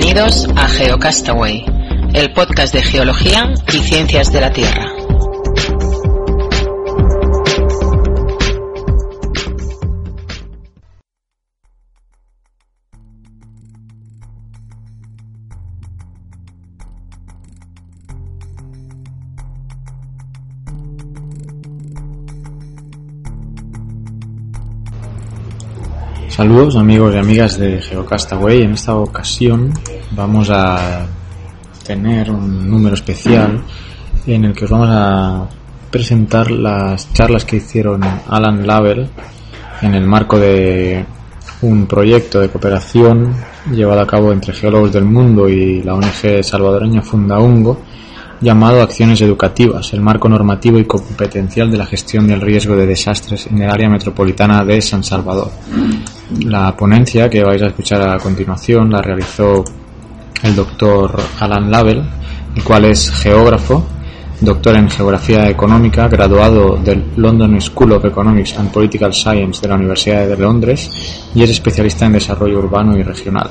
Bienvenidos 0.00 0.46
a 0.54 0.68
GeoCastaway, 0.68 1.64
el 2.14 2.32
podcast 2.32 2.72
de 2.72 2.82
geología 2.82 3.52
y 3.72 3.78
ciencias 3.78 4.30
de 4.30 4.40
la 4.40 4.52
Tierra. 4.52 4.97
Saludos 26.38 26.76
amigos 26.76 27.12
y 27.12 27.18
amigas 27.18 27.58
de 27.58 27.82
GeoCastaway. 27.82 28.62
En 28.62 28.74
esta 28.74 28.94
ocasión 28.94 29.72
vamos 30.12 30.48
a 30.52 31.04
tener 31.84 32.30
un 32.30 32.70
número 32.70 32.94
especial 32.94 33.60
en 34.24 34.44
el 34.44 34.54
que 34.54 34.64
os 34.64 34.70
vamos 34.70 34.88
a 34.88 35.48
presentar 35.90 36.52
las 36.52 37.12
charlas 37.12 37.44
que 37.44 37.56
hicieron 37.56 38.04
Alan 38.28 38.64
Lavell 38.64 39.10
en 39.82 39.94
el 39.94 40.06
marco 40.06 40.38
de 40.38 41.04
un 41.62 41.86
proyecto 41.88 42.38
de 42.38 42.50
cooperación 42.50 43.34
llevado 43.72 44.02
a 44.02 44.06
cabo 44.06 44.30
entre 44.30 44.54
geólogos 44.54 44.92
del 44.92 45.06
mundo 45.06 45.48
y 45.48 45.82
la 45.82 45.94
ONG 45.94 46.44
salvadoreña 46.44 47.02
Fundaungo 47.02 47.82
llamado 48.40 48.80
Acciones 48.80 49.20
Educativas, 49.22 49.92
el 49.92 50.02
marco 50.02 50.28
normativo 50.28 50.78
y 50.78 50.84
competencial 50.84 51.68
de 51.68 51.78
la 51.78 51.86
gestión 51.86 52.28
del 52.28 52.40
riesgo 52.40 52.76
de 52.76 52.86
desastres 52.86 53.48
en 53.48 53.60
el 53.60 53.68
área 53.68 53.88
metropolitana 53.88 54.64
de 54.64 54.80
San 54.80 55.02
Salvador. 55.02 55.50
La 56.30 56.76
ponencia 56.76 57.30
que 57.30 57.42
vais 57.42 57.62
a 57.62 57.68
escuchar 57.68 58.06
a 58.06 58.18
continuación 58.18 58.90
la 58.90 59.00
realizó 59.00 59.64
el 60.42 60.54
doctor 60.54 61.18
Alan 61.40 61.70
Lavell, 61.70 62.02
el 62.54 62.62
cual 62.62 62.84
es 62.84 63.10
geógrafo, 63.10 63.86
doctor 64.40 64.76
en 64.76 64.90
Geografía 64.90 65.48
Económica, 65.48 66.06
graduado 66.06 66.76
del 66.76 67.02
London 67.16 67.58
School 67.62 67.92
of 67.92 68.04
Economics 68.04 68.58
and 68.58 68.70
Political 68.70 69.14
Science 69.14 69.62
de 69.62 69.68
la 69.68 69.76
Universidad 69.76 70.28
de 70.28 70.36
Londres 70.36 71.30
y 71.34 71.42
es 71.42 71.50
especialista 71.50 72.04
en 72.04 72.12
desarrollo 72.12 72.58
urbano 72.58 72.96
y 72.96 73.02
regional. 73.02 73.50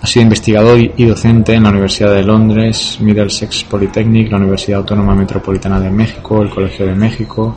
Ha 0.00 0.06
sido 0.06 0.22
investigador 0.22 0.78
y 0.78 1.04
docente 1.04 1.54
en 1.54 1.64
la 1.64 1.70
Universidad 1.70 2.14
de 2.14 2.22
Londres, 2.22 2.98
Middlesex 3.00 3.64
Polytechnic, 3.64 4.30
la 4.30 4.38
Universidad 4.38 4.80
Autónoma 4.80 5.14
Metropolitana 5.14 5.78
de 5.78 5.90
México, 5.90 6.40
el 6.40 6.48
Colegio 6.48 6.86
de 6.86 6.94
México, 6.94 7.54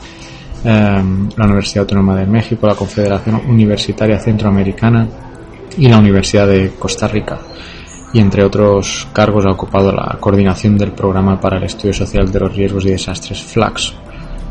la 0.64 1.45
Universidad 1.45 1.84
Autónoma 1.84 2.16
de 2.16 2.26
México, 2.26 2.67
la 2.67 2.76
Confederación 2.76 3.42
Universitaria 3.48 4.20
Centroamericana 4.20 5.08
y 5.78 5.88
la 5.88 5.98
Universidad 5.98 6.48
de 6.48 6.72
Costa 6.78 7.08
Rica. 7.08 7.40
Y 8.14 8.20
entre 8.20 8.44
otros 8.44 9.08
cargos 9.14 9.45
ha 9.45 9.52
ocupado 9.52 9.92
la 9.92 10.17
coordinación 10.20 10.78
del 10.78 10.92
programa 10.92 11.39
para 11.39 11.58
el 11.58 11.64
estudio 11.64 11.94
social 11.94 12.32
de 12.32 12.39
los 12.39 12.56
riesgos 12.56 12.86
y 12.86 12.92
desastres 12.92 13.42
FLAX. 13.42 13.94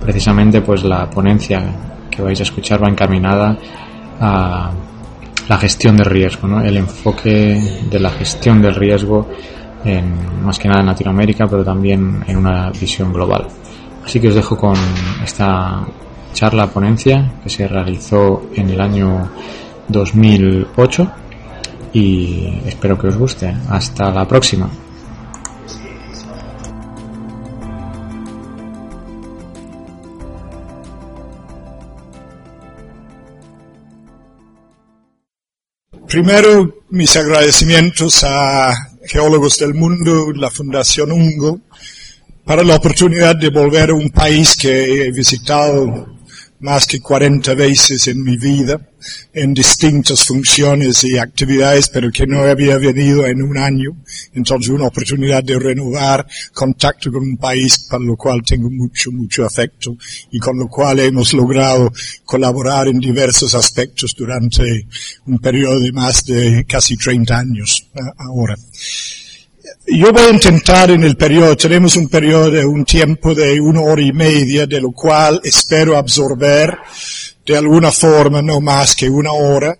Precisamente 0.01 0.63
pues 0.63 0.83
la 0.83 1.09
ponencia 1.11 1.63
que 2.11 2.23
vais 2.23 2.41
a 2.41 2.43
escuchar 2.43 2.83
va 2.83 2.89
encaminada 2.89 3.57
a 4.19 4.71
la 5.49 5.59
gestión 5.59 5.97
del 5.97 6.07
riesgo, 6.07 6.49
¿no? 6.49 6.61
el 6.63 6.77
enfoque 6.77 7.61
de 7.91 8.01
la 8.01 8.11
gestión 8.11 8.63
del 8.63 8.75
riesgo 8.75 9.29
en, 9.85 10.45
más 10.45 10.59
que 10.59 10.69
nada 10.69 10.81
en 10.81 10.87
Latinoamérica, 10.87 11.47
pero 11.47 11.65
también 11.65 12.25
en 12.27 12.37
una 12.37 12.71
visión 12.71 13.13
global. 13.13 13.47
Así 14.05 14.21
que 14.21 14.29
os 14.29 14.35
dejo 14.35 14.57
con 14.57 14.77
esta 15.23 15.85
charla 16.33 16.71
ponencia 16.71 17.35
que 17.43 17.51
se 17.51 17.67
realizó 17.67 18.51
en 18.55 18.71
el 18.71 18.81
año 18.81 19.31
2008 19.89 21.13
y 21.93 22.63
espero 22.67 22.99
que 22.99 23.09
os 23.09 23.17
guste. 23.17 23.55
Hasta 23.69 24.11
la 24.11 24.27
próxima. 24.27 24.71
Primero, 36.07 36.83
mis 36.91 37.17
agradecimientos 37.17 38.25
a 38.25 38.73
Geólogos 39.05 39.59
del 39.59 39.75
Mundo, 39.75 40.33
la 40.33 40.51
Fundación 40.51 41.13
Ungo, 41.13 41.61
para 42.45 42.65
la 42.65 42.75
oportunidad 42.75 43.37
de 43.37 43.49
volver 43.49 43.91
a 43.91 43.95
un 43.95 44.11
país 44.11 44.57
que 44.57 45.07
he 45.07 45.13
visitado 45.13 46.20
más 46.61 46.87
que 46.87 47.01
40 47.01 47.55
veces 47.55 48.07
en 48.09 48.23
mi 48.23 48.37
vida, 48.37 48.81
en 49.33 49.55
distintas 49.55 50.25
funciones 50.25 51.05
y 51.05 51.17
actividades, 51.17 51.89
pero 51.89 52.11
que 52.11 52.27
no 52.27 52.41
había 52.41 52.77
venido 52.77 53.27
en 53.27 53.43
un 53.43 53.57
año. 53.57 53.97
Entonces 54.35 54.71
una 54.71 54.87
oportunidad 54.87 55.43
de 55.43 55.59
renovar 55.59 56.27
contacto 56.53 57.11
con 57.11 57.23
un 57.23 57.37
país 57.37 57.87
para 57.91 58.05
lo 58.05 58.17
cual 58.17 58.43
tengo 58.43 58.71
mucho, 58.71 59.11
mucho 59.11 59.45
afecto 59.45 59.97
y 60.31 60.39
con 60.39 60.59
lo 60.59 60.69
cual 60.69 61.01
hemos 61.01 61.33
logrado 61.33 61.93
colaborar 62.25 62.89
en 62.89 62.99
diversos 62.99 63.55
aspectos 63.55 64.15
durante 64.17 64.87
un 65.27 65.39
periodo 65.39 65.81
de 65.81 65.93
más 65.93 66.25
de 66.25 66.65
casi 66.69 66.97
30 66.97 67.39
años 67.39 67.89
eh, 67.95 68.01
ahora. 68.19 68.57
Yo 69.93 70.13
voy 70.13 70.23
a 70.23 70.31
intentar 70.31 70.93
en 70.93 71.03
el 71.03 71.17
periodo, 71.17 71.57
tenemos 71.57 71.97
un 71.97 72.09
periodo 72.09 72.49
de 72.49 72.65
un 72.65 72.85
tiempo 72.85 73.35
de 73.35 73.61
una 73.61 73.81
hora 73.81 74.01
y 74.01 74.13
media, 74.13 74.65
de 74.65 74.81
lo 74.81 74.93
cual 74.93 75.41
espero 75.43 75.97
absorber 75.97 76.79
de 77.45 77.57
alguna 77.57 77.91
forma 77.91 78.41
no 78.41 78.61
más 78.61 78.95
que 78.95 79.11
una 79.11 79.33
hora, 79.33 79.77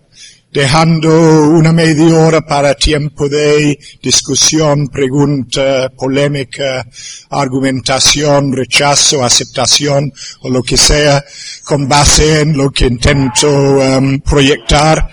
dejando 0.51 1.09
una 1.43 1.71
media 1.71 2.13
hora 2.13 2.41
para 2.41 2.75
tiempo 2.75 3.29
de 3.29 3.79
discusión, 4.03 4.89
pregunta, 4.89 5.89
polémica, 5.97 6.85
argumentación, 7.29 8.51
rechazo, 8.51 9.23
aceptación 9.23 10.11
o 10.41 10.49
lo 10.49 10.61
que 10.61 10.75
sea, 10.75 11.23
con 11.63 11.87
base 11.87 12.41
en 12.41 12.57
lo 12.57 12.69
que 12.69 12.87
intento 12.87 13.49
um, 13.49 14.19
proyectar 14.19 15.09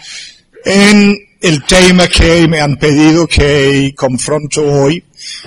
en 0.65 1.28
el 1.41 1.65
tema 1.65 2.09
que 2.09 2.49
me 2.49 2.61
han 2.61 2.77
pedido 2.77 3.27
que 3.27 3.95
confronto 3.97 4.63
hoy, 4.63 5.05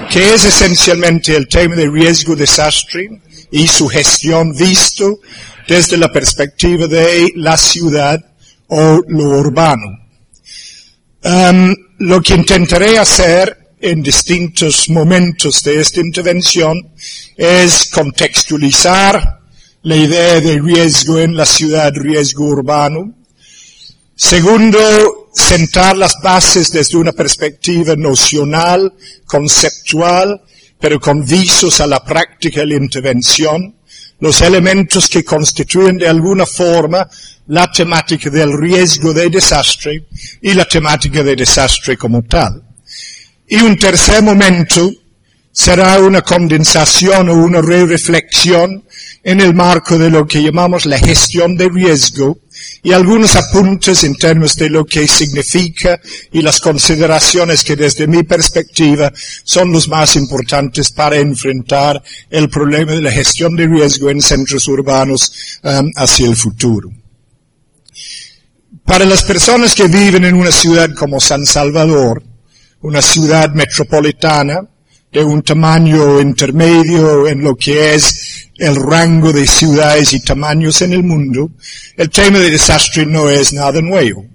que 0.09 0.33
es 0.33 0.45
esencialmente 0.45 1.35
el 1.35 1.47
tema 1.47 1.75
de 1.75 1.89
riesgo 1.89 2.35
desastre 2.35 3.09
y 3.51 3.67
su 3.67 3.87
gestión 3.87 4.53
visto 4.55 5.19
desde 5.67 5.97
la 5.97 6.11
perspectiva 6.11 6.87
de 6.87 7.33
la 7.35 7.57
ciudad 7.57 8.23
o 8.67 9.01
lo 9.07 9.23
urbano. 9.39 9.99
Um, 11.23 11.75
lo 11.99 12.21
que 12.21 12.33
intentaré 12.33 12.97
hacer 12.97 13.75
en 13.79 14.01
distintos 14.01 14.89
momentos 14.89 15.63
de 15.63 15.79
esta 15.79 15.99
intervención 15.99 16.93
es 17.35 17.89
contextualizar 17.91 19.39
la 19.83 19.95
idea 19.95 20.39
de 20.39 20.59
riesgo 20.59 21.19
en 21.19 21.35
la 21.35 21.45
ciudad, 21.45 21.91
riesgo 21.95 22.45
urbano. 22.45 23.13
Segundo, 24.15 25.20
sentar 25.33 25.97
las 25.97 26.15
bases 26.21 26.71
desde 26.71 26.97
una 26.97 27.11
perspectiva 27.11 27.95
nocional, 27.95 28.93
conceptual, 29.25 30.41
pero 30.79 30.99
con 30.99 31.25
visos 31.25 31.79
a 31.79 31.87
la 31.87 32.03
práctica 32.03 32.63
y 32.63 32.67
la 32.67 32.75
intervención, 32.75 33.75
los 34.19 34.41
elementos 34.41 35.09
que 35.09 35.23
constituyen 35.23 35.97
de 35.97 36.07
alguna 36.07 36.45
forma 36.45 37.07
la 37.47 37.71
temática 37.71 38.29
del 38.29 38.53
riesgo 38.57 39.13
de 39.13 39.29
desastre 39.29 40.05
y 40.41 40.53
la 40.53 40.65
temática 40.65 41.23
de 41.23 41.35
desastre 41.35 41.97
como 41.97 42.23
tal. 42.23 42.63
Y 43.47 43.55
un 43.61 43.77
tercer 43.77 44.23
momento 44.23 44.91
será 45.51 45.99
una 45.99 46.21
condensación 46.21 47.29
o 47.29 47.33
una 47.33 47.61
re-reflexión 47.61 48.85
en 49.23 49.41
el 49.41 49.53
marco 49.53 49.97
de 49.97 50.09
lo 50.09 50.25
que 50.25 50.41
llamamos 50.41 50.85
la 50.85 50.97
gestión 50.97 51.55
de 51.57 51.69
riesgo 51.69 52.39
y 52.83 52.91
algunos 52.93 53.35
apuntes 53.35 54.03
en 54.03 54.15
términos 54.15 54.55
de 54.55 54.69
lo 54.69 54.85
que 54.85 55.07
significa 55.07 55.99
y 56.31 56.41
las 56.41 56.59
consideraciones 56.59 57.63
que 57.63 57.75
desde 57.75 58.07
mi 58.07 58.23
perspectiva 58.23 59.11
son 59.43 59.71
los 59.71 59.87
más 59.87 60.15
importantes 60.15 60.91
para 60.91 61.17
enfrentar 61.17 62.01
el 62.29 62.49
problema 62.49 62.93
de 62.93 63.01
la 63.01 63.11
gestión 63.11 63.55
de 63.55 63.67
riesgo 63.67 64.09
en 64.09 64.21
centros 64.21 64.67
urbanos 64.67 65.59
um, 65.63 65.91
hacia 65.95 66.27
el 66.27 66.35
futuro. 66.35 66.89
Para 68.85 69.05
las 69.05 69.23
personas 69.23 69.75
que 69.75 69.87
viven 69.87 70.25
en 70.25 70.35
una 70.35 70.51
ciudad 70.51 70.89
como 70.95 71.19
San 71.19 71.45
Salvador, 71.45 72.23
una 72.81 73.01
ciudad 73.01 73.51
metropolitana 73.51 74.70
de 75.11 75.23
un 75.23 75.41
tamaño 75.41 76.21
intermedio 76.21 77.27
en 77.27 77.43
lo 77.43 77.55
que 77.55 77.95
es 77.95 78.47
el 78.57 78.75
rango 78.75 79.33
de 79.33 79.45
ciudades 79.45 80.13
y 80.13 80.21
tamaños 80.21 80.81
en 80.81 80.93
el 80.93 81.03
mundo, 81.03 81.51
el 81.97 82.09
tema 82.09 82.39
de 82.39 82.51
desastre 82.51 83.05
no 83.05 83.29
es 83.29 83.53
nada 83.53 83.81
nuevo. 83.81 84.25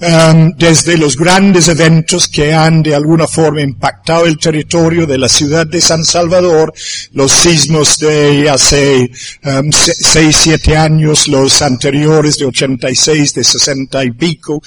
Um, 0.00 0.52
desde 0.58 0.98
los 0.98 1.16
grandes 1.16 1.68
eventos 1.68 2.28
que 2.28 2.52
han 2.52 2.82
de 2.82 2.94
alguna 2.94 3.28
forma 3.28 3.62
impactado 3.62 4.26
el 4.26 4.38
territorio 4.38 5.06
de 5.06 5.16
la 5.16 5.28
ciudad 5.28 5.66
de 5.66 5.80
San 5.80 6.04
Salvador, 6.04 6.74
los 7.12 7.30
sismos 7.30 7.98
de 7.98 8.50
hace 8.50 9.08
um, 9.44 9.70
seis, 9.70 10.36
siete 10.36 10.76
años, 10.76 11.28
los 11.28 11.62
anteriores 11.62 12.38
de 12.38 12.44
86, 12.44 13.34
de 13.34 13.44
60 13.44 14.04
y 14.04 14.10
pico, 14.10 14.60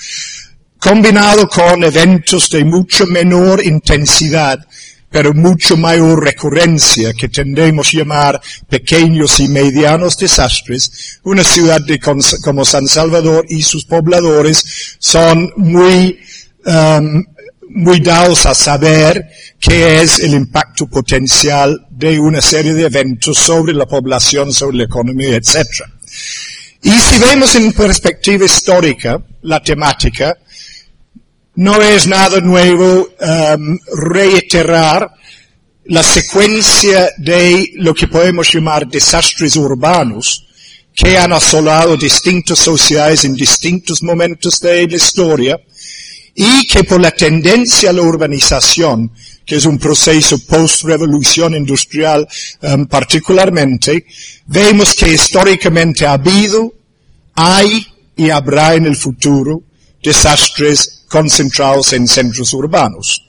combinado 0.79 1.47
con 1.49 1.83
eventos 1.83 2.49
de 2.49 2.63
mucho 2.63 3.05
menor 3.05 3.63
intensidad, 3.63 4.59
pero 5.17 5.33
mucho 5.33 5.75
mayor 5.77 6.23
recurrencia, 6.23 7.11
que 7.11 7.27
tendemos 7.27 7.87
a 7.87 7.97
llamar 7.97 8.39
pequeños 8.69 9.39
y 9.39 9.47
medianos 9.47 10.15
desastres, 10.15 11.19
una 11.23 11.43
ciudad 11.43 11.81
como 12.43 12.63
San 12.63 12.85
Salvador 12.85 13.43
y 13.49 13.63
sus 13.63 13.85
pobladores 13.85 14.95
son 14.99 15.51
muy, 15.55 16.19
um, 16.67 17.25
muy 17.69 17.99
dados 17.99 18.45
a 18.45 18.53
saber 18.53 19.27
qué 19.59 20.01
es 20.01 20.19
el 20.19 20.35
impacto 20.35 20.85
potencial 20.85 21.87
de 21.89 22.19
una 22.19 22.39
serie 22.39 22.75
de 22.75 22.85
eventos 22.85 23.39
sobre 23.39 23.73
la 23.73 23.87
población, 23.87 24.53
sobre 24.53 24.77
la 24.77 24.83
economía, 24.83 25.35
etc. 25.35 25.65
Y 26.83 26.91
si 26.91 27.17
vemos 27.17 27.55
en 27.55 27.73
perspectiva 27.73 28.45
histórica 28.45 29.19
la 29.41 29.63
temática, 29.63 30.37
no 31.57 31.81
es 31.81 32.05
nada 32.05 32.39
nuevo 32.39 33.09
um, 33.19 33.79
reiterar 33.95 35.11
la 35.85 36.03
secuencia 36.03 37.09
de 37.17 37.71
lo 37.77 37.95
que 37.95 38.07
podemos 38.07 38.53
llamar 38.53 38.87
desastres 38.87 39.55
urbanos 39.55 40.45
que 40.93 41.17
han 41.17 41.33
asolado 41.33 41.97
distintas 41.97 42.59
sociedades 42.59 43.25
en 43.25 43.33
distintos 43.33 44.03
momentos 44.03 44.59
de 44.59 44.87
la 44.87 44.95
historia 44.95 45.59
y 46.35 46.67
que 46.67 46.83
por 46.83 47.01
la 47.01 47.09
tendencia 47.09 47.89
a 47.89 47.93
la 47.93 48.03
urbanización, 48.03 49.11
que 49.43 49.55
es 49.55 49.65
un 49.65 49.79
proceso 49.79 50.37
post-revolución 50.45 51.55
industrial 51.55 52.27
um, 52.61 52.85
particularmente, 52.85 54.05
vemos 54.45 54.93
que 54.93 55.09
históricamente 55.09 56.05
ha 56.05 56.13
habido, 56.13 56.71
hay 57.33 57.87
y 58.15 58.29
habrá 58.29 58.75
en 58.75 58.85
el 58.85 58.95
futuro 58.95 59.63
desastres 60.03 60.96
concentrados 61.09 61.93
en 61.93 62.07
centros 62.07 62.53
urbanos. 62.53 63.23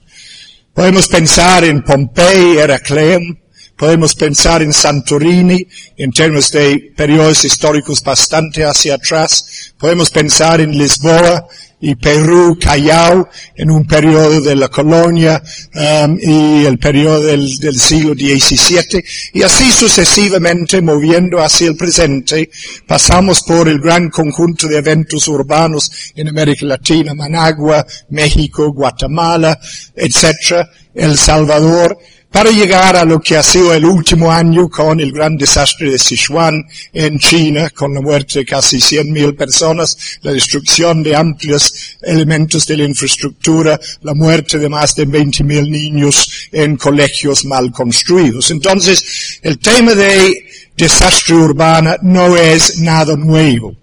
Podemos 0.74 1.08
pensar 1.08 1.64
en 1.64 1.82
Pompey, 1.82 2.58
Heracleum, 2.58 3.36
podemos 3.78 4.16
pensar 4.16 4.60
en 4.62 4.72
Santorini 4.72 5.64
en 5.96 6.10
términos 6.10 6.50
de 6.50 6.92
periodos 6.96 7.44
históricos 7.44 8.02
bastante 8.02 8.64
hacia 8.64 8.94
atrás, 8.94 9.72
podemos 9.78 10.10
pensar 10.10 10.60
en 10.60 10.76
Lisboa 10.76 11.46
y 11.80 11.94
Perú, 11.94 12.58
Callao, 12.60 13.28
en 13.54 13.70
un 13.70 13.86
periodo 13.86 14.40
de 14.40 14.56
la 14.56 14.68
colonia 14.68 15.40
um, 15.76 16.18
y 16.20 16.66
el 16.66 16.76
periodo 16.78 17.22
del, 17.22 17.56
del, 17.60 17.78
siglo 17.78 18.14
XVII, 18.14 19.04
y 19.34 19.42
así 19.42 19.70
sucesivamente 19.70 20.82
moviendo 20.82 21.38
hacia 21.38 21.68
el 21.68 21.76
presente, 21.76 22.50
pasamos 22.84 23.42
por 23.42 23.68
el 23.68 23.78
gran 23.78 24.10
conjunto 24.10 24.66
de 24.66 24.78
eventos 24.78 25.28
urbanos 25.28 26.12
en 26.16 26.26
América 26.26 26.66
Latina, 26.66 27.14
Managua, 27.14 27.86
México, 28.10 28.72
Guatemala, 28.72 29.56
etc., 29.94 30.66
El 30.92 31.16
Salvador, 31.16 31.96
para 32.30 32.50
llegar 32.50 32.96
a 32.96 33.04
lo 33.04 33.20
que 33.20 33.36
ha 33.36 33.42
sido 33.42 33.72
el 33.72 33.84
último 33.84 34.30
año 34.30 34.68
con 34.68 35.00
el 35.00 35.12
gran 35.12 35.36
desastre 35.36 35.90
de 35.90 35.98
Sichuan 35.98 36.62
en 36.92 37.18
China, 37.18 37.70
con 37.70 37.94
la 37.94 38.00
muerte 38.00 38.40
de 38.40 38.44
casi 38.44 38.76
100.000 38.78 39.34
personas, 39.36 40.18
la 40.22 40.32
destrucción 40.32 41.02
de 41.02 41.16
amplios 41.16 41.96
elementos 42.02 42.66
de 42.66 42.76
la 42.76 42.84
infraestructura, 42.84 43.80
la 44.02 44.14
muerte 44.14 44.58
de 44.58 44.68
más 44.68 44.94
de 44.94 45.08
20.000 45.08 45.70
niños 45.70 46.48
en 46.52 46.76
colegios 46.76 47.44
mal 47.46 47.72
construidos. 47.72 48.50
Entonces, 48.50 49.40
el 49.42 49.58
tema 49.58 49.94
de 49.94 50.44
desastre 50.76 51.34
urbana 51.34 51.96
no 52.02 52.36
es 52.36 52.78
nada 52.78 53.16
nuevo. 53.16 53.74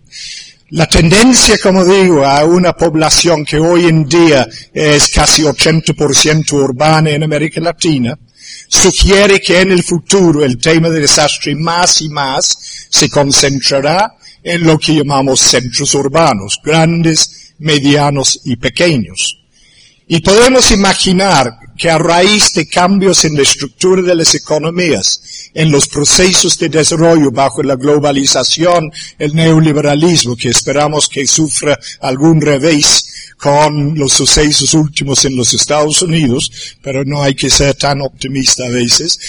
La 0.70 0.88
tendencia, 0.88 1.58
como 1.62 1.86
digo, 1.86 2.26
a 2.26 2.44
una 2.44 2.74
población 2.74 3.46
que 3.46 3.60
hoy 3.60 3.86
en 3.86 4.06
día 4.08 4.48
es 4.74 5.10
casi 5.10 5.44
80% 5.44 6.54
urbana 6.54 7.12
en 7.12 7.24
América 7.24 7.62
Latina, 7.62 8.18
sugiere 8.76 9.40
que 9.40 9.62
en 9.62 9.72
el 9.72 9.84
futuro 9.84 10.44
el 10.44 10.58
tema 10.58 10.90
del 10.90 11.02
desastre 11.02 11.56
más 11.56 12.02
y 12.02 12.10
más 12.10 12.88
se 12.90 13.10
concentrará 13.10 14.16
en 14.44 14.64
lo 14.64 14.78
que 14.78 14.96
llamamos 14.96 15.40
centros 15.40 15.96
urbanos, 15.96 16.60
grandes, 16.64 17.54
medianos 17.60 18.42
y 18.44 18.56
pequeños. 18.58 19.45
Y 20.08 20.20
podemos 20.22 20.72
imaginar 20.72 21.58
que 21.78 21.90
a 21.90 21.98
raíz 21.98 22.54
de 22.54 22.68
cambios 22.68 23.26
en 23.26 23.36
la 23.36 23.42
estructura 23.42 24.02
de 24.02 24.16
las 24.16 24.36
economías, 24.36 25.50
en 25.54 25.72
los 25.72 25.88
procesos 25.88 26.58
de 26.58 26.70
desarrollo 26.70 27.32
bajo 27.32 27.64
la 27.64 27.76
globalización, 27.76 28.92
el 29.18 29.36
neoliberalismo, 29.36 30.38
que 30.38 30.50
esperamos 30.50 31.10
que 31.10 31.26
sufra 31.26 31.78
algún 32.02 32.40
revés, 32.40 33.06
con 33.38 33.98
los 33.98 34.14
sucesos 34.14 34.74
últimos 34.74 35.26
en 35.26 35.36
los 35.36 35.54
Estados 35.54 36.02
Unidos, 36.02 36.52
pero 36.82 37.04
no 37.04 37.22
hay 37.22 37.36
que 37.36 37.50
ser 37.50 37.76
tan 37.76 38.02
optimista 38.02 38.66
a 38.66 38.70
veces. 38.70 39.20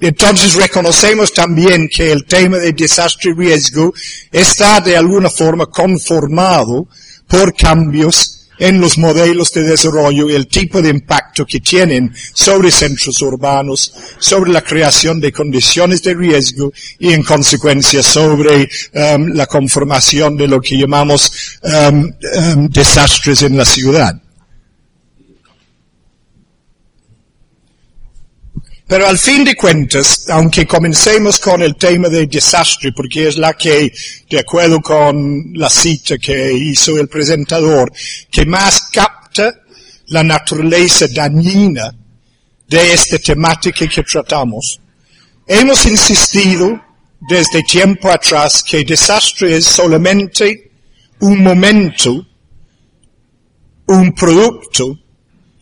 Entonces 0.00 0.54
reconocemos 0.54 1.32
también 1.32 1.88
que 1.88 2.12
el 2.12 2.24
tema 2.24 2.58
de 2.58 2.72
desastre 2.72 3.30
y 3.30 3.34
riesgo 3.34 3.92
está 4.30 4.80
de 4.80 4.96
alguna 4.96 5.30
forma 5.30 5.66
conformado 5.66 6.88
por 7.26 7.54
cambios 7.54 8.33
en 8.58 8.80
los 8.80 8.98
modelos 8.98 9.52
de 9.52 9.62
desarrollo 9.62 10.28
y 10.28 10.34
el 10.34 10.46
tipo 10.46 10.80
de 10.80 10.90
impacto 10.90 11.46
que 11.46 11.60
tienen 11.60 12.12
sobre 12.32 12.70
centros 12.70 13.20
urbanos, 13.22 13.92
sobre 14.18 14.52
la 14.52 14.62
creación 14.62 15.20
de 15.20 15.32
condiciones 15.32 16.02
de 16.02 16.14
riesgo 16.14 16.72
y 16.98 17.12
en 17.12 17.22
consecuencia 17.22 18.02
sobre 18.02 18.68
um, 18.94 19.28
la 19.34 19.46
conformación 19.46 20.36
de 20.36 20.48
lo 20.48 20.60
que 20.60 20.78
llamamos 20.78 21.58
um, 21.62 22.12
um, 22.56 22.68
desastres 22.68 23.42
en 23.42 23.56
la 23.56 23.64
ciudad. 23.64 24.23
Pero 28.86 29.06
al 29.06 29.18
fin 29.18 29.44
de 29.44 29.54
cuentas, 29.54 30.26
aunque 30.28 30.66
comencemos 30.66 31.40
con 31.40 31.62
el 31.62 31.74
tema 31.76 32.08
de 32.08 32.26
desastre, 32.26 32.92
porque 32.92 33.28
es 33.28 33.38
la 33.38 33.54
que, 33.54 33.90
de 34.28 34.38
acuerdo 34.38 34.80
con 34.82 35.52
la 35.54 35.70
cita 35.70 36.18
que 36.18 36.52
hizo 36.52 36.98
el 36.98 37.08
presentador, 37.08 37.90
que 38.30 38.44
más 38.44 38.88
capta 38.92 39.54
la 40.08 40.22
naturaleza 40.22 41.06
dañina 41.08 41.94
de 42.68 42.92
esta 42.92 43.18
temática 43.18 43.86
que 43.88 44.02
tratamos, 44.02 44.78
hemos 45.46 45.86
insistido 45.86 46.78
desde 47.26 47.62
tiempo 47.62 48.10
atrás 48.10 48.62
que 48.62 48.84
desastre 48.84 49.56
es 49.56 49.64
solamente 49.64 50.72
un 51.20 51.42
momento, 51.42 52.26
un 53.86 54.12
producto 54.12 54.98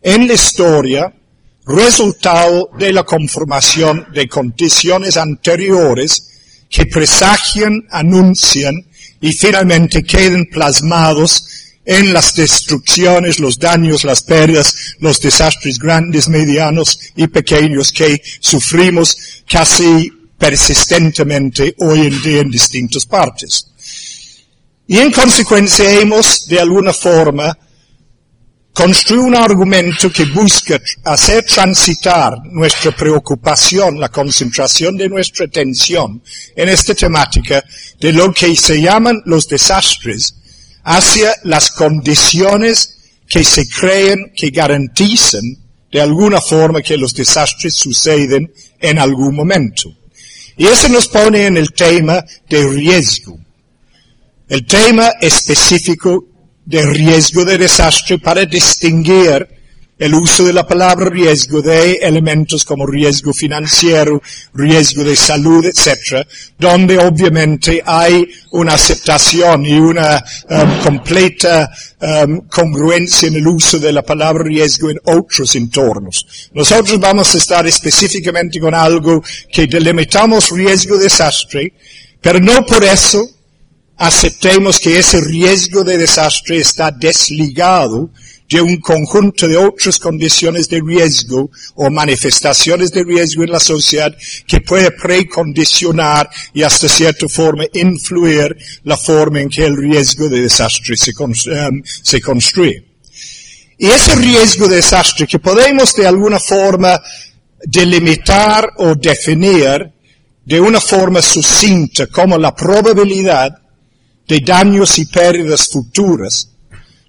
en 0.02 0.26
la 0.26 0.34
historia 0.34 1.14
resultado 1.66 2.70
de 2.78 2.92
la 2.92 3.04
conformación 3.04 4.06
de 4.12 4.28
condiciones 4.28 5.16
anteriores 5.16 6.30
que 6.68 6.86
presagian, 6.86 7.84
anuncian 7.90 8.86
y 9.20 9.32
finalmente 9.32 10.02
queden 10.02 10.46
plasmados 10.46 11.44
en 11.84 12.12
las 12.12 12.34
destrucciones, 12.34 13.38
los 13.38 13.58
daños, 13.58 14.04
las 14.04 14.22
pérdidas, 14.22 14.74
los 15.00 15.20
desastres 15.20 15.78
grandes, 15.78 16.28
medianos 16.28 16.98
y 17.16 17.26
pequeños 17.26 17.92
que 17.92 18.22
sufrimos 18.40 19.42
casi 19.48 20.10
persistentemente 20.38 21.74
hoy 21.78 22.06
en 22.06 22.22
día 22.22 22.40
en 22.40 22.50
distintas 22.50 23.06
partes. 23.06 23.66
Y 24.86 24.98
en 24.98 25.12
consecuencia 25.12 25.90
hemos, 26.00 26.46
de 26.46 26.60
alguna 26.60 26.92
forma, 26.92 27.56
construir 28.72 29.20
un 29.20 29.36
argumento 29.36 30.10
que 30.10 30.24
busca 30.24 30.80
hacer 31.04 31.44
transitar 31.44 32.38
nuestra 32.44 32.92
preocupación, 32.92 34.00
la 34.00 34.08
concentración 34.08 34.96
de 34.96 35.08
nuestra 35.08 35.46
atención 35.46 36.22
en 36.56 36.68
esta 36.68 36.94
temática 36.94 37.62
de 38.00 38.12
lo 38.12 38.32
que 38.32 38.56
se 38.56 38.80
llaman 38.80 39.20
los 39.26 39.46
desastres 39.46 40.34
hacia 40.84 41.34
las 41.44 41.70
condiciones 41.70 42.96
que 43.28 43.44
se 43.44 43.68
creen 43.68 44.32
que 44.34 44.50
garantizan 44.50 45.42
de 45.90 46.00
alguna 46.00 46.40
forma 46.40 46.80
que 46.80 46.96
los 46.96 47.14
desastres 47.14 47.74
suceden 47.74 48.52
en 48.80 48.98
algún 48.98 49.34
momento. 49.34 49.94
Y 50.56 50.66
eso 50.66 50.88
nos 50.88 51.08
pone 51.08 51.46
en 51.46 51.56
el 51.56 51.72
tema 51.72 52.24
de 52.48 52.66
riesgo. 52.66 53.38
El 54.48 54.66
tema 54.66 55.12
específico 55.20 56.31
de 56.64 56.86
riesgo 56.86 57.44
de 57.44 57.58
desastre 57.58 58.18
para 58.18 58.44
distinguir 58.44 59.48
el 60.02 60.14
uso 60.14 60.44
de 60.44 60.52
la 60.52 60.66
palabra 60.66 61.08
riesgo 61.08 61.62
de 61.62 61.92
elementos 62.02 62.64
como 62.64 62.84
riesgo 62.86 63.32
financiero, 63.32 64.20
riesgo 64.52 65.04
de 65.04 65.14
salud, 65.14 65.64
etc., 65.64 66.26
donde 66.58 66.98
obviamente 66.98 67.80
hay 67.86 68.28
una 68.50 68.74
aceptación 68.74 69.64
y 69.64 69.74
una 69.74 70.24
um, 70.50 70.82
completa 70.82 71.70
um, 72.00 72.40
congruencia 72.48 73.28
en 73.28 73.36
el 73.36 73.46
uso 73.46 73.78
de 73.78 73.92
la 73.92 74.02
palabra 74.02 74.42
riesgo 74.42 74.90
en 74.90 74.98
otros 75.04 75.54
entornos. 75.54 76.50
Nosotros 76.52 76.98
vamos 76.98 77.32
a 77.36 77.38
estar 77.38 77.64
específicamente 77.68 78.58
con 78.58 78.74
algo 78.74 79.22
que 79.52 79.68
delimitamos 79.68 80.50
riesgo 80.50 80.96
de 80.96 81.04
desastre, 81.04 81.74
pero 82.20 82.40
no 82.40 82.66
por 82.66 82.82
eso 82.82 83.24
aceptemos 83.96 84.80
que 84.80 84.98
ese 84.98 85.20
riesgo 85.20 85.84
de 85.84 85.98
desastre 85.98 86.58
está 86.58 86.90
desligado 86.90 88.10
de 88.52 88.60
un 88.60 88.76
conjunto 88.78 89.48
de 89.48 89.56
otras 89.56 89.98
condiciones 89.98 90.68
de 90.68 90.82
riesgo 90.84 91.50
o 91.74 91.90
manifestaciones 91.90 92.92
de 92.92 93.02
riesgo 93.02 93.44
en 93.44 93.50
la 93.50 93.60
sociedad 93.60 94.14
que 94.46 94.60
puede 94.60 94.90
precondicionar 94.90 96.28
y 96.52 96.62
hasta 96.62 96.88
cierta 96.88 97.28
forma 97.28 97.64
influir 97.72 98.54
la 98.84 98.96
forma 98.96 99.40
en 99.40 99.48
que 99.48 99.64
el 99.64 99.76
riesgo 99.76 100.28
de 100.28 100.42
desastre 100.42 100.96
se, 100.96 101.12
um, 101.18 101.82
se 101.84 102.20
construye. 102.20 102.84
Y 103.78 103.86
ese 103.86 104.14
riesgo 104.16 104.68
de 104.68 104.76
desastre 104.76 105.26
que 105.26 105.38
podemos 105.38 105.94
de 105.94 106.06
alguna 106.06 106.38
forma 106.38 107.00
delimitar 107.64 108.68
o 108.76 108.94
definir 108.94 109.90
de 110.44 110.60
una 110.60 110.80
forma 110.80 111.22
sucinta 111.22 112.06
como 112.08 112.36
la 112.36 112.54
probabilidad 112.54 113.61
de 114.32 114.40
daños 114.40 114.98
y 114.98 115.04
pérdidas 115.04 115.68
futuras, 115.68 116.48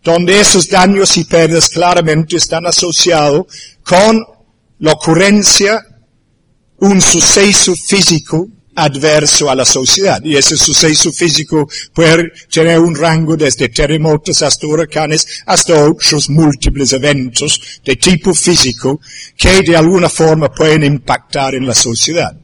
donde 0.03 0.41
esos 0.41 0.67
daños 0.67 1.15
y 1.15 1.23
pérdidas 1.23 1.69
claramente 1.69 2.35
están 2.35 2.65
asociados 2.65 3.45
con 3.81 4.21
la 4.79 4.91
ocurrencia, 4.91 5.79
un 6.79 6.99
suceso 6.99 7.75
físico 7.77 8.49
adverso 8.75 9.49
a 9.49 9.55
la 9.55 9.63
sociedad. 9.63 10.21
Y 10.21 10.35
ese 10.35 10.57
suceso 10.57 11.13
físico 11.13 11.69
puede 11.93 12.29
tener 12.51 12.77
un 12.79 12.93
rango 12.93 13.37
desde 13.37 13.69
terremotos 13.69 14.41
hasta 14.41 14.67
huracanes 14.67 15.43
hasta 15.45 15.81
otros 15.81 16.29
múltiples 16.29 16.91
eventos 16.91 17.79
de 17.85 17.95
tipo 17.95 18.33
físico 18.33 18.99
que 19.37 19.61
de 19.61 19.77
alguna 19.77 20.09
forma 20.09 20.51
pueden 20.51 20.83
impactar 20.83 21.55
en 21.55 21.67
la 21.67 21.73
sociedad. 21.73 22.35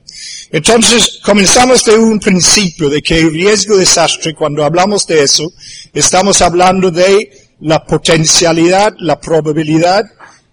Entonces, 0.52 1.20
comenzamos 1.24 1.86
de 1.86 1.98
un 1.98 2.20
principio 2.20 2.90
de 2.90 3.02
que 3.02 3.20
el 3.20 3.32
riesgo 3.32 3.76
de 3.76 3.82
desastre, 3.82 4.34
cuando 4.34 4.64
hablamos 4.64 5.06
de 5.06 5.24
eso, 5.24 5.52
estamos 5.94 6.42
hablando 6.42 6.90
de 6.90 7.30
la 7.62 7.86
potencialidad, 7.86 8.94
la 9.00 9.20
probabilidad 9.20 10.06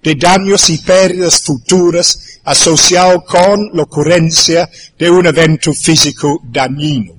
de 0.03 0.15
daños 0.15 0.69
y 0.71 0.79
pérdidas 0.79 1.43
futuras 1.43 2.41
asociado 2.45 3.25
con 3.25 3.71
la 3.73 3.83
ocurrencia 3.83 4.69
de 4.99 5.11
un 5.11 5.27
evento 5.27 5.73
físico 5.73 6.41
dañino. 6.45 7.15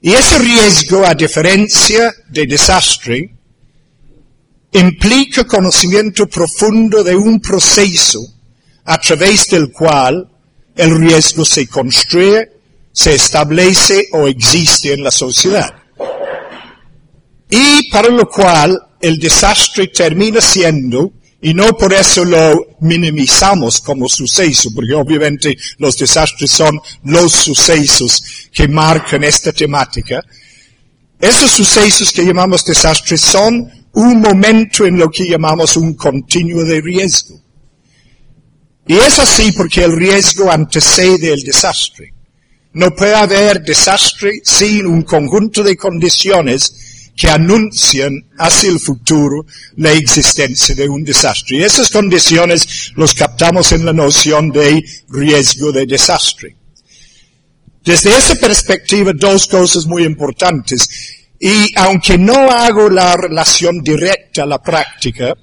Y 0.00 0.12
ese 0.12 0.38
riesgo, 0.38 1.06
a 1.06 1.14
diferencia 1.14 2.12
de 2.28 2.46
desastre, 2.46 3.34
implica 4.72 5.44
conocimiento 5.44 6.26
profundo 6.26 7.04
de 7.04 7.14
un 7.14 7.40
proceso 7.40 8.20
a 8.84 8.98
través 8.98 9.46
del 9.48 9.70
cual 9.70 10.28
el 10.76 10.98
riesgo 10.98 11.44
se 11.44 11.66
construye, 11.66 12.48
se 12.92 13.14
establece 13.14 14.08
o 14.12 14.26
existe 14.26 14.92
en 14.92 15.02
la 15.02 15.10
sociedad. 15.10 15.72
Y 17.50 17.88
para 17.90 18.08
lo 18.08 18.28
cual 18.28 18.78
el 19.00 19.18
desastre 19.18 19.88
termina 19.88 20.40
siendo, 20.40 21.12
y 21.40 21.52
no 21.52 21.76
por 21.76 21.92
eso 21.92 22.24
lo 22.24 22.68
minimizamos 22.80 23.80
como 23.82 24.08
suceso, 24.08 24.70
porque 24.74 24.94
obviamente 24.94 25.56
los 25.78 25.96
desastres 25.96 26.50
son 26.50 26.80
los 27.04 27.32
sucesos 27.32 28.48
que 28.50 28.66
marcan 28.66 29.24
esta 29.24 29.52
temática. 29.52 30.22
Esos 31.20 31.50
sucesos 31.50 32.12
que 32.12 32.24
llamamos 32.24 32.64
desastres 32.64 33.20
son 33.20 33.70
un 33.92 34.20
momento 34.20 34.86
en 34.86 34.98
lo 34.98 35.10
que 35.10 35.28
llamamos 35.28 35.76
un 35.76 35.94
continuo 35.94 36.64
de 36.64 36.80
riesgo. 36.80 37.43
Y 38.86 38.96
es 38.96 39.18
así 39.18 39.52
porque 39.52 39.82
el 39.82 39.96
riesgo 39.96 40.50
antecede 40.50 41.32
el 41.32 41.42
desastre. 41.42 42.12
No 42.74 42.94
puede 42.94 43.14
haber 43.14 43.62
desastre 43.62 44.40
sin 44.42 44.86
un 44.86 45.02
conjunto 45.02 45.62
de 45.62 45.76
condiciones 45.76 47.12
que 47.16 47.28
anuncian 47.28 48.12
hacia 48.38 48.70
el 48.70 48.80
futuro 48.80 49.46
la 49.76 49.92
existencia 49.92 50.74
de 50.74 50.88
un 50.88 51.04
desastre. 51.04 51.58
Y 51.58 51.62
esas 51.62 51.90
condiciones 51.90 52.92
los 52.96 53.14
captamos 53.14 53.72
en 53.72 53.84
la 53.84 53.92
noción 53.92 54.50
de 54.50 54.84
riesgo 55.08 55.70
de 55.70 55.86
desastre. 55.86 56.56
Desde 57.84 58.16
esa 58.16 58.34
perspectiva, 58.34 59.12
dos 59.14 59.46
cosas 59.46 59.86
muy 59.86 60.04
importantes. 60.04 60.88
Y 61.38 61.72
aunque 61.76 62.18
no 62.18 62.50
hago 62.50 62.88
la 62.88 63.16
relación 63.16 63.82
directa 63.82 64.42
a 64.42 64.46
la 64.46 64.60
práctica, 64.60 65.34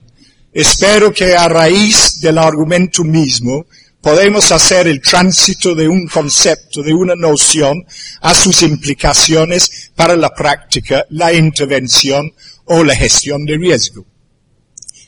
Espero 0.54 1.14
que 1.14 1.34
a 1.34 1.48
raíz 1.48 2.20
del 2.20 2.38
argumento 2.38 3.04
mismo 3.04 3.66
podemos 4.02 4.52
hacer 4.52 4.88
el 4.88 5.02
tránsito 5.02 5.76
de 5.76 5.88
un 5.88 6.08
concepto, 6.08 6.82
de 6.82 6.94
una 6.94 7.16
noción, 7.16 7.86
a 8.22 8.34
sus 8.34 8.64
implicaciones 8.64 9.92
para 9.96 10.16
la 10.16 10.34
práctica, 10.34 11.06
la 11.10 11.32
intervención 11.32 12.34
o 12.66 12.84
la 12.84 12.96
gestión 12.96 13.46
de 13.46 13.58
riesgo. 13.58 14.06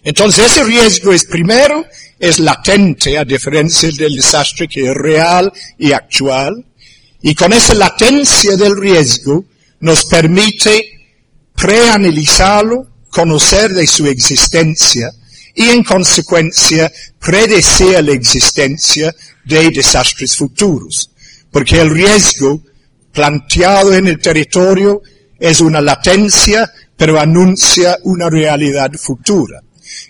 Entonces 0.04 0.52
ese 0.52 0.64
riesgo 0.64 1.12
es 1.12 1.26
primero, 1.26 1.86
es 2.20 2.40
latente 2.40 3.18
a 3.18 3.26
diferencia 3.26 3.90
del 3.98 4.16
desastre 4.16 4.68
que 4.68 4.86
es 4.86 4.94
real 4.94 5.52
y 5.78 5.92
actual. 5.92 6.66
Y 7.22 7.36
con 7.36 7.52
esa 7.54 7.74
latencia 7.74 8.56
del 8.56 8.78
riesgo 8.78 9.46
nos 9.80 10.06
permite 10.06 10.90
preanalizarlo, 11.56 12.88
conocer 13.10 13.74
de 13.74 13.88
su 13.88 14.08
existencia, 14.08 15.10
y 15.56 15.70
en 15.70 15.84
consecuencia 15.84 16.92
predecía 17.20 18.02
la 18.02 18.12
existencia 18.12 19.14
de 19.46 19.70
desastres 19.70 20.36
futuros, 20.36 21.12
porque 21.52 21.80
el 21.80 21.90
riesgo 21.92 22.62
planteado 23.12 23.94
en 23.94 24.08
el 24.08 24.20
territorio 24.20 25.02
es 25.40 25.62
una 25.62 25.82
latencia, 25.82 26.72
pero 26.98 27.20
anuncia 27.20 27.98
una 28.04 28.30
realidad 28.30 28.92
futura. 28.94 29.62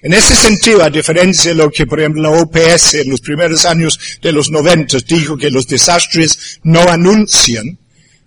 En 0.01 0.13
ese 0.13 0.35
sentido, 0.35 0.83
a 0.83 0.89
diferencia 0.89 1.51
de 1.51 1.55
lo 1.55 1.69
que, 1.69 1.85
por 1.85 1.99
ejemplo, 1.99 2.21
la 2.21 2.41
OPS 2.41 2.95
en 2.95 3.09
los 3.09 3.19
primeros 3.19 3.65
años 3.65 3.99
de 4.21 4.31
los 4.31 4.49
90 4.49 4.97
dijo 5.07 5.37
que 5.37 5.49
los 5.49 5.67
desastres 5.67 6.59
no 6.63 6.81
anuncian, 6.81 7.77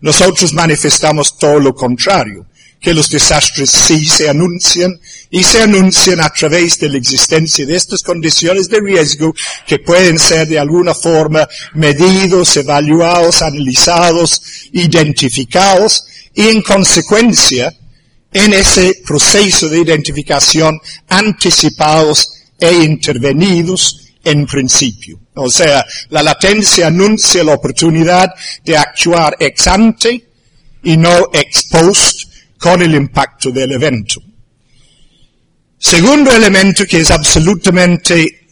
nosotros 0.01 0.53
manifestamos 0.53 1.39
todo 1.39 1.61
lo 1.61 1.75
contrario 1.75 2.47
que 2.87 2.95
los 2.95 3.11
desastres 3.11 3.69
sí 3.69 4.05
se 4.05 4.29
anuncian 4.29 4.97
y 5.29 5.43
se 5.43 5.61
anuncian 5.61 6.21
a 6.21 6.31
través 6.31 6.79
de 6.79 6.89
la 6.89 6.99
existencia 6.99 7.67
de 7.67 7.75
estas 7.75 8.01
condiciones 8.01 8.69
de 8.69 8.79
riesgo 8.79 9.35
que 9.67 9.81
pueden 9.81 10.21
ser 10.21 10.47
de 10.47 10.61
alguna 10.61 10.95
forma 10.95 11.49
medidos, 11.75 12.57
evaluados, 12.57 13.43
analizados, 13.43 14.41
identificados 14.71 16.05
y 16.33 16.43
en 16.43 16.63
consecuencia 16.63 17.75
en 18.33 18.53
ese 18.53 19.03
proceso 19.05 19.69
de 19.69 19.81
identificación 19.81 20.79
anticipados 21.09 22.35
e 22.61 22.73
intervenidos 22.73 24.13
en 24.23 24.47
principio. 24.47 25.19
O 25.35 25.51
sea, 25.51 25.85
la 26.11 26.23
latencia 26.23 26.87
anuncia 26.87 27.43
la 27.43 27.55
oportunidad 27.55 28.33
de 28.65 28.77
actuar 28.77 29.35
ex 29.41 29.67
ante 29.67 30.25
y 30.85 30.97
no 30.97 31.31
ex 31.33 31.65
post 31.69 32.26
con 32.59 32.83
el 32.83 32.95
impacto 32.95 33.51
del 33.51 33.73
evento. 33.73 34.21
Segundo 35.79 36.33
elemento 36.33 36.87
que 36.87 37.01
es 37.01 37.11
absolutamente 37.11 38.49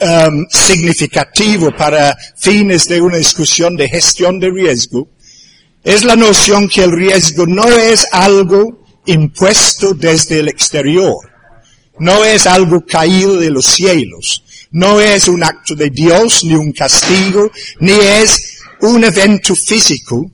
um, 0.00 0.46
significativo 0.50 1.74
para 1.74 2.16
fines 2.36 2.88
de 2.88 3.00
una 3.00 3.16
discusión 3.16 3.76
de 3.76 3.88
gestión 3.88 4.40
de 4.40 4.50
riesgo 4.50 5.08
es 5.84 6.04
la 6.04 6.16
noción 6.16 6.68
que 6.68 6.82
el 6.82 6.92
riesgo 6.92 7.46
no 7.46 7.66
es 7.66 8.06
algo 8.12 8.84
impuesto 9.06 9.94
desde 9.94 10.40
el 10.40 10.48
exterior, 10.48 11.16
no 11.98 12.24
es 12.24 12.46
algo 12.46 12.84
caído 12.84 13.36
de 13.36 13.50
los 13.50 13.64
cielos, 13.64 14.44
no 14.72 15.00
es 15.00 15.28
un 15.28 15.42
acto 15.44 15.74
de 15.74 15.90
Dios 15.90 16.44
ni 16.44 16.54
un 16.54 16.72
castigo, 16.72 17.50
ni 17.80 17.92
es 17.92 18.58
un 18.80 19.04
evento 19.04 19.54
físico 19.54 20.30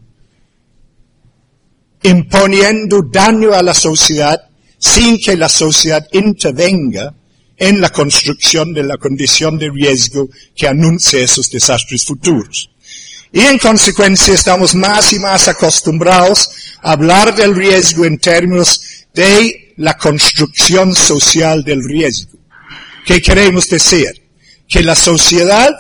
imponiendo 2.05 3.03
daño 3.03 3.55
a 3.55 3.63
la 3.63 3.75
sociedad 3.75 4.39
sin 4.79 5.19
que 5.19 5.37
la 5.37 5.49
sociedad 5.49 6.07
intervenga 6.13 7.15
en 7.57 7.81
la 7.81 7.89
construcción 7.89 8.75
de 8.75 8.83
la 8.83 8.99
condición 8.99 9.59
de 9.59 9.71
riesgo 9.71 10.29
que 10.55 10.69
anuncia 10.69 11.21
esos 11.21 11.51
desastres 11.51 12.05
futuros. 12.05 12.71
Y 13.33 13.41
en 13.41 13.59
consecuencia 13.59 14.35
estamos 14.35 14.75
más 14.75 15.13
y 15.15 15.19
más 15.19 15.49
acostumbrados 15.49 16.51
a 16.83 16.93
hablar 16.93 17.35
del 17.35 17.57
riesgo 17.57 18.05
en 18.05 18.19
términos 18.19 18.81
de 19.15 19.73
la 19.79 19.97
construcción 19.97 20.95
social 20.95 21.65
del 21.65 21.83
riesgo. 21.83 22.39
¿Qué 23.07 23.23
queremos 23.23 23.69
decir? 23.69 24.09
Que 24.69 24.83
la 24.83 24.95
sociedad, 24.95 25.71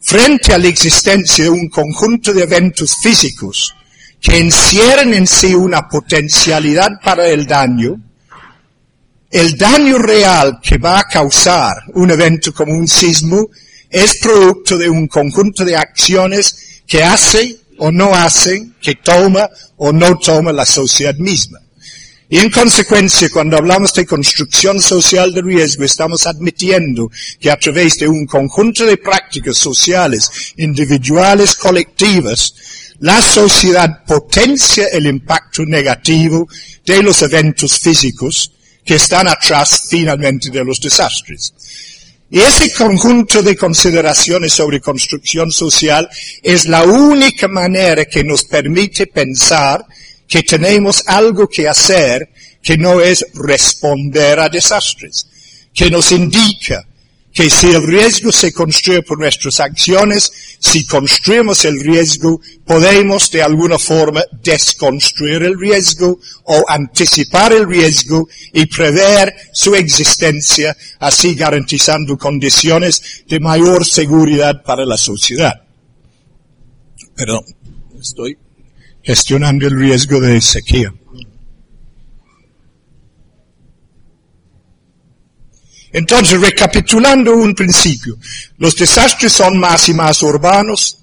frente 0.00 0.54
a 0.54 0.58
la 0.58 0.68
existencia 0.68 1.44
de 1.44 1.50
un 1.50 1.68
conjunto 1.68 2.32
de 2.32 2.44
eventos 2.44 2.96
físicos 3.02 3.74
que 4.20 4.38
encierran 4.38 5.14
en 5.14 5.26
sí 5.26 5.54
una 5.54 5.88
potencialidad 5.88 7.00
para 7.02 7.28
el 7.28 7.46
daño, 7.46 8.00
el 9.30 9.56
daño 9.56 9.98
real 9.98 10.58
que 10.62 10.78
va 10.78 11.00
a 11.00 11.04
causar 11.04 11.76
un 11.94 12.10
evento 12.10 12.52
como 12.52 12.72
un 12.72 12.88
sismo 12.88 13.48
es 13.90 14.18
producto 14.18 14.76
de 14.76 14.88
un 14.88 15.06
conjunto 15.06 15.64
de 15.64 15.76
acciones 15.76 16.82
que 16.86 17.02
hace 17.02 17.56
o 17.78 17.90
no 17.90 18.14
hace 18.14 18.70
que 18.80 18.96
toma 18.96 19.48
o 19.76 19.92
no 19.92 20.18
toma 20.18 20.52
la 20.52 20.66
sociedad 20.66 21.14
misma. 21.16 21.60
Y 22.30 22.38
en 22.38 22.50
consecuencia, 22.50 23.30
cuando 23.30 23.56
hablamos 23.56 23.94
de 23.94 24.04
construcción 24.04 24.80
social 24.82 25.32
de 25.32 25.40
riesgo, 25.40 25.84
estamos 25.84 26.26
admitiendo 26.26 27.10
que 27.40 27.50
a 27.50 27.56
través 27.56 27.98
de 27.98 28.06
un 28.06 28.26
conjunto 28.26 28.84
de 28.84 28.98
prácticas 28.98 29.56
sociales, 29.56 30.52
individuales, 30.58 31.56
colectivas, 31.56 32.52
la 33.00 33.22
sociedad 33.22 34.04
potencia 34.04 34.88
el 34.88 35.06
impacto 35.06 35.64
negativo 35.64 36.48
de 36.84 37.02
los 37.02 37.22
eventos 37.22 37.78
físicos 37.78 38.52
que 38.84 38.96
están 38.96 39.28
atrás 39.28 39.82
finalmente 39.88 40.50
de 40.50 40.64
los 40.64 40.80
desastres. 40.80 41.52
Y 42.30 42.40
ese 42.40 42.72
conjunto 42.72 43.42
de 43.42 43.56
consideraciones 43.56 44.52
sobre 44.52 44.80
construcción 44.80 45.50
social 45.50 46.08
es 46.42 46.66
la 46.66 46.82
única 46.82 47.48
manera 47.48 48.04
que 48.04 48.24
nos 48.24 48.44
permite 48.44 49.06
pensar 49.06 49.84
que 50.26 50.42
tenemos 50.42 51.02
algo 51.06 51.48
que 51.48 51.68
hacer 51.68 52.28
que 52.62 52.76
no 52.76 53.00
es 53.00 53.24
responder 53.34 54.40
a 54.40 54.48
desastres, 54.48 55.26
que 55.72 55.90
nos 55.90 56.12
indica 56.12 56.86
que 57.38 57.48
si 57.48 57.68
el 57.68 57.86
riesgo 57.86 58.32
se 58.32 58.52
construye 58.52 59.00
por 59.02 59.16
nuestras 59.16 59.60
acciones, 59.60 60.32
si 60.58 60.84
construimos 60.84 61.64
el 61.66 61.78
riesgo, 61.78 62.40
podemos 62.66 63.30
de 63.30 63.44
alguna 63.44 63.78
forma 63.78 64.24
desconstruir 64.42 65.44
el 65.44 65.56
riesgo 65.56 66.18
o 66.42 66.64
anticipar 66.66 67.52
el 67.52 67.68
riesgo 67.68 68.28
y 68.52 68.66
prever 68.66 69.32
su 69.52 69.76
existencia, 69.76 70.76
así 70.98 71.36
garantizando 71.36 72.18
condiciones 72.18 73.22
de 73.28 73.38
mayor 73.38 73.86
seguridad 73.86 74.64
para 74.64 74.84
la 74.84 74.96
sociedad. 74.96 75.62
Perdón, 77.14 77.44
estoy 78.00 78.36
gestionando 79.00 79.68
el 79.68 79.78
riesgo 79.78 80.20
de 80.20 80.40
sequía. 80.40 80.92
Entonces, 85.92 86.40
recapitulando 86.40 87.34
un 87.34 87.54
principio, 87.54 88.18
los 88.58 88.76
desastres 88.76 89.32
son 89.32 89.58
más 89.58 89.88
y 89.88 89.94
más 89.94 90.22
urbanos, 90.22 90.98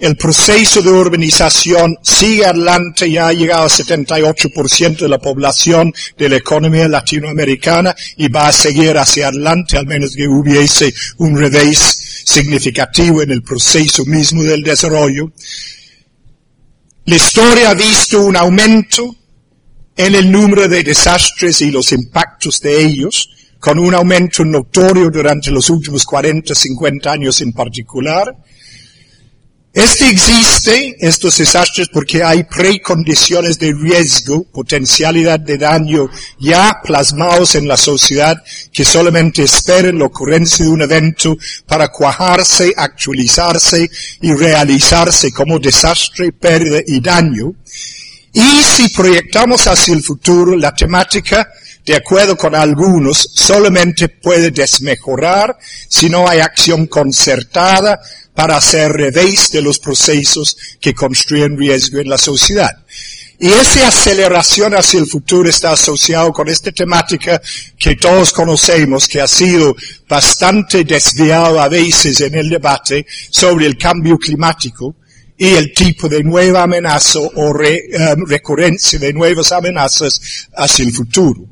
el 0.00 0.16
proceso 0.16 0.80
de 0.80 0.90
urbanización 0.90 1.98
sigue 2.02 2.46
adelante, 2.46 3.10
ya 3.10 3.28
ha 3.28 3.32
llegado 3.34 3.64
al 3.64 3.70
78% 3.70 4.96
de 4.96 5.08
la 5.08 5.18
población 5.18 5.92
de 6.16 6.28
la 6.30 6.36
economía 6.36 6.88
latinoamericana 6.88 7.94
y 8.16 8.28
va 8.28 8.48
a 8.48 8.52
seguir 8.52 8.96
hacia 8.96 9.28
adelante, 9.28 9.76
al 9.76 9.86
menos 9.86 10.14
que 10.16 10.26
hubiese 10.26 10.94
un 11.18 11.38
revés 11.38 12.22
significativo 12.24 13.20
en 13.20 13.30
el 13.30 13.42
proceso 13.42 14.06
mismo 14.06 14.42
del 14.42 14.62
desarrollo. 14.62 15.32
La 17.04 17.16
historia 17.16 17.70
ha 17.70 17.74
visto 17.74 18.22
un 18.22 18.36
aumento 18.36 19.14
en 19.96 20.14
el 20.14 20.32
número 20.32 20.66
de 20.66 20.82
desastres 20.82 21.60
y 21.60 21.70
los 21.70 21.92
impactos 21.92 22.60
de 22.60 22.82
ellos, 22.82 23.28
con 23.60 23.78
un 23.78 23.94
aumento 23.94 24.44
notorio 24.44 25.10
durante 25.10 25.50
los 25.50 25.68
últimos 25.68 26.04
40, 26.06 26.54
50 26.54 27.12
años 27.12 27.40
en 27.42 27.52
particular. 27.52 28.34
Este 29.72 30.08
existe, 30.08 30.96
estos 30.98 31.38
desastres, 31.38 31.88
porque 31.92 32.24
hay 32.24 32.42
precondiciones 32.42 33.56
de 33.56 33.72
riesgo, 33.72 34.42
potencialidad 34.42 35.38
de 35.38 35.58
daño 35.58 36.10
ya 36.40 36.80
plasmados 36.82 37.54
en 37.54 37.68
la 37.68 37.76
sociedad 37.76 38.42
que 38.72 38.84
solamente 38.84 39.44
esperan 39.44 40.00
la 40.00 40.06
ocurrencia 40.06 40.64
de 40.64 40.72
un 40.72 40.82
evento 40.82 41.36
para 41.66 41.86
cuajarse, 41.86 42.74
actualizarse 42.76 43.88
y 44.20 44.32
realizarse 44.32 45.30
como 45.30 45.60
desastre, 45.60 46.32
pérdida 46.32 46.80
y 46.84 47.00
daño. 47.00 47.54
Y 48.32 48.62
si 48.64 48.88
proyectamos 48.88 49.68
hacia 49.68 49.94
el 49.94 50.02
futuro, 50.02 50.56
la 50.56 50.74
temática 50.74 51.48
de 51.90 51.96
acuerdo 51.96 52.36
con 52.36 52.54
algunos, 52.54 53.30
solamente 53.34 54.08
puede 54.08 54.52
desmejorar 54.52 55.58
si 55.88 56.08
no 56.08 56.28
hay 56.28 56.38
acción 56.38 56.86
concertada 56.86 58.00
para 58.32 58.58
hacer 58.58 58.92
revés 58.92 59.50
de 59.50 59.60
los 59.60 59.80
procesos 59.80 60.56
que 60.80 60.94
construyen 60.94 61.58
riesgo 61.58 61.98
en 61.98 62.08
la 62.08 62.16
sociedad. 62.16 62.70
Y 63.40 63.48
esa 63.48 63.88
aceleración 63.88 64.74
hacia 64.74 65.00
el 65.00 65.08
futuro 65.08 65.50
está 65.50 65.72
asociado 65.72 66.32
con 66.32 66.48
esta 66.48 66.70
temática 66.70 67.42
que 67.76 67.96
todos 67.96 68.32
conocemos, 68.32 69.08
que 69.08 69.20
ha 69.20 69.26
sido 69.26 69.74
bastante 70.08 70.84
desviada 70.84 71.64
a 71.64 71.68
veces 71.68 72.20
en 72.20 72.36
el 72.36 72.50
debate 72.50 73.04
sobre 73.30 73.66
el 73.66 73.76
cambio 73.76 74.16
climático 74.16 74.94
y 75.36 75.54
el 75.54 75.72
tipo 75.72 76.08
de 76.08 76.22
nueva 76.22 76.62
amenaza 76.62 77.18
o 77.18 77.50
um, 77.50 78.26
recurrencia 78.28 79.00
de 79.00 79.12
nuevas 79.12 79.50
amenazas 79.50 80.46
hacia 80.54 80.84
el 80.84 80.92
futuro. 80.92 81.48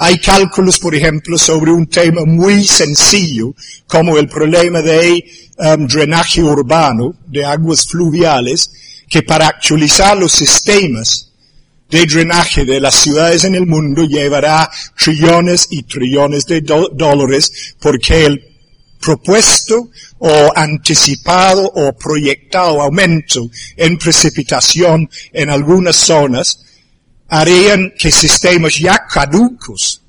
Hay 0.00 0.18
cálculos, 0.20 0.78
por 0.78 0.94
ejemplo, 0.94 1.36
sobre 1.36 1.72
un 1.72 1.88
tema 1.88 2.24
muy 2.24 2.64
sencillo, 2.64 3.54
como 3.88 4.16
el 4.16 4.28
problema 4.28 4.80
de 4.80 5.24
um, 5.56 5.88
drenaje 5.88 6.40
urbano, 6.40 7.16
de 7.26 7.44
aguas 7.44 7.84
fluviales, 7.84 8.70
que 9.08 9.22
para 9.22 9.48
actualizar 9.48 10.16
los 10.16 10.30
sistemas 10.30 11.32
de 11.90 12.06
drenaje 12.06 12.64
de 12.64 12.80
las 12.80 12.94
ciudades 12.94 13.42
en 13.44 13.56
el 13.56 13.66
mundo 13.66 14.04
llevará 14.04 14.70
trillones 14.96 15.66
y 15.70 15.82
trillones 15.82 16.44
de 16.44 16.60
dólares 16.60 17.74
porque 17.80 18.26
el 18.26 18.44
propuesto 19.00 19.90
o 20.18 20.52
anticipado 20.54 21.64
o 21.64 21.92
proyectado 21.94 22.82
aumento 22.82 23.48
en 23.76 23.96
precipitación 23.96 25.08
en 25.32 25.50
algunas 25.50 25.96
zonas 25.96 26.60
harían 27.28 27.92
que 27.98 28.10
sistemas 28.10 28.78
ya 28.78 29.06
caducos 29.06 30.02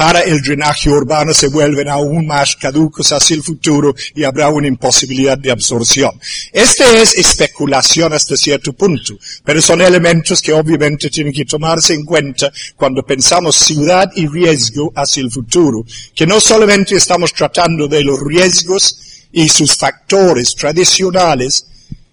para 0.00 0.20
el 0.20 0.40
drenaje 0.40 0.88
urbano 0.88 1.34
se 1.34 1.48
vuelven 1.48 1.86
aún 1.86 2.26
más 2.26 2.56
caducos 2.56 3.12
hacia 3.12 3.36
el 3.36 3.42
futuro 3.42 3.94
y 4.14 4.24
habrá 4.24 4.48
una 4.48 4.66
imposibilidad 4.66 5.36
de 5.36 5.50
absorción. 5.50 6.10
Esta 6.54 6.90
es 6.90 7.14
especulación 7.18 8.10
hasta 8.14 8.34
cierto 8.34 8.72
punto, 8.72 9.18
pero 9.44 9.60
son 9.60 9.82
elementos 9.82 10.40
que 10.40 10.54
obviamente 10.54 11.10
tienen 11.10 11.34
que 11.34 11.44
tomarse 11.44 11.92
en 11.92 12.06
cuenta 12.06 12.50
cuando 12.76 13.02
pensamos 13.02 13.56
ciudad 13.56 14.10
y 14.16 14.26
riesgo 14.26 14.90
hacia 14.96 15.22
el 15.22 15.30
futuro, 15.30 15.84
que 16.14 16.26
no 16.26 16.40
solamente 16.40 16.96
estamos 16.96 17.34
tratando 17.34 17.86
de 17.86 18.02
los 18.02 18.18
riesgos 18.24 19.26
y 19.32 19.50
sus 19.50 19.76
factores 19.76 20.54
tradicionales, 20.54 21.66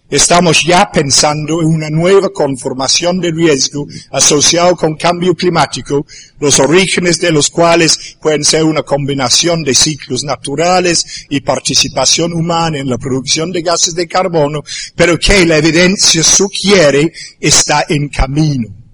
Estamos 0.10 0.64
ya 0.64 0.90
pensando 0.90 1.62
en 1.62 1.68
una 1.68 1.90
nueva 1.90 2.30
conformación 2.30 3.20
de 3.20 3.30
riesgo 3.32 3.86
asociado 4.12 4.74
con 4.78 4.96
cambio 4.96 5.36
climático, 5.36 6.06
los 6.40 6.62
orígenes 6.62 7.20
de 7.20 7.32
los 7.32 7.50
cuales 7.50 8.16
pueden 8.22 8.46
ser 8.46 8.64
una 8.64 8.84
combinación 8.84 9.64
de 9.64 9.74
ciclos 9.74 10.24
naturales 10.24 11.26
y 11.30 11.42
participación 11.42 12.32
humana 12.32 12.78
en 12.78 12.90
la 12.90 12.98
producción 12.98 13.52
de 13.52 13.62
gases 13.62 13.96
de 13.96 14.08
carbono, 14.08 14.64
pero 14.96 15.20
que 15.20 15.46
la 15.46 15.58
evidencia 15.58 16.24
sugiere 16.24 17.12
está 17.42 17.86
en 17.90 18.08
camino 18.08 18.87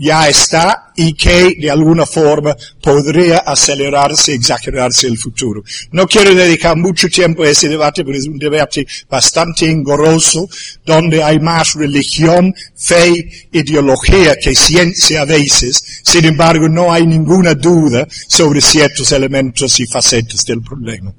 ya 0.00 0.28
está 0.28 0.92
y 0.96 1.12
que 1.12 1.56
de 1.60 1.70
alguna 1.70 2.06
forma 2.06 2.56
podría 2.82 3.40
acelerarse, 3.40 4.32
exagerarse 4.32 5.06
el 5.06 5.18
futuro. 5.18 5.62
No 5.92 6.06
quiero 6.06 6.34
dedicar 6.34 6.74
mucho 6.74 7.08
tiempo 7.08 7.42
a 7.42 7.50
ese 7.50 7.68
debate, 7.68 8.02
pero 8.02 8.16
es 8.16 8.26
un 8.26 8.38
debate 8.38 8.86
bastante 9.10 9.70
engorroso, 9.70 10.48
donde 10.86 11.22
hay 11.22 11.38
más 11.38 11.74
religión, 11.74 12.54
fe, 12.74 13.30
ideología 13.52 14.36
que 14.36 14.54
ciencia 14.54 15.20
a 15.20 15.26
veces. 15.26 16.00
Sin 16.02 16.24
embargo, 16.24 16.66
no 16.66 16.90
hay 16.90 17.06
ninguna 17.06 17.52
duda 17.54 18.08
sobre 18.26 18.62
ciertos 18.62 19.12
elementos 19.12 19.78
y 19.80 19.86
facetas 19.86 20.46
del 20.46 20.62
problema. 20.62 21.12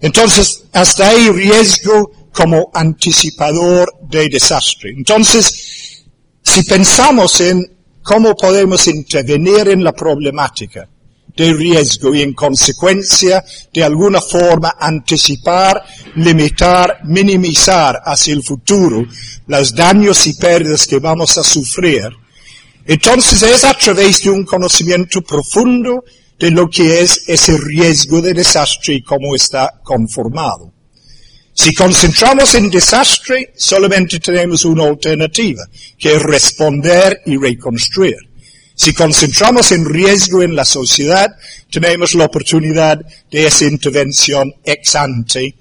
Entonces, 0.00 0.64
hasta 0.72 1.10
ahí 1.10 1.28
riesgo 1.30 2.30
como 2.32 2.72
anticipador 2.74 3.94
de 4.10 4.28
desastre. 4.28 4.90
Entonces, 4.90 6.02
si 6.42 6.64
pensamos 6.64 7.40
en 7.40 7.75
cómo 8.06 8.36
podemos 8.36 8.86
intervenir 8.86 9.68
en 9.68 9.82
la 9.82 9.92
problemática 9.92 10.88
de 11.36 11.52
riesgo 11.52 12.14
y 12.14 12.22
en 12.22 12.34
consecuencia 12.34 13.44
de 13.74 13.82
alguna 13.82 14.20
forma 14.20 14.76
anticipar, 14.78 15.82
limitar, 16.14 17.00
minimizar 17.04 18.00
hacia 18.04 18.32
el 18.32 18.44
futuro 18.44 19.04
los 19.48 19.74
daños 19.74 20.24
y 20.28 20.34
pérdidas 20.34 20.86
que 20.86 21.00
vamos 21.00 21.36
a 21.36 21.42
sufrir. 21.42 22.08
Entonces 22.86 23.42
es 23.42 23.64
a 23.64 23.74
través 23.74 24.22
de 24.22 24.30
un 24.30 24.44
conocimiento 24.44 25.20
profundo 25.22 26.04
de 26.38 26.52
lo 26.52 26.70
que 26.70 27.00
es 27.00 27.22
ese 27.26 27.58
riesgo 27.58 28.22
de 28.22 28.34
desastre 28.34 28.94
y 28.94 29.02
cómo 29.02 29.34
está 29.34 29.80
conformado. 29.82 30.75
Si 31.56 31.72
concentramos 31.74 32.54
en 32.54 32.68
desastre, 32.68 33.54
solamente 33.56 34.20
tenemos 34.20 34.66
una 34.66 34.84
alternativa, 34.84 35.64
que 35.98 36.14
es 36.14 36.22
responder 36.22 37.22
y 37.24 37.38
reconstruir. 37.38 38.18
Si 38.74 38.92
concentramos 38.92 39.72
en 39.72 39.86
riesgo 39.86 40.42
en 40.42 40.54
la 40.54 40.66
sociedad, 40.66 41.34
tenemos 41.70 42.14
la 42.14 42.26
oportunidad 42.26 43.00
de 43.30 43.46
esa 43.46 43.64
intervención 43.64 44.52
ex 44.62 44.96
ante 44.96 45.54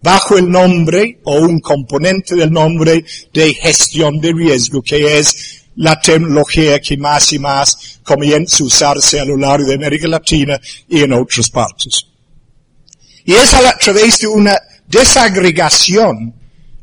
bajo 0.00 0.38
el 0.38 0.50
nombre 0.50 1.20
o 1.24 1.34
un 1.40 1.60
componente 1.60 2.34
del 2.34 2.50
nombre 2.50 3.04
de 3.34 3.52
gestión 3.52 4.20
de 4.20 4.32
riesgo, 4.32 4.80
que 4.80 5.18
es 5.18 5.66
la 5.76 6.00
tecnología 6.00 6.80
que 6.80 6.96
más 6.96 7.30
y 7.34 7.38
más 7.38 8.00
comienza 8.02 8.64
a 8.64 8.66
usarse 8.66 9.20
a 9.20 9.26
lo 9.26 9.36
largo 9.36 9.68
de 9.68 9.74
América 9.74 10.08
Latina 10.08 10.58
y 10.88 11.02
en 11.02 11.12
otras 11.12 11.50
partes. 11.50 12.06
Y 13.26 13.34
es 13.34 13.52
a 13.52 13.76
través 13.76 14.18
de 14.18 14.26
una 14.28 14.58
desagregación 14.92 16.34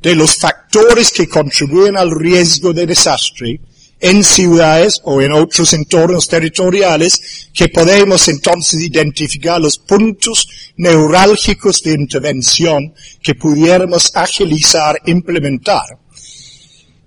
de 0.01 0.15
los 0.15 0.35
factores 0.35 1.11
que 1.11 1.27
contribuyen 1.27 1.95
al 1.95 2.11
riesgo 2.11 2.73
de 2.73 2.87
desastre 2.87 3.61
en 4.01 4.23
ciudades 4.23 5.01
o 5.03 5.21
en 5.21 5.33
otros 5.33 5.73
entornos 5.73 6.27
territoriales 6.27 7.49
que 7.53 7.67
podemos 7.67 8.27
entonces 8.29 8.81
identificar 8.81 9.61
los 9.61 9.77
puntos 9.77 10.47
neurálgicos 10.77 11.83
de 11.83 11.93
intervención 11.93 12.93
que 13.21 13.35
pudiéramos 13.35 14.11
agilizar, 14.15 14.99
implementar. 15.05 15.83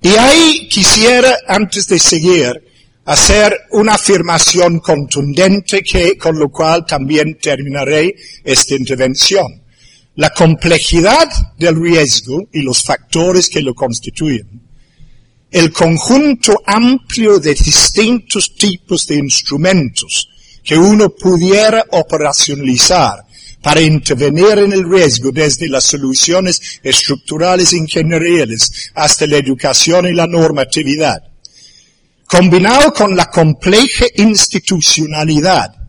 Y 0.02 0.08
ahí 0.08 0.68
quisiera, 0.68 1.38
antes 1.48 1.88
de 1.88 1.98
seguir, 1.98 2.62
hacer 3.06 3.56
una 3.70 3.94
afirmación 3.94 4.80
contundente 4.80 5.82
que, 5.82 6.16
con 6.18 6.38
lo 6.38 6.50
cual 6.50 6.84
también 6.84 7.38
terminaré 7.40 8.14
esta 8.44 8.74
intervención. 8.74 9.61
La 10.16 10.28
complejidad 10.30 11.28
del 11.58 11.80
riesgo 11.80 12.42
y 12.52 12.60
los 12.60 12.82
factores 12.82 13.48
que 13.48 13.62
lo 13.62 13.74
constituyen. 13.74 14.60
El 15.50 15.72
conjunto 15.72 16.62
amplio 16.66 17.38
de 17.38 17.54
distintos 17.54 18.54
tipos 18.54 19.06
de 19.06 19.16
instrumentos 19.16 20.28
que 20.62 20.76
uno 20.76 21.10
pudiera 21.10 21.84
operacionalizar 21.92 23.24
para 23.62 23.80
intervenir 23.80 24.58
en 24.58 24.72
el 24.72 24.88
riesgo 24.88 25.30
desde 25.32 25.68
las 25.68 25.84
soluciones 25.84 26.80
estructurales 26.82 27.72
ingenierías 27.72 28.90
hasta 28.94 29.26
la 29.26 29.38
educación 29.38 30.06
y 30.06 30.12
la 30.12 30.26
normatividad, 30.26 31.22
combinado 32.26 32.92
con 32.92 33.16
la 33.16 33.26
compleja 33.26 34.04
institucionalidad 34.16 35.81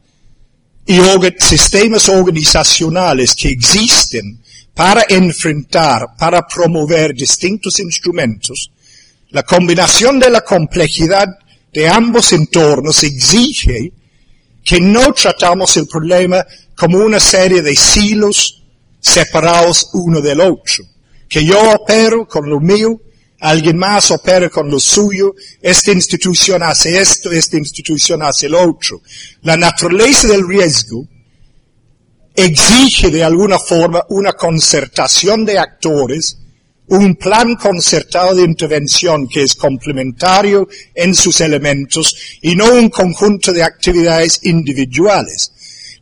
y 0.86 1.00
sistemas 1.40 2.10
organizacionales 2.10 3.36
que 3.36 3.50
existen 3.50 4.42
para 4.74 5.06
enfrentar, 5.08 6.16
para 6.18 6.46
promover 6.48 7.14
distintos 7.14 7.80
instrumentos, 7.80 8.72
la 9.30 9.44
combinación 9.44 10.20
de 10.20 10.30
la 10.30 10.42
complejidad 10.42 11.28
de 11.72 11.88
ambos 11.88 12.34
entornos 12.34 13.04
exige 13.04 13.92
que 14.64 14.80
no 14.80 15.12
tratamos 15.14 15.76
el 15.78 15.88
problema 15.88 16.46
como 16.76 17.00
una 17.00 17.20
serie 17.20 17.62
de 17.62 17.76
silos 17.76 18.64
separados 19.00 19.90
uno 19.94 20.22
del 20.22 20.40
otro. 20.40 20.86
Que 21.28 21.44
yo 21.44 21.60
opero 21.74 22.28
con 22.28 22.50
lo 22.50 22.60
mío, 22.60 23.02
alguien 23.44 23.78
más 23.78 24.10
opera 24.12 24.50
con 24.50 24.70
lo 24.70 24.80
suyo, 24.80 25.36
esta 25.62 25.92
institución 25.92 26.64
hace 26.64 27.00
esto, 27.00 27.32
esta 27.32 27.58
institución 27.58 28.24
hace 28.24 28.48
lo 28.48 28.62
otro. 28.62 29.02
La 29.42 29.58
naturaleza 29.58 30.28
del 30.28 30.48
riesgo 30.48 31.06
exige 32.36 33.12
de 33.12 33.24
alguna 33.24 33.60
forma 33.60 34.04
una 34.10 34.34
concertación 34.34 35.46
de 35.46 35.60
actores 35.60 36.38
un 36.88 37.16
plan 37.16 37.56
concertado 37.56 38.36
de 38.36 38.44
intervención 38.44 39.28
que 39.28 39.44
es 39.44 39.56
complementario 39.56 40.68
en 40.94 41.16
sus 41.16 41.40
elementos 41.42 42.16
y 42.42 42.56
no 42.56 42.72
un 42.74 42.90
conjunto 42.90 43.52
de 43.52 43.64
actividades 43.64 44.42
individuales. 44.44 45.52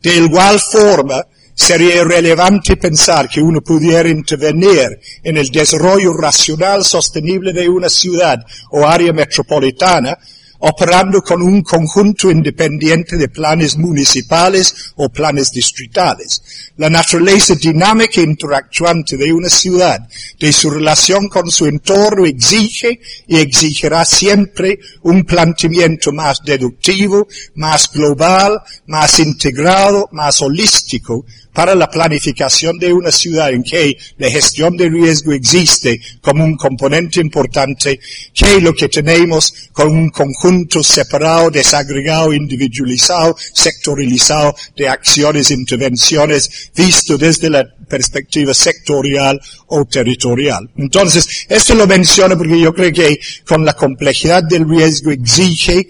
De 0.02 0.16
igual 0.16 0.60
forma, 0.60 1.24
sería 1.62 2.02
relevante 2.02 2.76
pensar 2.76 3.28
que 3.28 3.40
uno 3.40 3.60
pudiera 3.60 4.08
intervenir 4.08 4.98
en 5.22 5.36
el 5.36 5.48
desarrollo 5.48 6.12
racional 6.12 6.84
sostenible 6.84 7.52
de 7.52 7.68
una 7.68 7.88
ciudad 7.88 8.44
o 8.70 8.84
área 8.84 9.12
metropolitana 9.12 10.18
operando 10.64 11.22
con 11.22 11.42
un 11.42 11.62
conjunto 11.62 12.30
independiente 12.30 13.16
de 13.16 13.28
planes 13.28 13.76
municipales 13.76 14.92
o 14.96 15.08
planes 15.08 15.50
distritales. 15.50 16.40
La 16.76 16.88
naturaleza 16.88 17.56
dinámica 17.56 18.20
e 18.20 18.24
interactuante 18.24 19.16
de 19.16 19.32
una 19.32 19.48
ciudad, 19.48 20.08
de 20.38 20.52
su 20.52 20.70
relación 20.70 21.28
con 21.28 21.50
su 21.50 21.66
entorno, 21.66 22.26
exige 22.26 23.00
y 23.26 23.38
exigirá 23.38 24.04
siempre 24.04 24.78
un 25.02 25.24
planteamiento 25.24 26.12
más 26.12 26.38
deductivo, 26.44 27.26
más 27.56 27.90
global, 27.92 28.60
más 28.86 29.18
integrado, 29.18 30.08
más 30.12 30.40
holístico, 30.42 31.24
para 31.52 31.74
la 31.74 31.90
planificación 31.90 32.78
de 32.78 32.92
una 32.92 33.10
ciudad 33.10 33.50
en 33.52 33.62
que 33.62 33.96
la 34.16 34.30
gestión 34.30 34.76
de 34.76 34.88
riesgo 34.88 35.32
existe 35.32 36.00
como 36.22 36.44
un 36.44 36.56
componente 36.56 37.20
importante, 37.20 38.00
que 38.32 38.60
lo 38.60 38.72
que 38.72 38.88
tenemos 38.88 39.68
con 39.72 39.90
un 39.90 40.08
conjunto 40.08 40.51
separado, 40.82 41.50
desagregado, 41.50 42.32
individualizado, 42.32 43.36
sectorializado 43.52 44.54
de 44.76 44.88
acciones, 44.88 45.50
intervenciones, 45.50 46.70
visto 46.74 47.18
desde 47.18 47.50
la 47.50 47.64
perspectiva 47.88 48.54
sectorial 48.54 49.40
o 49.66 49.84
territorial. 49.84 50.70
Entonces, 50.76 51.46
esto 51.48 51.74
lo 51.74 51.86
menciono 51.86 52.36
porque 52.38 52.58
yo 52.60 52.72
creo 52.72 52.92
que 52.92 53.18
con 53.46 53.64
la 53.64 53.74
complejidad 53.74 54.42
del 54.44 54.68
riesgo 54.68 55.10
exige 55.10 55.88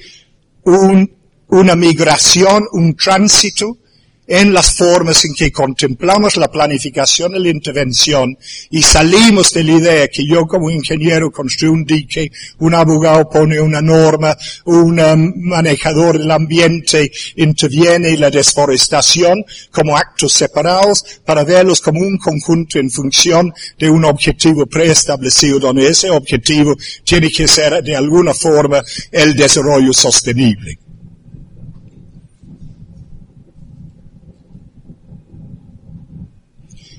un, 0.65 1.11
una 1.49 1.77
migración, 1.77 2.65
un 2.73 2.95
tránsito 2.95 3.79
en 4.27 4.53
las 4.53 4.77
formas 4.77 5.25
en 5.25 5.35
que 5.35 5.51
contemplamos 5.51 6.37
la 6.37 6.51
planificación 6.51 7.35
y 7.35 7.41
la 7.41 7.49
intervención 7.49 8.37
y 8.71 8.83
salimos 8.83 9.53
de 9.53 9.65
la 9.65 9.73
idea 9.73 10.09
que 10.09 10.25
yo 10.25 10.47
como 10.47 10.71
ingeniero 10.71 11.31
construyo 11.31 11.73
un 11.73 11.85
dique, 11.85 12.31
un 12.59 12.75
abogado 12.75 13.29
pone 13.29 13.61
una 13.61 13.83
norma, 13.83 14.37
un 14.65 15.01
um, 15.01 15.33
manejador 15.37 16.19
del 16.19 16.31
ambiente 16.31 17.11
interviene 17.37 18.11
en 18.11 18.21
la 18.21 18.31
desforestación 18.31 19.45
como 19.71 19.97
actos 19.97 20.33
separados 20.33 21.05
para 21.25 21.43
verlos 21.45 21.81
como 21.81 22.01
un 22.01 22.17
conjunto 22.19 22.79
en 22.79 22.91
función 22.91 23.53
de 23.79 23.91
un 23.91 24.05
objetivo 24.05 24.67
preestablecido 24.67 25.59
donde 25.59 25.89
ese 25.89 26.11
objetivo 26.11 26.77
tiene 27.05 27.29
que 27.31 27.49
ser 27.49 27.83
de 27.83 27.97
alguna 27.97 28.35
forma 28.35 28.83
el 29.11 29.35
desarrollo 29.35 29.93
sostenible. 29.93 30.79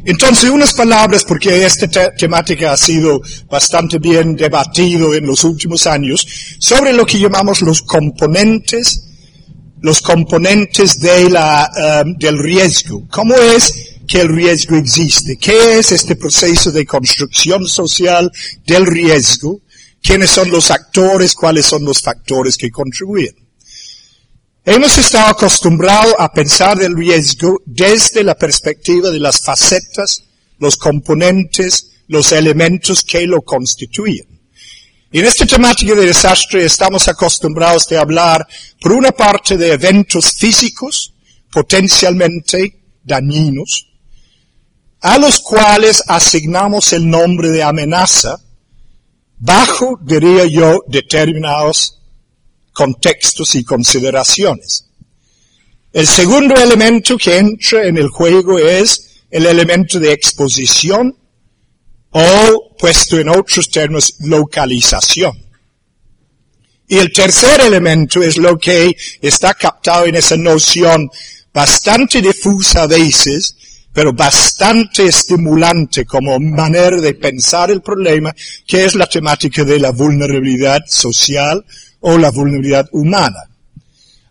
Entonces, 0.05 0.49
unas 0.49 0.73
palabras, 0.73 1.23
porque 1.23 1.65
esta 1.65 2.13
temática 2.13 2.73
ha 2.73 2.77
sido 2.77 3.21
bastante 3.49 3.99
bien 3.99 4.35
debatido 4.35 5.13
en 5.13 5.25
los 5.25 5.43
últimos 5.45 5.87
años, 5.87 6.27
sobre 6.59 6.91
lo 6.91 7.05
que 7.05 7.19
llamamos 7.19 7.61
los 7.61 7.81
componentes, 7.83 9.05
los 9.81 10.01
componentes 10.01 10.99
de 10.99 11.29
la, 11.29 12.03
um, 12.05 12.15
del 12.17 12.37
riesgo. 12.37 13.07
¿Cómo 13.09 13.35
es 13.35 13.95
que 14.07 14.21
el 14.21 14.29
riesgo 14.29 14.75
existe? 14.75 15.37
¿Qué 15.37 15.79
es 15.79 15.91
este 15.93 16.17
proceso 16.17 16.71
de 16.71 16.85
construcción 16.85 17.67
social 17.67 18.29
del 18.65 18.85
riesgo? 18.85 19.61
¿Quiénes 20.01 20.31
son 20.31 20.51
los 20.51 20.69
actores? 20.69 21.33
¿Cuáles 21.33 21.65
son 21.65 21.85
los 21.85 22.01
factores 22.01 22.57
que 22.57 22.69
contribuyen? 22.69 23.42
Hemos 24.65 24.97
estado 24.97 25.27
acostumbrados 25.27 26.13
a 26.17 26.31
pensar 26.31 26.77
del 26.77 26.95
riesgo 26.95 27.61
desde 27.65 28.23
la 28.23 28.35
perspectiva 28.35 29.09
de 29.09 29.19
las 29.19 29.43
facetas, 29.43 30.23
los 30.57 30.77
componentes, 30.77 31.91
los 32.07 32.31
elementos 32.31 33.03
que 33.03 33.27
lo 33.27 33.41
constituyen. 33.41 34.25
Y 35.11 35.19
en 35.19 35.25
esta 35.25 35.45
temática 35.45 35.93
de 35.95 36.05
desastre 36.05 36.63
estamos 36.63 37.09
acostumbrados 37.09 37.91
a 37.91 37.99
hablar, 37.99 38.47
por 38.79 38.93
una 38.93 39.11
parte, 39.11 39.57
de 39.57 39.73
eventos 39.73 40.31
físicos 40.31 41.13
potencialmente 41.51 42.83
dañinos, 43.03 43.89
a 45.01 45.17
los 45.17 45.41
cuales 45.41 46.03
asignamos 46.07 46.93
el 46.93 47.09
nombre 47.09 47.49
de 47.49 47.63
amenaza 47.63 48.37
bajo, 49.37 49.99
diría 50.01 50.45
yo, 50.45 50.79
determinados 50.87 51.99
contextos 52.73 53.55
y 53.55 53.63
consideraciones. 53.63 54.85
El 55.93 56.07
segundo 56.07 56.55
elemento 56.55 57.17
que 57.17 57.37
entra 57.37 57.85
en 57.85 57.97
el 57.97 58.09
juego 58.09 58.57
es 58.57 59.21
el 59.29 59.45
elemento 59.45 59.99
de 59.99 60.11
exposición 60.11 61.15
o, 62.09 62.75
puesto 62.77 63.19
en 63.19 63.29
otros 63.29 63.69
términos, 63.69 64.15
localización. 64.19 65.33
Y 66.87 66.97
el 66.97 67.11
tercer 67.11 67.61
elemento 67.61 68.21
es 68.21 68.37
lo 68.37 68.57
que 68.57 68.95
está 69.21 69.53
captado 69.53 70.05
en 70.05 70.15
esa 70.15 70.37
noción 70.37 71.09
bastante 71.53 72.21
difusa 72.21 72.83
a 72.83 72.87
veces, 72.87 73.55
pero 73.93 74.13
bastante 74.13 75.05
estimulante 75.05 76.05
como 76.05 76.39
manera 76.39 76.99
de 76.99 77.13
pensar 77.13 77.71
el 77.71 77.81
problema, 77.81 78.33
que 78.67 78.85
es 78.85 78.95
la 78.95 79.07
temática 79.07 79.63
de 79.63 79.79
la 79.79 79.91
vulnerabilidad 79.91 80.81
social 80.87 81.63
o 82.03 82.17
la 82.17 82.31
vulnerabilidad 82.31 82.89
humana. 82.91 83.49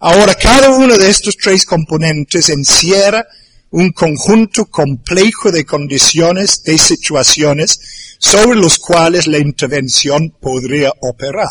Ahora, 0.01 0.35
cada 0.35 0.71
uno 0.71 0.97
de 0.99 1.09
estos 1.09 1.37
tres 1.37 1.65
componentes 1.65 2.49
encierra 2.51 3.27
un 3.71 3.93
conjunto 3.93 4.67
complejo 4.67 5.51
de 5.51 5.65
condiciones, 5.65 6.63
de 6.65 6.77
situaciones 6.77 8.17
sobre 8.19 8.57
los 8.57 8.79
cuales 8.79 9.27
la 9.27 9.39
intervención 9.39 10.35
podría 10.39 10.93
operar. 11.01 11.49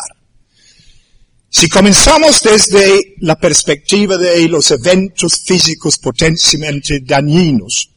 Si 1.50 1.68
comenzamos 1.68 2.40
desde 2.42 3.14
la 3.18 3.36
perspectiva 3.36 4.16
de 4.16 4.48
los 4.48 4.70
eventos 4.70 5.42
físicos 5.44 5.98
potencialmente 5.98 7.00
dañinos, 7.00 7.90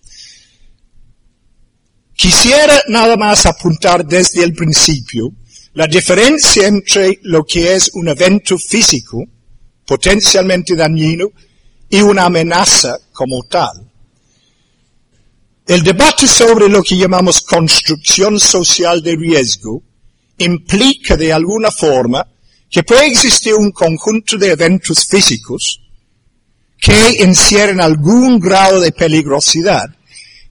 quisiera 2.16 2.82
nada 2.88 3.16
más 3.18 3.46
apuntar 3.46 4.06
desde 4.06 4.44
el 4.44 4.54
principio 4.54 5.32
la 5.76 5.88
diferencia 5.88 6.68
entre 6.68 7.20
lo 7.24 7.44
que 7.44 7.76
es 7.76 7.92
un 7.94 8.08
evento 8.08 8.58
físico 8.58 9.24
potencialmente 9.86 10.74
dañino 10.74 11.28
y 11.90 12.02
una 12.02 12.26
amenaza 12.26 12.98
como 13.12 13.44
tal. 13.44 13.92
El 15.68 15.84
debate 15.84 16.28
sobre 16.28 16.70
lo 16.70 16.82
que 16.82 16.96
llamamos 16.96 17.42
construcción 17.42 18.40
social 18.40 19.04
de 19.04 19.18
riesgo 19.18 19.84
implica 20.38 21.18
de 21.18 21.34
alguna 21.34 21.72
forma 21.72 22.26
que 22.70 22.84
puede 22.84 23.08
existir 23.08 23.54
un 23.54 23.72
conjunto 23.72 24.38
de 24.38 24.52
eventos 24.52 25.06
físicos 25.06 25.82
que 26.80 27.22
encierren 27.22 27.82
algún 27.82 28.40
grado 28.40 28.80
de 28.80 28.94
peligrosidad, 28.94 29.90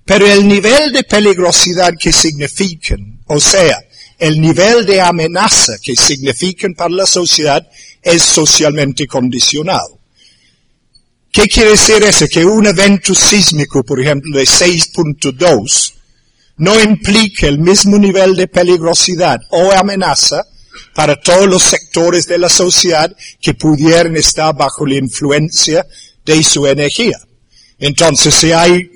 pero 0.04 0.26
el 0.26 0.46
nivel 0.46 0.92
de 0.92 1.04
peligrosidad 1.04 1.92
que 1.98 2.12
significan, 2.12 3.20
o 3.26 3.40
sea, 3.40 3.78
el 4.18 4.40
nivel 4.40 4.86
de 4.86 5.00
amenaza 5.00 5.74
que 5.82 5.96
significan 5.96 6.74
para 6.74 6.90
la 6.90 7.06
sociedad 7.06 7.66
es 8.02 8.22
socialmente 8.22 9.06
condicionado. 9.06 9.98
¿Qué 11.30 11.48
quiere 11.48 11.70
decir 11.70 12.02
eso? 12.04 12.26
Que 12.28 12.44
un 12.44 12.66
evento 12.66 13.14
sísmico, 13.14 13.82
por 13.82 14.00
ejemplo, 14.00 14.38
de 14.38 14.44
6.2, 14.44 15.92
no 16.58 16.80
implica 16.80 17.48
el 17.48 17.58
mismo 17.58 17.98
nivel 17.98 18.36
de 18.36 18.46
peligrosidad 18.46 19.40
o 19.50 19.72
amenaza 19.72 20.44
para 20.94 21.20
todos 21.20 21.48
los 21.48 21.62
sectores 21.62 22.26
de 22.26 22.38
la 22.38 22.48
sociedad 22.48 23.14
que 23.40 23.54
pudieran 23.54 24.16
estar 24.16 24.54
bajo 24.54 24.86
la 24.86 24.94
influencia 24.94 25.84
de 26.24 26.42
su 26.44 26.66
energía. 26.66 27.18
Entonces, 27.80 28.34
si 28.34 28.52
hay 28.52 28.93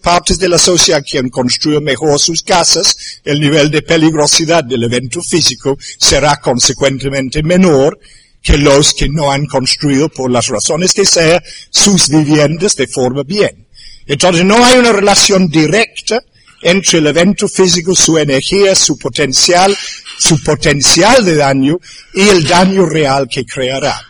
partes 0.00 0.38
de 0.38 0.48
la 0.48 0.58
sociedad 0.58 1.04
que 1.04 1.18
han 1.18 1.28
construido 1.28 1.80
mejor 1.80 2.18
sus 2.20 2.42
casas, 2.42 3.20
el 3.24 3.40
nivel 3.40 3.70
de 3.70 3.82
peligrosidad 3.82 4.64
del 4.64 4.84
evento 4.84 5.20
físico 5.22 5.76
será 5.98 6.36
consecuentemente 6.36 7.42
menor 7.42 7.98
que 8.42 8.56
los 8.56 8.94
que 8.94 9.08
no 9.08 9.32
han 9.32 9.46
construido 9.46 10.08
por 10.08 10.30
las 10.30 10.46
razones 10.46 10.94
que 10.94 11.04
sea 11.04 11.42
sus 11.70 12.08
viviendas 12.08 12.76
de 12.76 12.86
forma 12.86 13.24
bien. 13.24 13.66
Entonces 14.06 14.44
no 14.44 14.64
hay 14.64 14.78
una 14.78 14.92
relación 14.92 15.48
directa 15.48 16.22
entre 16.62 17.00
el 17.00 17.08
evento 17.08 17.48
físico, 17.48 17.94
su 17.94 18.18
energía, 18.18 18.74
su 18.76 18.96
potencial, 18.96 19.76
su 20.18 20.40
potencial 20.42 21.24
de 21.24 21.34
daño 21.34 21.78
y 22.14 22.28
el 22.28 22.46
daño 22.46 22.86
real 22.86 23.28
que 23.28 23.44
creará. 23.44 24.00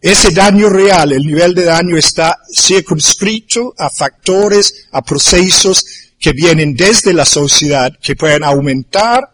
Ese 0.00 0.30
daño 0.30 0.68
real, 0.68 1.12
el 1.12 1.26
nivel 1.26 1.54
de 1.54 1.64
daño 1.64 1.96
está 1.96 2.38
circunscrito 2.54 3.74
a 3.76 3.90
factores, 3.90 4.86
a 4.92 5.02
procesos 5.02 5.84
que 6.20 6.32
vienen 6.32 6.74
desde 6.74 7.12
la 7.12 7.24
sociedad 7.24 7.92
que 8.00 8.14
pueden 8.14 8.44
aumentar 8.44 9.28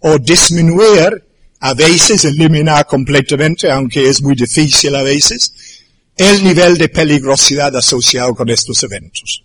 o 0.00 0.18
disminuir, 0.18 1.24
a 1.60 1.74
veces 1.74 2.24
eliminar 2.24 2.86
completamente, 2.86 3.68
aunque 3.70 4.08
es 4.08 4.22
muy 4.22 4.36
difícil 4.36 4.94
a 4.94 5.02
veces, 5.02 5.52
el 6.16 6.44
nivel 6.44 6.78
de 6.78 6.88
peligrosidad 6.88 7.74
asociado 7.76 8.34
con 8.36 8.48
estos 8.50 8.80
eventos. 8.84 9.44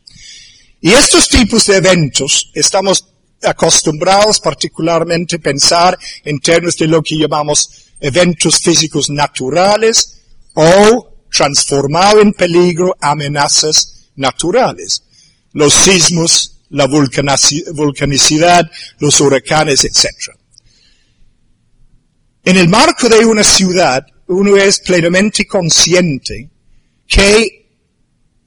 Y 0.82 0.92
estos 0.92 1.30
tipos 1.30 1.66
de 1.66 1.78
eventos 1.78 2.52
estamos 2.54 3.08
acostumbrados 3.42 4.39
particularmente 4.39 5.38
a 5.38 5.39
pensar 5.39 5.98
en 6.24 6.39
términos 6.39 6.78
de 6.78 6.88
lo 6.88 7.02
que 7.02 7.18
llamamos 7.18 7.70
eventos 8.00 8.60
físicos 8.60 9.10
naturales 9.10 10.23
o 10.54 11.26
transformado 11.32 12.22
en 12.22 12.34
peligro 12.34 12.96
amenazas 13.02 14.10
naturales. 14.16 15.04
Los 15.54 15.74
sismos, 15.74 16.62
la 16.70 16.88
vulcanicidad, 16.88 18.70
los 19.00 19.20
huracanes, 19.22 19.86
etc. 19.86 20.36
En 22.44 22.58
el 22.58 22.68
marco 22.68 23.08
de 23.10 23.26
una 23.26 23.44
ciudad, 23.44 24.06
uno 24.28 24.58
es 24.58 24.80
plenamente 24.80 25.46
consciente 25.46 26.50
que 27.08 27.70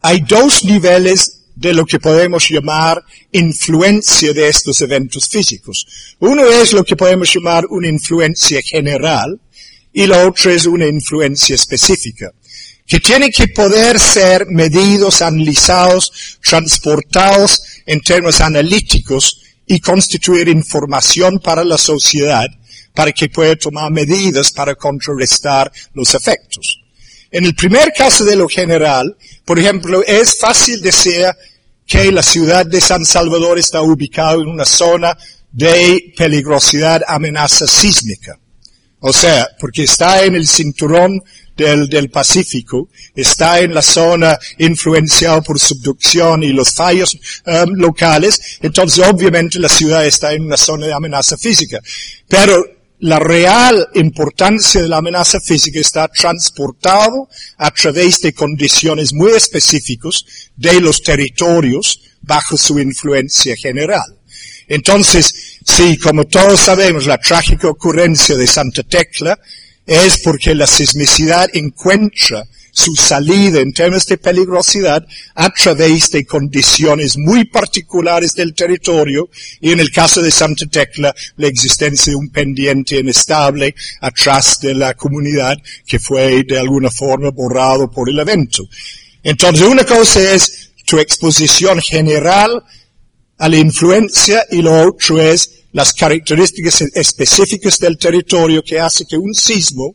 hay 0.03 0.21
dos 0.21 0.65
niveles 0.65 1.47
de 1.55 1.73
lo 1.73 1.87
que 1.87 1.99
podemos 1.99 2.49
llamar 2.49 3.03
influencia 3.33 4.33
de 4.33 4.49
estos 4.49 4.81
eventos 4.83 5.29
físicos. 5.29 5.87
Uno 6.19 6.45
es 6.45 6.73
lo 6.73 6.85
que 6.85 6.97
podemos 6.97 7.33
llamar 7.33 7.65
una 7.71 7.89
influencia 7.89 8.61
general 8.61 9.41
y 9.97 10.07
la 10.07 10.29
otra 10.29 10.53
es 10.53 10.67
una 10.67 10.87
influencia 10.87 11.55
específica, 11.55 12.31
que 12.87 13.01
tiene 13.01 13.31
que 13.31 13.49
poder 13.49 13.99
ser 13.99 14.45
medidos, 14.47 15.23
analizados, 15.23 16.39
transportados 16.47 17.63
en 17.87 18.03
términos 18.03 18.43
analíticos 18.43 19.41
y 19.67 19.81
constituir 19.81 20.49
información 20.49 21.39
para 21.39 21.65
la 21.65 21.79
sociedad 21.79 22.47
para 22.93 23.11
que 23.11 23.31
pueda 23.31 23.57
tomar 23.57 23.91
medidas 23.91 24.53
para 24.53 24.75
contrarrestar 24.75 25.73
los 25.95 26.15
efectos. 26.15 26.79
En 27.31 27.47
el 27.47 27.55
primer 27.55 27.91
caso 27.97 28.23
de 28.27 28.37
lo 28.37 28.49
general, 28.49 29.17
por 29.47 29.59
ejemplo, 29.59 30.05
es 30.05 30.37
fácil 30.39 30.83
decir 30.83 31.25
que 31.87 32.13
la 32.13 32.23
ciudad 32.23 32.67
de 32.67 32.83
San 32.83 33.07
Salvador 33.07 33.59
está 33.59 33.81
ubicada 33.81 34.35
en 34.35 34.49
una 34.49 34.67
zona 34.67 35.17
de 35.53 36.13
peligrosidad, 36.15 37.01
amenaza 37.09 37.67
sísmica. 37.67 38.39
O 39.01 39.13
sea, 39.13 39.49
porque 39.61 39.85
está 39.85 40.25
en 40.25 40.35
el 40.35 40.49
cinturón 40.49 41.23
del, 41.57 41.89
del 41.89 42.11
Pacífico, 42.11 42.89
está 43.15 43.61
en 43.61 43.75
la 43.75 43.83
zona 43.83 44.39
influenciada 44.59 45.41
por 45.43 45.59
subducción 45.59 46.43
y 46.43 46.53
los 46.53 46.73
fallos 46.73 47.17
um, 47.47 47.75
locales, 47.75 48.59
entonces 48.63 49.07
obviamente 49.07 49.59
la 49.59 49.69
ciudad 49.69 50.07
está 50.07 50.33
en 50.33 50.45
una 50.45 50.57
zona 50.57 50.87
de 50.87 50.93
amenaza 50.93 51.37
física. 51.37 51.81
Pero 52.29 52.65
la 53.01 53.19
real 53.19 53.89
importancia 53.95 54.81
de 54.81 54.89
la 54.89 54.99
amenaza 54.99 55.41
física 55.41 55.79
está 55.79 56.09
transportado 56.09 57.29
a 57.59 57.71
través 57.71 58.21
de 58.21 58.33
condiciones 58.33 59.13
muy 59.13 59.33
específicas 59.33 60.25
de 60.57 60.81
los 60.81 61.03
territorios 61.03 62.01
bajo 62.23 62.57
su 62.57 62.79
influencia 62.79 63.55
general. 63.57 64.16
Entonces, 64.69 65.59
sí, 65.65 65.97
como 65.97 66.25
todos 66.25 66.61
sabemos, 66.61 67.07
la 67.07 67.19
trágica 67.19 67.69
ocurrencia 67.69 68.37
de 68.37 68.47
Santa 68.47 68.83
Tecla 68.83 69.39
es 69.87 70.19
porque 70.19 70.55
la 70.55 70.67
sismicidad 70.67 71.49
encuentra 71.53 72.45
su 72.77 72.95
salida 72.95 73.61
en 73.61 73.73
términos 73.73 74.05
de 74.07 74.19
peligrosidad 74.19 75.07
a 75.35 75.49
través 75.49 76.11
de 76.11 76.27
condiciones 76.27 77.17
muy 77.17 77.47
particulares 77.47 78.35
del 78.35 78.53
territorio 78.53 79.31
y 79.63 79.73
en 79.73 79.81
el 79.81 79.91
caso 79.91 80.21
de 80.21 80.31
Santa 80.31 80.67
Tecla 80.67 81.15
la 81.39 81.47
existencia 81.47 82.11
de 82.11 82.17
un 82.17 82.29
pendiente 82.29 82.99
inestable 82.99 83.75
atrás 84.03 84.59
de 84.61 84.75
la 84.75 84.93
comunidad 84.93 85.57
que 85.87 85.99
fue 85.99 86.43
de 86.43 86.59
alguna 86.59 86.91
forma 86.91 87.31
borrado 87.31 87.91
por 87.91 88.11
el 88.11 88.19
evento. 88.19 88.65
Entonces 89.23 89.67
una 89.67 89.85
cosa 89.85 90.21
es 90.35 90.73
tu 90.85 90.99
exposición 90.99 91.81
general 91.81 92.63
a 93.39 93.49
la 93.49 93.59
influencia 93.59 94.45
y 94.51 94.63
lo 94.63 94.89
otro 94.89 95.21
es 95.21 95.65
las 95.73 95.93
características 95.93 96.81
específicas 96.95 97.79
del 97.79 97.99
territorio 97.99 98.63
que 98.63 98.81
hace 98.81 99.05
que 99.05 99.17
un 99.17 99.35
sismo 99.35 99.95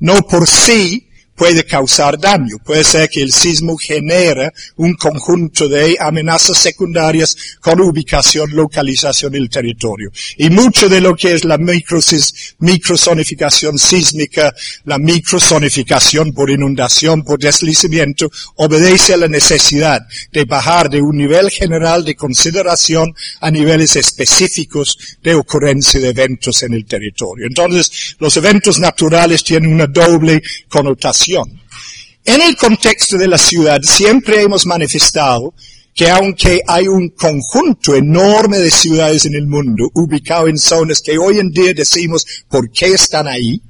no 0.00 0.14
por 0.22 0.46
sí 0.46 1.07
puede 1.38 1.64
causar 1.64 2.18
daño. 2.18 2.58
Puede 2.64 2.82
ser 2.82 3.08
que 3.08 3.22
el 3.22 3.32
sismo 3.32 3.76
genera 3.76 4.52
un 4.76 4.94
conjunto 4.94 5.68
de 5.68 5.96
amenazas 6.00 6.58
secundarias 6.58 7.36
con 7.60 7.80
ubicación, 7.80 8.50
localización 8.50 9.30
del 9.32 9.48
territorio. 9.48 10.10
Y 10.36 10.50
mucho 10.50 10.88
de 10.88 11.00
lo 11.00 11.14
que 11.14 11.34
es 11.34 11.44
la 11.44 11.56
microsonificación 11.56 13.78
sísmica, 13.78 14.52
la 14.84 14.98
microsonificación 14.98 16.32
por 16.32 16.50
inundación, 16.50 17.22
por 17.22 17.38
deslizamiento, 17.38 18.28
obedece 18.56 19.14
a 19.14 19.18
la 19.18 19.28
necesidad 19.28 20.00
de 20.32 20.44
bajar 20.44 20.90
de 20.90 21.00
un 21.00 21.16
nivel 21.16 21.50
general 21.50 22.04
de 22.04 22.16
consideración 22.16 23.14
a 23.40 23.52
niveles 23.52 23.94
específicos 23.94 24.98
de 25.22 25.36
ocurrencia 25.36 26.00
de 26.00 26.08
eventos 26.08 26.64
en 26.64 26.74
el 26.74 26.84
territorio. 26.84 27.46
Entonces, 27.46 28.16
los 28.18 28.36
eventos 28.36 28.80
naturales 28.80 29.44
tienen 29.44 29.72
una 29.72 29.86
doble 29.86 30.42
connotación 30.68 31.27
en 31.36 32.42
el 32.42 32.56
contexto 32.56 33.16
de 33.16 33.28
la 33.28 33.38
ciudad 33.38 33.80
siempre 33.82 34.42
hemos 34.42 34.66
manifestado 34.66 35.54
que 35.94 36.08
aunque 36.10 36.60
hay 36.66 36.86
un 36.86 37.10
conjunto 37.10 37.94
enorme 37.94 38.58
de 38.58 38.70
ciudades 38.70 39.26
en 39.26 39.34
el 39.34 39.46
mundo 39.46 39.90
ubicado 39.94 40.46
en 40.46 40.58
zonas 40.58 41.02
que 41.02 41.18
hoy 41.18 41.38
en 41.38 41.50
día 41.50 41.72
decimos 41.74 42.24
por 42.48 42.70
qué 42.70 42.94
están 42.94 43.26
ahí, 43.26 43.60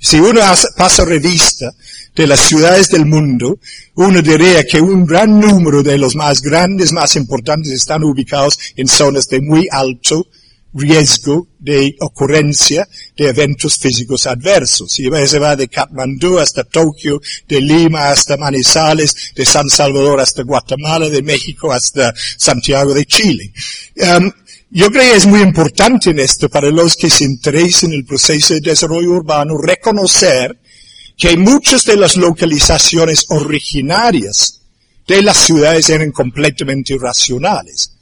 si 0.00 0.18
uno 0.18 0.40
pasa 0.76 1.04
revista 1.04 1.72
de 2.14 2.26
las 2.26 2.40
ciudades 2.40 2.88
del 2.88 3.06
mundo, 3.06 3.58
uno 3.94 4.22
diría 4.22 4.64
que 4.64 4.80
un 4.80 5.04
gran 5.06 5.40
número 5.40 5.82
de 5.82 5.98
los 5.98 6.16
más 6.16 6.40
grandes, 6.40 6.92
más 6.92 7.16
importantes 7.16 7.72
están 7.72 8.04
ubicados 8.04 8.58
en 8.76 8.88
zonas 8.88 9.28
de 9.28 9.40
muy 9.40 9.68
alto 9.70 10.26
riesgo 10.74 11.48
de 11.58 11.96
ocurrencia 12.00 12.88
de 13.16 13.28
eventos 13.28 13.78
físicos 13.78 14.26
adversos. 14.26 14.98
Y 14.98 15.08
se 15.26 15.38
va 15.38 15.56
de 15.56 15.68
Katmandú 15.68 16.38
hasta 16.38 16.64
Tokio, 16.64 17.20
de 17.46 17.60
Lima 17.60 18.10
hasta 18.10 18.36
Manizales, 18.36 19.32
de 19.34 19.44
San 19.44 19.68
Salvador 19.68 20.20
hasta 20.20 20.42
Guatemala, 20.42 21.08
de 21.08 21.22
México 21.22 21.72
hasta 21.72 22.14
Santiago 22.36 22.94
de 22.94 23.06
Chile. 23.06 23.52
Um, 23.96 24.30
yo 24.70 24.90
creo 24.90 25.12
que 25.12 25.16
es 25.16 25.26
muy 25.26 25.40
importante 25.40 26.10
en 26.10 26.18
esto 26.18 26.48
para 26.50 26.70
los 26.70 26.96
que 26.96 27.08
se 27.08 27.24
interesen 27.24 27.92
en 27.92 28.00
el 28.00 28.04
proceso 28.04 28.54
de 28.54 28.60
desarrollo 28.60 29.12
urbano 29.12 29.56
reconocer 29.56 30.58
que 31.16 31.36
muchas 31.36 31.84
de 31.84 31.96
las 31.96 32.16
localizaciones 32.16 33.26
originarias 33.30 34.60
de 35.06 35.22
las 35.22 35.38
ciudades 35.38 35.88
eran 35.88 36.12
completamente 36.12 36.92
irracionales. 36.92 37.97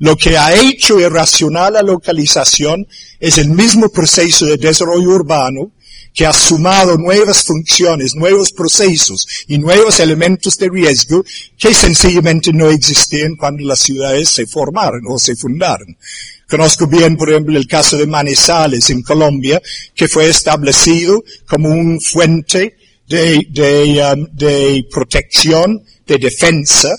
Lo 0.00 0.16
que 0.16 0.38
ha 0.38 0.54
hecho 0.54 1.00
irracional 1.00 1.72
la 1.72 1.82
localización 1.82 2.86
es 3.18 3.38
el 3.38 3.50
mismo 3.50 3.88
proceso 3.88 4.46
de 4.46 4.56
desarrollo 4.56 5.08
urbano 5.08 5.72
que 6.14 6.24
ha 6.24 6.32
sumado 6.32 6.96
nuevas 6.96 7.44
funciones, 7.44 8.14
nuevos 8.14 8.52
procesos 8.52 9.26
y 9.48 9.58
nuevos 9.58 9.98
elementos 10.00 10.56
de 10.56 10.68
riesgo 10.68 11.24
que 11.56 11.74
sencillamente 11.74 12.52
no 12.52 12.70
existían 12.70 13.36
cuando 13.36 13.64
las 13.64 13.80
ciudades 13.80 14.28
se 14.28 14.46
formaron 14.46 15.02
o 15.08 15.18
se 15.18 15.34
fundaron. 15.34 15.96
Conozco 16.48 16.86
bien, 16.86 17.16
por 17.16 17.30
ejemplo, 17.30 17.58
el 17.58 17.66
caso 17.66 17.96
de 17.96 18.06
Manizales 18.06 18.88
en 18.90 19.02
Colombia, 19.02 19.60
que 19.94 20.08
fue 20.08 20.28
establecido 20.28 21.22
como 21.46 21.68
un 21.70 22.00
fuente 22.00 22.76
de, 23.06 23.46
de, 23.50 24.14
um, 24.14 24.26
de 24.32 24.86
protección, 24.90 25.82
de 26.06 26.18
defensa 26.18 26.96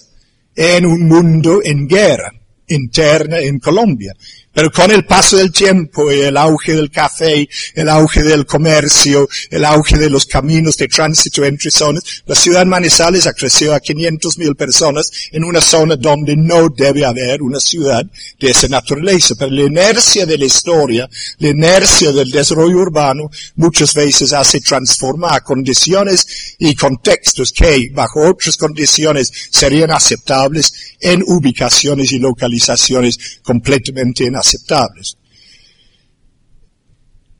en 0.55 0.85
un 0.85 1.07
mundo 1.07 1.61
en 1.63 1.87
guerra 1.87 2.38
interna 2.69 3.39
en 3.39 3.59
Colombia. 3.59 4.13
Pero 4.51 4.71
con 4.71 4.89
el 4.89 5.05
paso 5.05 5.37
del 5.37 5.51
tiempo 5.51 6.11
y 6.11 6.21
el 6.21 6.35
auge 6.35 6.73
del 6.73 6.89
café, 6.89 7.47
el 7.75 7.87
auge 7.87 8.23
del 8.23 8.47
comercio, 8.47 9.29
el 9.51 9.63
auge 9.63 9.97
de 9.97 10.09
los 10.09 10.25
caminos 10.25 10.75
de 10.75 10.87
tránsito 10.87 11.45
entre 11.45 11.69
zonas, 11.69 12.23
la 12.25 12.33
ciudad 12.33 12.61
de 12.61 12.65
Manizales 12.65 13.27
ha 13.27 13.33
crecido 13.33 13.75
a 13.75 13.79
500 13.79 14.39
mil 14.39 14.55
personas 14.55 15.11
en 15.31 15.43
una 15.43 15.61
zona 15.61 15.95
donde 15.95 16.35
no 16.35 16.67
debe 16.69 17.05
haber 17.05 17.43
una 17.43 17.59
ciudad 17.59 18.03
de 18.39 18.49
esa 18.49 18.67
naturaleza. 18.67 19.35
Pero 19.37 19.51
la 19.51 19.63
inercia 19.63 20.25
de 20.25 20.37
la 20.37 20.45
historia, 20.45 21.07
la 21.37 21.49
inercia 21.49 22.11
del 22.11 22.31
desarrollo 22.31 22.79
urbano, 22.79 23.29
muchas 23.55 23.93
veces 23.93 24.33
hace 24.33 24.61
transformar 24.61 25.43
condiciones 25.43 26.55
y 26.57 26.73
contextos 26.73 27.51
que 27.51 27.89
bajo 27.93 28.27
otras 28.27 28.57
condiciones 28.57 29.31
serían 29.51 29.91
aceptables 29.91 30.95
en 30.99 31.23
ubicaciones 31.25 32.11
y 32.11 32.19
localizaciones 32.19 33.39
completamente 33.43 34.23
inaceptables 34.23 34.38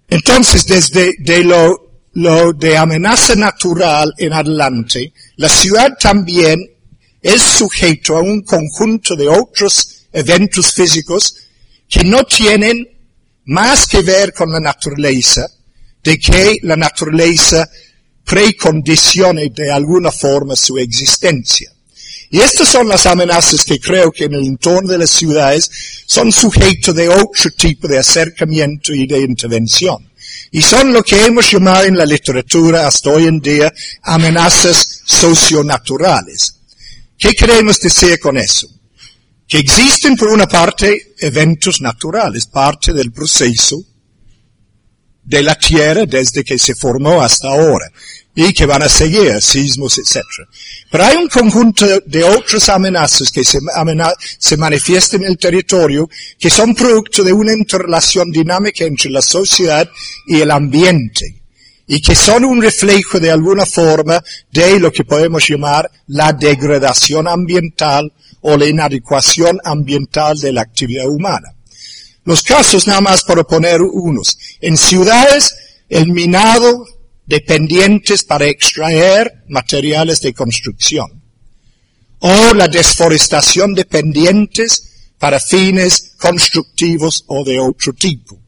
Entonces, 0.08 0.66
desde 0.66 1.14
de 1.20 1.44
lo, 1.44 2.02
lo 2.14 2.54
de 2.54 2.78
amenaza 2.78 3.36
natural 3.36 4.14
en 4.18 4.34
adelante, 4.34 5.14
la 5.36 5.50
ciudad 5.50 5.98
también 6.00 6.60
es 7.22 7.42
sujeto 7.42 8.18
a 8.18 8.22
un 8.22 8.42
conjunto 8.42 9.16
de 9.16 9.28
otros 9.28 10.08
eventos 10.12 10.74
físicos 10.74 11.36
que 11.88 12.04
no 12.04 12.24
tienen 12.24 12.88
más 13.46 13.88
que 13.88 14.02
ver 14.02 14.34
con 14.34 14.52
la 14.52 14.60
naturaleza, 14.60 15.48
de 16.04 16.18
que 16.20 16.58
la 16.62 16.76
naturaleza 16.76 17.70
precondicione 18.24 19.50
de 19.50 19.72
alguna 19.72 20.12
forma 20.12 20.56
su 20.56 20.78
existencia. 20.78 21.72
Y 22.32 22.39
estas 22.39 22.68
son 22.68 22.88
las 22.88 23.08
amenazas 23.08 23.63
que 23.63 23.80
creo 23.80 24.12
que 24.12 24.26
en 24.26 24.36
el 24.36 24.46
entorno 24.46 24.92
de 24.92 25.00
las 25.00 25.10
ciudades 25.10 25.70
son 26.06 26.32
sujetos 26.32 26.94
de 26.96 27.10
otro 27.10 27.50
tipo 27.58 27.88
de 27.88 27.98
acercamiento 27.98 28.94
y 28.94 29.08
de 29.08 29.20
intervención. 29.22 30.08
Y 30.52 30.62
son 30.62 30.94
lo 30.94 31.04
que 31.04 31.26
hemos 31.26 31.50
llamado 31.50 31.86
en 31.86 31.98
la 31.98 32.06
literatura 32.06 32.88
hasta 32.88 33.10
hoy 33.10 33.26
en 33.26 33.39
día 33.39 33.74
amenazas 34.04 35.02
socionaturales. 35.06 36.56
¿Qué 37.18 37.34
queremos 37.34 37.80
decir 37.80 38.20
con 38.20 38.38
eso? 38.38 38.68
Que 39.48 39.60
existen 39.60 40.15
por 40.15 40.28
una 40.30 40.48
parte 40.48 41.15
eventos 41.18 41.82
naturales, 41.82 42.46
parte 42.46 42.94
del 42.94 43.12
proceso 43.12 43.82
de 45.24 45.42
la 45.42 45.56
Tierra 45.56 46.06
desde 46.06 46.44
que 46.44 46.60
se 46.60 46.76
formó 46.76 47.22
hasta 47.22 47.50
ahora 47.50 47.92
y 48.47 48.54
que 48.54 48.65
van 48.65 48.84
a 48.84 48.88
seguir, 48.88 49.41
sismos, 49.41 49.97
etc. 49.97 50.23
Pero 50.89 51.04
hay 51.04 51.17
un 51.17 51.28
conjunto 51.28 51.86
de 52.06 52.23
otras 52.23 52.69
amenazas 52.69 53.32
que 53.32 53.43
se, 53.43 53.60
se 54.38 54.56
manifiestan 54.56 55.23
en 55.23 55.32
el 55.32 55.38
territorio 55.38 56.10
que 56.39 56.49
son 56.49 56.73
producto 56.73 57.21
de 57.21 57.34
una 57.34 57.52
interrelación 57.52 58.32
dinámica 58.32 58.86
entre 58.86 59.10
la 59.10 59.21
sociedad 59.21 59.89
y 60.25 60.39
el 60.39 60.52
ambiente 60.52 61.41
y 61.86 62.02
que 62.02 62.15
son 62.15 62.45
un 62.45 62.62
reflejo 62.62 63.19
de 63.19 63.30
alguna 63.30 63.65
forma 63.65 64.23
de 64.49 64.80
lo 64.80 64.89
que 64.89 65.04
podemos 65.04 65.45
llamar 65.45 65.91
la 66.08 66.32
degradación 66.32 67.28
ambiental 67.28 68.13
o 68.39 68.56
la 68.56 68.67
inadecuación 68.67 69.60
ambiental 69.65 70.39
de 70.39 70.54
la 70.54 70.62
actividad 70.62 71.10
humana. 71.10 71.56
Los 72.23 72.41
casos 72.43 72.88
nada 72.88 73.02
más 73.02 73.23
para 73.23 73.43
poner 73.43 73.82
unos. 73.82 74.38
En 74.62 74.78
ciudades, 74.78 75.56
el 75.89 76.13
minado 76.13 76.86
dependientes 77.30 78.24
para 78.24 78.48
extraer 78.48 79.44
materiales 79.50 80.20
de 80.20 80.34
construcción. 80.34 81.22
O 82.22 82.54
la 82.56 82.68
desforestación 82.68 83.76
dependientes 83.76 85.12
para 85.20 85.39
fines 85.39 86.13
constructivos 86.18 87.24
o 87.28 87.44
de 87.44 87.60
otro 87.60 87.94
tipo. 87.94 88.39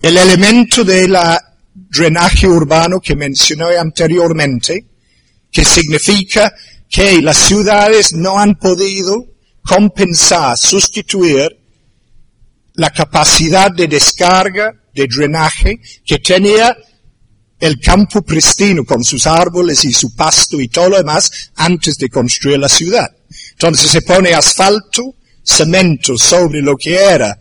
El 0.00 0.16
elemento 0.16 0.84
de 0.84 1.08
la 1.08 1.56
drenaje 1.74 2.46
urbano 2.46 3.00
que 3.00 3.16
mencioné 3.16 3.76
anteriormente, 3.76 4.86
que 5.50 5.64
significa 5.64 6.54
que 6.88 7.20
las 7.20 7.36
ciudades 7.36 8.12
no 8.12 8.38
han 8.38 8.54
podido 8.54 9.26
compensar, 9.64 10.56
sustituir 10.56 11.50
la 12.74 12.90
capacidad 12.90 13.72
de 13.72 13.88
descarga, 13.88 14.72
de 14.94 15.06
drenaje 15.06 15.80
que 16.04 16.18
tenía 16.18 16.76
el 17.62 17.78
campo 17.78 18.22
pristino 18.22 18.84
con 18.84 19.04
sus 19.04 19.24
árboles 19.24 19.84
y 19.84 19.92
su 19.92 20.16
pasto 20.16 20.60
y 20.60 20.66
todo 20.66 20.88
lo 20.88 20.96
demás 20.96 21.30
antes 21.54 21.96
de 21.96 22.08
construir 22.08 22.58
la 22.58 22.68
ciudad. 22.68 23.08
Entonces 23.52 23.88
se 23.88 24.02
pone 24.02 24.34
asfalto, 24.34 25.14
cemento 25.44 26.18
sobre 26.18 26.60
lo 26.60 26.76
que 26.76 26.96
era 26.96 27.38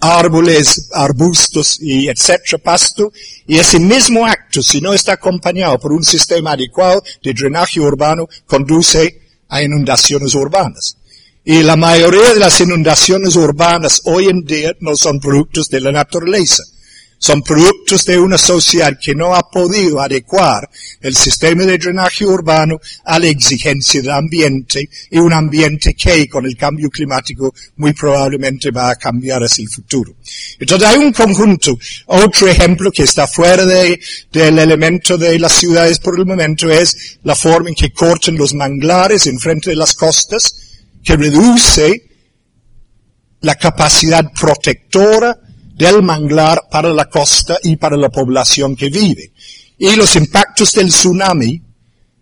árboles, 0.00 0.88
arbustos 0.94 1.78
y 1.82 2.08
etcétera, 2.08 2.62
pasto, 2.64 3.12
y 3.46 3.58
ese 3.58 3.78
mismo 3.78 4.26
acto, 4.26 4.62
si 4.62 4.80
no 4.80 4.94
está 4.94 5.12
acompañado 5.12 5.78
por 5.78 5.92
un 5.92 6.02
sistema 6.02 6.52
adecuado 6.52 7.02
de 7.22 7.34
drenaje 7.34 7.78
urbano, 7.78 8.26
conduce 8.46 9.20
a 9.50 9.62
inundaciones 9.62 10.34
urbanas. 10.34 10.96
Y 11.44 11.62
la 11.62 11.76
mayoría 11.76 12.32
de 12.32 12.40
las 12.40 12.58
inundaciones 12.62 13.36
urbanas 13.36 14.00
hoy 14.06 14.28
en 14.28 14.44
día 14.46 14.72
no 14.80 14.96
son 14.96 15.20
productos 15.20 15.68
de 15.68 15.80
la 15.82 15.92
naturaleza 15.92 16.62
son 17.22 17.40
productos 17.42 18.04
de 18.04 18.18
una 18.18 18.36
sociedad 18.36 18.98
que 19.00 19.14
no 19.14 19.32
ha 19.32 19.48
podido 19.48 20.00
adecuar 20.00 20.68
el 21.00 21.14
sistema 21.14 21.62
de 21.62 21.78
drenaje 21.78 22.26
urbano 22.26 22.80
a 23.04 23.20
la 23.20 23.28
exigencia 23.28 24.02
del 24.02 24.10
ambiente 24.10 24.88
y 25.08 25.18
un 25.18 25.32
ambiente 25.32 25.94
que 25.94 26.28
con 26.28 26.46
el 26.46 26.56
cambio 26.56 26.90
climático 26.90 27.54
muy 27.76 27.92
probablemente 27.92 28.72
va 28.72 28.90
a 28.90 28.96
cambiar 28.96 29.40
hacia 29.44 29.62
el 29.62 29.68
futuro. 29.68 30.16
Entonces 30.58 30.88
hay 30.88 30.98
un 30.98 31.12
conjunto. 31.12 31.78
Otro 32.06 32.48
ejemplo 32.48 32.90
que 32.90 33.04
está 33.04 33.28
fuera 33.28 33.64
de, 33.64 34.00
del 34.32 34.58
elemento 34.58 35.16
de 35.16 35.38
las 35.38 35.52
ciudades 35.52 36.00
por 36.00 36.18
el 36.18 36.26
momento 36.26 36.72
es 36.72 37.20
la 37.22 37.36
forma 37.36 37.68
en 37.68 37.76
que 37.76 37.92
cortan 37.92 38.34
los 38.34 38.52
manglares 38.52 39.28
en 39.28 39.38
frente 39.38 39.70
de 39.70 39.76
las 39.76 39.94
costas 39.94 40.56
que 41.04 41.16
reduce 41.16 42.04
la 43.42 43.54
capacidad 43.54 44.28
protectora 44.32 45.38
del 45.82 46.02
manglar 46.02 46.68
para 46.70 46.92
la 46.92 47.06
costa 47.06 47.58
y 47.62 47.76
para 47.76 47.96
la 47.96 48.08
población 48.08 48.76
que 48.76 48.88
vive. 48.88 49.32
Y 49.78 49.96
los 49.96 50.14
impactos 50.14 50.72
del 50.74 50.90
tsunami 50.90 51.60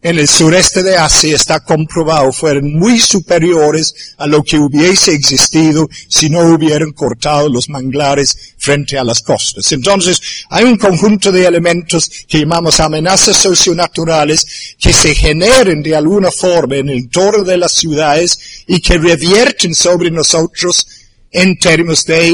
en 0.03 0.19
el 0.19 0.27
sureste 0.29 0.83
de 0.83 0.97
Asia 0.97 1.37
está 1.37 1.61
comprobado 1.61 2.33
fueron 2.33 2.73
muy 2.73 2.99
superiores 2.99 4.15
a 4.17 4.27
lo 4.27 4.43
que 4.43 4.57
hubiese 4.57 5.13
existido 5.13 5.87
si 6.09 6.31
no 6.31 6.41
hubieran 6.41 6.93
cortado 6.93 7.51
los 7.51 7.69
manglares 7.69 8.55
frente 8.57 8.99
a 8.99 9.05
las 9.05 9.21
costas. 9.21 9.71
Entonces, 9.73 10.47
hay 10.49 10.65
un 10.65 10.79
conjunto 10.79 11.31
de 11.31 11.45
elementos 11.45 12.11
que 12.27 12.41
llamamos 12.41 12.81
amenazas 12.81 13.37
socionaturales 13.37 14.75
que 14.79 14.95
se 14.95 15.15
generen 15.15 15.83
de 15.83 15.95
alguna 15.95 16.31
forma 16.31 16.77
en 16.77 16.89
el 16.89 16.97
entorno 16.97 17.45
de 17.45 17.59
las 17.59 17.73
ciudades 17.73 18.65
y 18.67 18.81
que 18.81 18.97
revierten 18.97 19.75
sobre 19.75 20.11
nosotros 20.11 20.87
en 21.31 21.59
términos 21.59 22.07
de 22.07 22.27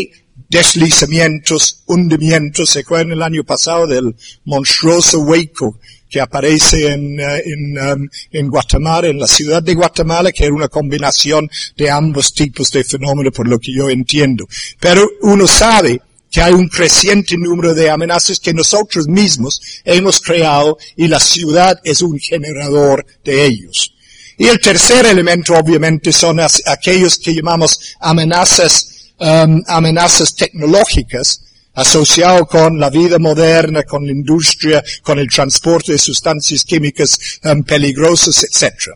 deslizamientos, 0.48 1.82
hundimientos. 1.86 2.70
¿Se 2.70 2.80
acuerdan 2.80 3.12
el 3.12 3.22
año 3.22 3.44
pasado 3.44 3.86
del 3.86 4.14
monstruoso 4.44 5.20
hueco 5.20 5.78
que 6.08 6.20
aparece 6.20 6.92
en, 6.92 7.18
eh, 7.18 7.42
en, 7.44 7.78
um, 7.78 8.08
en, 8.30 8.48
Guatemala, 8.48 9.08
en 9.08 9.18
la 9.18 9.26
ciudad 9.26 9.62
de 9.62 9.74
Guatemala, 9.74 10.32
que 10.32 10.44
era 10.44 10.54
una 10.54 10.68
combinación 10.68 11.50
de 11.76 11.90
ambos 11.90 12.32
tipos 12.32 12.70
de 12.70 12.84
fenómenos, 12.84 13.32
por 13.34 13.48
lo 13.48 13.58
que 13.58 13.72
yo 13.72 13.90
entiendo. 13.90 14.46
Pero 14.78 15.08
uno 15.22 15.46
sabe 15.46 16.00
que 16.30 16.40
hay 16.40 16.52
un 16.52 16.68
creciente 16.68 17.36
número 17.36 17.74
de 17.74 17.90
amenazas 17.90 18.38
que 18.40 18.52
nosotros 18.52 19.08
mismos 19.08 19.60
hemos 19.84 20.20
creado 20.20 20.76
y 20.96 21.08
la 21.08 21.18
ciudad 21.18 21.80
es 21.82 22.02
un 22.02 22.18
generador 22.18 23.04
de 23.24 23.44
ellos. 23.44 23.92
Y 24.38 24.46
el 24.46 24.60
tercer 24.60 25.06
elemento, 25.06 25.54
obviamente, 25.54 26.12
son 26.12 26.38
aquellos 26.40 27.18
que 27.18 27.34
llamamos 27.34 27.96
amenazas, 28.00 28.95
um, 29.18 29.62
amenazas 29.66 30.34
tecnológicas, 30.34 31.42
asociado 31.74 32.46
con 32.46 32.78
la 32.78 32.90
vida 32.90 33.18
moderna, 33.18 33.82
con 33.82 34.06
la 34.06 34.12
industria, 34.12 34.82
con 35.02 35.18
el 35.18 35.28
transporte 35.28 35.92
de 35.92 35.98
sustancias 35.98 36.64
químicas 36.64 37.18
um, 37.44 37.62
peligrosas, 37.62 38.44
etc. 38.44 38.92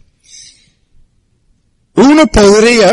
Uno 1.95 2.27
podría 2.27 2.93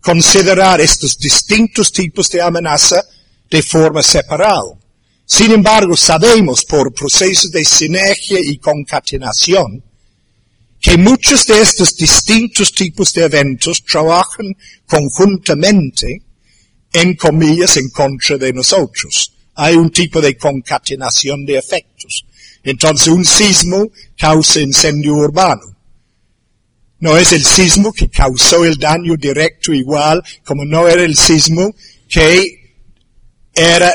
considerar 0.00 0.80
estos 0.80 1.18
distintos 1.18 1.90
tipos 1.90 2.28
de 2.28 2.42
amenaza 2.42 3.02
de 3.50 3.62
forma 3.62 4.02
separada. 4.02 4.78
Sin 5.24 5.50
embargo, 5.50 5.96
sabemos 5.96 6.64
por 6.64 6.92
procesos 6.92 7.50
de 7.50 7.64
sinergia 7.64 8.38
y 8.40 8.58
concatenación 8.58 9.82
que 10.80 10.96
muchos 10.96 11.46
de 11.46 11.60
estos 11.60 11.96
distintos 11.96 12.72
tipos 12.72 13.12
de 13.12 13.24
eventos 13.24 13.82
trabajan 13.82 14.46
conjuntamente 14.86 16.22
en 16.96 17.14
comillas, 17.14 17.76
en 17.76 17.90
contra 17.90 18.38
de 18.38 18.52
nosotros. 18.52 19.32
Hay 19.54 19.74
un 19.74 19.90
tipo 19.90 20.20
de 20.20 20.36
concatenación 20.36 21.44
de 21.44 21.58
efectos. 21.58 22.24
Entonces 22.62 23.08
un 23.08 23.24
sismo 23.24 23.90
causa 24.16 24.60
incendio 24.60 25.14
urbano. 25.14 25.76
No 26.98 27.16
es 27.18 27.32
el 27.32 27.44
sismo 27.44 27.92
que 27.92 28.08
causó 28.08 28.64
el 28.64 28.76
daño 28.76 29.14
directo 29.16 29.74
igual 29.74 30.22
como 30.42 30.64
no 30.64 30.88
era 30.88 31.02
el 31.02 31.16
sismo 31.16 31.74
que 32.08 32.74
era 33.54 33.94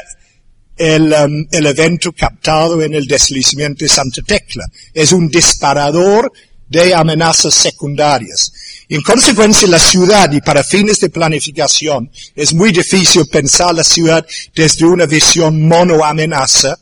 el, 0.77 1.11
um, 1.11 1.47
el 1.51 1.65
evento 1.65 2.11
captado 2.11 2.81
en 2.83 2.93
el 2.93 3.07
deslizamiento 3.07 3.83
de 3.83 3.89
Santa 3.89 4.21
Tecla. 4.21 4.65
Es 4.93 5.11
un 5.11 5.27
disparador 5.27 6.31
de 6.71 6.95
amenazas 6.95 7.53
secundarias. 7.53 8.53
En 8.87 9.01
consecuencia, 9.01 9.67
la 9.67 9.79
ciudad, 9.79 10.31
y 10.31 10.41
para 10.41 10.63
fines 10.63 10.99
de 10.99 11.09
planificación, 11.09 12.09
es 12.35 12.53
muy 12.53 12.71
difícil 12.71 13.27
pensar 13.27 13.75
la 13.75 13.83
ciudad 13.83 14.25
desde 14.55 14.85
una 14.85 15.05
visión 15.05 15.67
mono-amenaza 15.67 16.79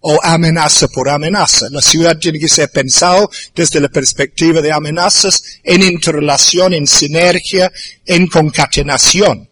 o 0.00 0.18
amenaza 0.22 0.88
por 0.88 1.08
amenaza. 1.08 1.68
La 1.70 1.82
ciudad 1.82 2.18
tiene 2.18 2.38
que 2.38 2.48
ser 2.48 2.70
pensado 2.70 3.30
desde 3.54 3.80
la 3.80 3.88
perspectiva 3.88 4.62
de 4.62 4.72
amenazas 4.72 5.42
en 5.62 5.82
interrelación, 5.82 6.74
en 6.74 6.86
sinergia, 6.86 7.70
en 8.06 8.26
concatenación. 8.28 9.48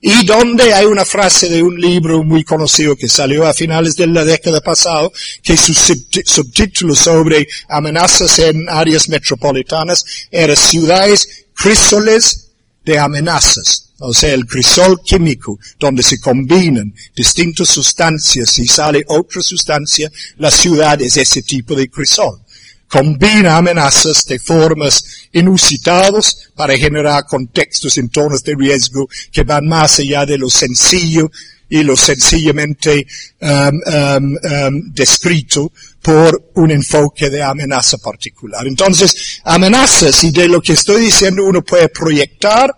Y 0.00 0.24
donde 0.24 0.72
hay 0.72 0.86
una 0.86 1.04
frase 1.04 1.48
de 1.48 1.62
un 1.62 1.80
libro 1.80 2.22
muy 2.22 2.44
conocido 2.44 2.94
que 2.94 3.08
salió 3.08 3.46
a 3.46 3.52
finales 3.52 3.96
de 3.96 4.06
la 4.06 4.24
década 4.24 4.60
pasada, 4.60 5.08
que 5.42 5.56
su 5.56 5.74
subtítulo 5.74 6.94
sobre 6.94 7.48
amenazas 7.68 8.38
en 8.38 8.68
áreas 8.68 9.08
metropolitanas 9.08 10.04
era 10.30 10.54
ciudades 10.54 11.46
crísoles 11.54 12.48
de 12.84 12.98
amenazas, 12.98 13.90
o 13.98 14.14
sea, 14.14 14.32
el 14.32 14.46
crisol 14.46 15.02
químico, 15.02 15.58
donde 15.78 16.02
se 16.02 16.20
combinan 16.20 16.94
distintas 17.14 17.68
sustancias 17.68 18.58
y 18.58 18.66
sale 18.66 19.04
otra 19.08 19.42
sustancia, 19.42 20.10
la 20.38 20.50
ciudad 20.50 21.00
es 21.02 21.16
ese 21.16 21.42
tipo 21.42 21.74
de 21.74 21.90
crisol. 21.90 22.40
Combina 22.88 23.56
amenazas 23.56 24.24
de 24.24 24.38
formas 24.38 25.04
inusitadas 25.32 26.50
para 26.54 26.76
generar 26.76 27.24
contextos, 27.26 27.98
entornos 27.98 28.42
de 28.42 28.54
riesgo 28.54 29.08
que 29.30 29.44
van 29.44 29.66
más 29.66 29.98
allá 29.98 30.24
de 30.24 30.38
lo 30.38 30.48
sencillo 30.48 31.30
y 31.68 31.82
lo 31.82 31.96
sencillamente 31.96 33.06
um, 33.40 33.48
um, 33.48 34.36
um, 34.36 34.92
descrito 34.92 35.70
por 36.00 36.50
un 36.54 36.70
enfoque 36.70 37.28
de 37.28 37.42
amenaza 37.42 37.98
particular. 37.98 38.66
Entonces, 38.66 39.40
amenazas 39.44 40.24
y 40.24 40.30
de 40.30 40.48
lo 40.48 40.62
que 40.62 40.72
estoy 40.72 41.02
diciendo 41.02 41.44
uno 41.44 41.62
puede 41.62 41.90
proyectar 41.90 42.74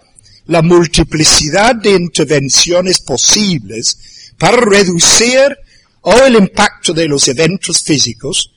la 0.47 0.63
multiplicidad 0.63 1.77
de 1.77 1.91
intervenciones 1.91 3.01
posibles 3.01 4.33
para 4.37 4.57
reducir 4.57 5.57
o 6.01 6.13
el 6.25 6.35
impacto 6.35 6.93
de 6.93 7.07
los 7.07 7.29
eventos 7.29 7.83
físicos 7.83 8.51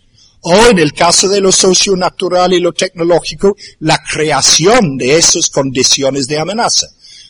o 0.44 0.68
en 0.68 0.80
el 0.80 0.94
caso 0.94 1.28
de 1.30 1.41
lo 1.41 1.52
socio-natural 1.52 2.54
y 2.54 2.60
lo 2.60 2.74
tecnológico, 2.74 3.56
la 3.80 4.00
creación 4.04 4.98
de 4.98 5.18
esas 5.18 5.50
condiciones 5.50 6.28
de 6.28 6.39
amenaza. 6.39 6.88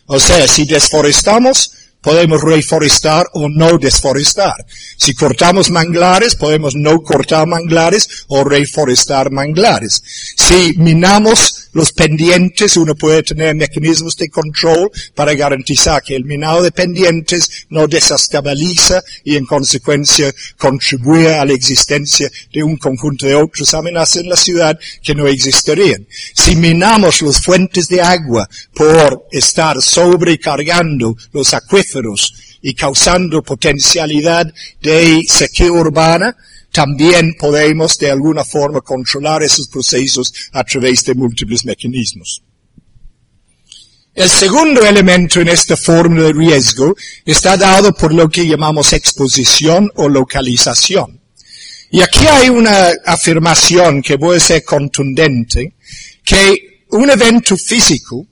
O 0.07 0.20
sea, 0.20 0.47
si 0.47 0.66
desforestamos, 0.66 1.72
podemos 2.01 2.41
reforestar 2.41 3.28
o 3.34 3.47
no 3.49 3.78
desforestar. 3.78 4.66
Si 4.97 5.14
cortamos 5.14 5.70
manglares, 5.70 6.36
podemos 6.36 6.76
no 6.76 7.01
cortar 7.01 7.47
manglares 7.47 8.26
o 8.28 8.43
reforestar 8.43 9.32
manglares. 9.32 10.03
Si 10.36 10.74
minamos 10.78 11.62
los 11.74 11.91
pendientes, 11.91 12.78
uno 12.78 12.95
puede 12.95 13.24
tener 13.24 13.55
mecanismos 13.55 14.15
de 14.15 14.30
control 14.30 14.91
para 15.15 15.34
garantizar 15.34 16.01
que 16.01 16.15
el 16.15 16.24
minado 16.24 16.61
de 16.61 16.71
pendientes 16.71 17.65
no 17.69 17.88
desestabiliza 17.88 19.03
y 19.24 19.36
en 19.36 19.45
consecuencia 19.45 20.34
contribuye 20.57 21.34
a 21.34 21.45
la 21.45 21.53
existencia 21.53 22.30
de 22.51 22.63
un 22.63 22.78
conjunto 22.78 23.26
de 23.26 23.36
otras 23.36 23.74
amenazas 23.74 24.17
en 24.17 24.30
la 24.30 24.36
ciudad 24.36 24.80
que 25.01 25.15
no 25.15 25.28
existirían. 25.28 26.07
Si 26.34 26.55
minamos 26.55 27.21
las 27.21 27.41
fuentes 27.41 27.88
de 27.88 28.01
agua 28.01 28.47
por 28.74 29.26
estar 29.32 29.82
sobrecargando 29.82 31.15
los 31.32 31.53
acuíferos 31.53 32.34
y 32.61 32.74
causando 32.76 33.41
potencialidad 33.41 34.53
de 34.82 35.21
sequía 35.28 35.71
urbana, 35.71 36.36
también 36.74 37.36
podemos 37.39 37.99
de 37.99 38.09
alguna 38.09 38.43
forma 38.43 38.82
controlar 38.82 39.43
esos 39.43 39.67
procesos 39.67 40.34
a 40.51 40.63
través 40.63 41.05
de 41.05 41.13
múltiples 41.13 41.63
mecanismos. 41.65 42.41
El 44.15 44.28
segundo 44.28 44.84
elemento 44.84 45.39
en 45.39 45.49
esta 45.49 45.78
fórmula 45.78 46.24
de 46.24 46.34
riesgo 46.34 46.95
está 47.26 47.57
dado 47.57 47.93
por 47.93 48.11
lo 48.11 48.28
que 48.28 48.47
llamamos 48.47 48.91
exposición 48.93 49.91
o 49.95 50.09
localización. 50.09 51.21
Y 51.91 52.01
aquí 52.01 52.26
hay 52.26 52.49
una 52.49 52.89
afirmación 53.05 54.01
que 54.01 54.17
puede 54.17 54.39
ser 54.39 54.63
contundente, 54.63 55.76
que 56.26 56.86
un 56.89 57.07
evento 57.07 57.55
físico 57.55 58.26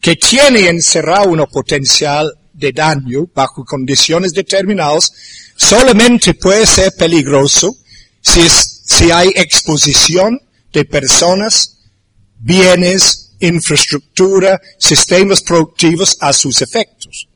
que 0.00 0.14
tiene 0.14 0.68
encerrado 0.68 1.30
un 1.30 1.44
potencial 1.52 2.32
de 2.60 2.72
daño 2.72 3.26
bajo 3.34 3.64
condiciones 3.64 4.32
determinadas 4.32 5.12
solamente 5.56 6.34
puede 6.34 6.66
ser 6.66 6.92
peligroso 6.96 7.74
si, 8.20 8.42
si 8.48 9.10
hay 9.10 9.32
exposición 9.34 10.38
de 10.72 10.84
personas, 10.84 11.78
bienes, 12.38 13.32
infraestructura, 13.40 14.60
sistemas 14.78 15.42
productivos 15.42 16.16
a 16.20 16.32
sus 16.32 16.62
efectos. 16.62 17.28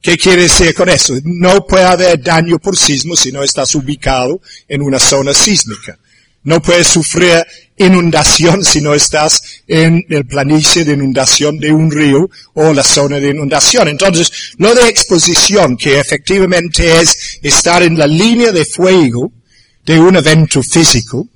¿Qué 0.00 0.16
quiere 0.16 0.42
decir 0.42 0.74
con 0.74 0.88
eso? 0.88 1.14
No 1.24 1.66
puede 1.66 1.84
haber 1.84 2.22
daño 2.22 2.58
por 2.58 2.76
sismo 2.76 3.16
si 3.16 3.32
no 3.32 3.42
estás 3.42 3.74
ubicado 3.74 4.40
en 4.68 4.82
una 4.82 4.98
zona 5.00 5.34
sísmica. 5.34 5.98
No 6.44 6.62
puedes 6.62 6.86
sufrir 6.86 7.44
inundación 7.78 8.64
si 8.64 8.80
no 8.80 8.94
estás 8.94 9.42
en 9.66 10.04
el 10.08 10.26
planicie 10.26 10.84
de 10.84 10.94
inundación 10.94 11.58
de 11.58 11.72
un 11.72 11.90
río 11.90 12.28
o 12.54 12.72
la 12.72 12.82
zona 12.82 13.18
de 13.18 13.30
inundación. 13.30 13.88
Entonces, 13.88 14.54
lo 14.58 14.74
de 14.74 14.88
exposición, 14.88 15.76
que 15.76 15.98
efectivamente 15.98 17.00
es 17.00 17.38
estar 17.42 17.82
en 17.82 17.98
la 17.98 18.06
línea 18.06 18.52
de 18.52 18.64
fuego 18.64 19.32
de 19.84 19.98
un 19.98 20.16
evento 20.16 20.62
físico, 20.62 21.28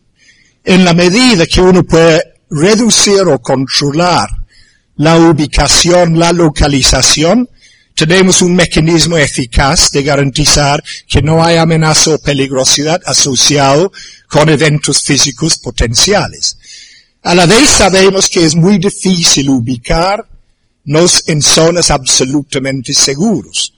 en 0.64 0.84
la 0.84 0.94
medida 0.94 1.46
que 1.46 1.60
uno 1.60 1.82
puede 1.84 2.22
reducir 2.50 3.22
o 3.22 3.40
controlar 3.40 4.28
la 4.96 5.16
ubicación, 5.18 6.18
la 6.18 6.32
localización, 6.32 7.48
tenemos 8.06 8.42
un 8.42 8.56
mecanismo 8.56 9.16
eficaz 9.16 9.92
de 9.92 10.02
garantizar 10.02 10.82
que 11.06 11.22
no 11.22 11.44
hay 11.44 11.56
amenaza 11.56 12.16
o 12.16 12.18
peligrosidad 12.18 13.00
asociado 13.06 13.92
con 14.26 14.48
eventos 14.48 15.04
físicos 15.04 15.56
potenciales. 15.58 16.56
A 17.22 17.32
la 17.36 17.46
vez 17.46 17.68
sabemos 17.68 18.28
que 18.28 18.44
es 18.44 18.56
muy 18.56 18.78
difícil 18.78 19.50
ubicarnos 19.50 21.22
en 21.28 21.42
zonas 21.42 21.92
absolutamente 21.92 22.92
seguros. 22.92 23.72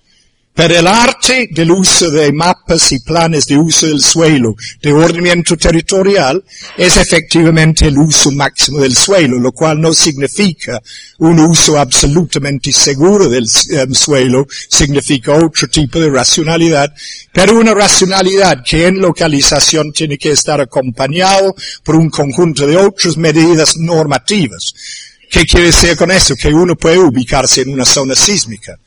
Pero 0.57 0.79
el 0.79 0.87
arte 0.87 1.49
del 1.51 1.73
uso 1.73 2.13
de 2.13 2.33
mapas 2.33 2.93
y 2.93 3.01
planes 3.01 3.45
de 3.47 3.57
uso 3.57 3.89
del 3.89 4.01
suelo, 4.01 4.55
de 4.81 4.93
ordenamiento 4.93 5.57
territorial, 5.57 6.45
es 6.77 6.97
efectivamente 6.97 7.89
el 7.89 7.99
uso 7.99 8.31
máximo 8.31 8.79
del 8.79 8.95
suelo, 8.95 9.41
lo 9.41 9.51
cual 9.51 9.81
no 9.81 9.93
significa 9.93 10.81
un 11.19 11.41
uso 11.41 11.77
absolutamente 11.77 12.73
seguro 12.73 13.29
del 13.29 13.43
um, 13.45 13.93
suelo, 13.93 14.47
significa 14.69 15.33
otro 15.33 15.67
tipo 15.67 15.99
de 15.99 16.09
racionalidad, 16.09 16.95
pero 17.33 17.59
una 17.59 17.75
racionalidad 17.75 18.63
que 18.65 18.87
en 18.87 19.01
localización 19.01 19.93
tiene 19.93 20.17
que 20.17 20.31
estar 20.31 20.61
acompañado 20.61 21.53
por 21.83 21.97
un 21.97 22.09
conjunto 22.11 22.65
de 22.65 22.77
otras 22.77 23.17
medidas 23.17 23.77
normativas. 23.77 24.73
¿Qué 25.29 25.47
quiere 25.47 25.67
decir 25.67 25.97
con 25.97 26.13
eso? 26.13 26.37
Que 26.37 26.55
uno 26.55 26.77
puede 26.77 26.99
ubicarse 26.99 27.63
en 27.63 27.73
una 27.73 27.85
zona 27.85 28.15
sísmica 28.15 28.79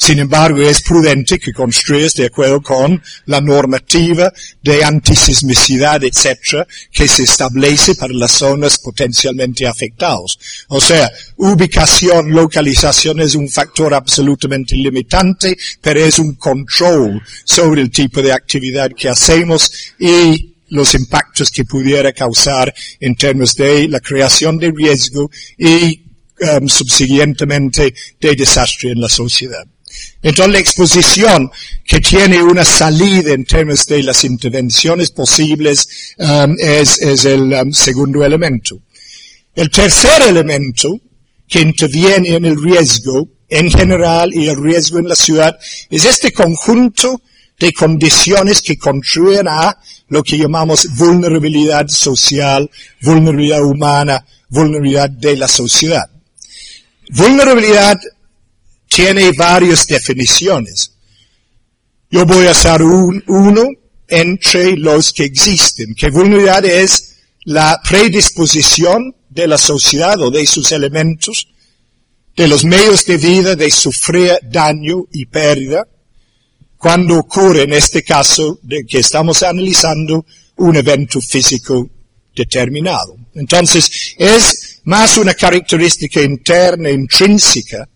sin 0.00 0.18
embargo, 0.18 0.62
es 0.62 0.80
prudente 0.80 1.38
que 1.38 1.52
construyas 1.52 2.14
de 2.14 2.24
acuerdo 2.24 2.62
con 2.62 3.02
la 3.26 3.38
normativa 3.42 4.32
de 4.62 4.82
antisismicidad, 4.82 6.02
etc., 6.02 6.66
que 6.90 7.06
se 7.06 7.24
establece 7.24 7.94
para 7.96 8.14
las 8.14 8.32
zonas 8.32 8.78
potencialmente 8.78 9.66
afectadas. 9.66 10.38
O 10.68 10.80
sea, 10.80 11.12
ubicación, 11.36 12.30
localización 12.30 13.20
es 13.20 13.34
un 13.34 13.50
factor 13.50 13.92
absolutamente 13.92 14.74
limitante, 14.74 15.54
pero 15.82 16.02
es 16.02 16.18
un 16.18 16.34
control 16.36 17.20
sobre 17.44 17.82
el 17.82 17.90
tipo 17.90 18.22
de 18.22 18.32
actividad 18.32 18.92
que 18.96 19.10
hacemos 19.10 19.70
y 19.98 20.54
los 20.70 20.94
impactos 20.94 21.50
que 21.50 21.66
pudiera 21.66 22.10
causar 22.14 22.72
en 23.00 23.16
términos 23.16 23.54
de 23.54 23.86
la 23.86 24.00
creación 24.00 24.56
de 24.56 24.72
riesgo 24.74 25.30
y 25.58 26.06
um, 26.40 26.66
subsiguientemente 26.66 27.92
de 28.18 28.34
desastre 28.34 28.92
en 28.92 29.02
la 29.02 29.08
sociedad. 29.10 29.66
Entonces 30.22 30.52
la 30.52 30.58
exposición 30.58 31.50
que 31.86 32.00
tiene 32.00 32.42
una 32.42 32.64
salida 32.64 33.32
en 33.32 33.44
términos 33.44 33.86
de 33.86 34.02
las 34.02 34.24
intervenciones 34.24 35.10
posibles 35.10 36.14
um, 36.18 36.54
es, 36.58 37.24
el 37.24 37.52
um, 37.52 37.72
segundo 37.72 38.24
elemento. 38.24 38.80
El 39.54 39.70
tercer 39.70 40.22
elemento 40.22 41.00
que 41.48 41.60
interviene 41.60 42.34
en 42.34 42.44
el 42.44 42.62
riesgo 42.62 43.28
en 43.48 43.70
general 43.70 44.32
y 44.32 44.48
el 44.48 44.62
riesgo 44.62 44.98
en 44.98 45.08
la 45.08 45.16
ciudad 45.16 45.58
es 45.90 46.04
este 46.04 46.32
conjunto 46.32 47.20
de 47.58 47.72
condiciones 47.72 48.62
que 48.62 48.78
contribuyen 48.78 49.48
a 49.48 49.76
lo 50.08 50.22
que 50.22 50.38
llamamos 50.38 50.86
vulnerabilidad 50.96 51.88
social, 51.88 52.70
vulnerabilidad 53.02 53.62
humana, 53.62 54.24
vulnerabilidad 54.48 55.10
de 55.10 55.36
la 55.36 55.48
sociedad. 55.48 56.08
Vulnerabilidad 57.10 57.98
tiene 59.00 59.32
varias 59.32 59.86
definiciones. 59.86 60.92
Yo 62.10 62.26
voy 62.26 62.46
a 62.46 62.50
hacer 62.50 62.82
un, 62.82 63.24
uno 63.28 63.66
entre 64.06 64.76
los 64.76 65.14
que 65.14 65.24
existen, 65.24 65.94
que 65.94 66.10
vulnerabilidad 66.10 66.66
es 66.66 67.16
la 67.44 67.80
predisposición 67.82 69.16
de 69.30 69.46
la 69.46 69.56
sociedad 69.56 70.20
o 70.20 70.30
de 70.30 70.44
sus 70.46 70.70
elementos, 70.72 71.48
de 72.36 72.46
los 72.46 72.62
medios 72.66 73.06
de 73.06 73.16
vida 73.16 73.56
de 73.56 73.70
sufrir 73.70 74.38
daño 74.42 75.06
y 75.12 75.24
pérdida, 75.24 75.88
cuando 76.76 77.20
ocurre 77.20 77.62
en 77.62 77.72
este 77.72 78.02
caso 78.02 78.58
de 78.62 78.84
que 78.84 78.98
estamos 78.98 79.42
analizando 79.42 80.26
un 80.56 80.76
evento 80.76 81.22
físico 81.22 81.88
determinado. 82.36 83.16
Entonces, 83.34 84.14
es 84.18 84.80
más 84.84 85.16
una 85.16 85.32
característica 85.32 86.20
interna, 86.20 86.90
intrínseca, 86.90 87.88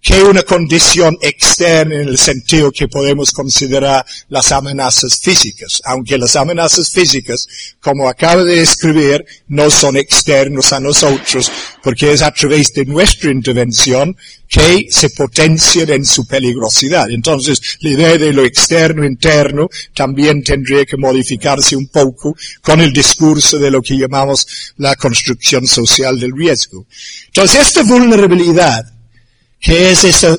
que 0.00 0.22
una 0.22 0.42
condición 0.42 1.18
externa 1.20 1.96
en 1.96 2.08
el 2.08 2.18
sentido 2.18 2.70
que 2.70 2.88
podemos 2.88 3.32
considerar 3.32 4.06
las 4.28 4.52
amenazas 4.52 5.20
físicas, 5.20 5.82
aunque 5.84 6.16
las 6.16 6.36
amenazas 6.36 6.90
físicas, 6.90 7.46
como 7.80 8.08
acaba 8.08 8.44
de 8.44 8.62
escribir, 8.62 9.24
no 9.48 9.70
son 9.70 9.96
externos 9.96 10.72
a 10.72 10.80
nosotros, 10.80 11.50
porque 11.82 12.12
es 12.12 12.22
a 12.22 12.30
través 12.32 12.72
de 12.72 12.86
nuestra 12.86 13.30
intervención 13.30 14.16
que 14.48 14.86
se 14.88 15.10
potencian 15.10 15.90
en 15.90 16.06
su 16.06 16.26
peligrosidad. 16.26 17.10
Entonces, 17.10 17.60
la 17.80 17.90
idea 17.90 18.18
de 18.18 18.32
lo 18.32 18.44
externo 18.44 19.04
interno 19.04 19.68
también 19.94 20.42
tendría 20.42 20.86
que 20.86 20.96
modificarse 20.96 21.76
un 21.76 21.88
poco 21.88 22.36
con 22.62 22.80
el 22.80 22.92
discurso 22.92 23.58
de 23.58 23.70
lo 23.70 23.82
que 23.82 23.98
llamamos 23.98 24.72
la 24.78 24.94
construcción 24.96 25.66
social 25.66 26.18
del 26.18 26.32
riesgo. 26.34 26.86
Entonces, 27.26 27.66
esta 27.66 27.82
vulnerabilidad 27.82 28.97
que 29.60 29.90
es 29.90 30.04
esa 30.04 30.38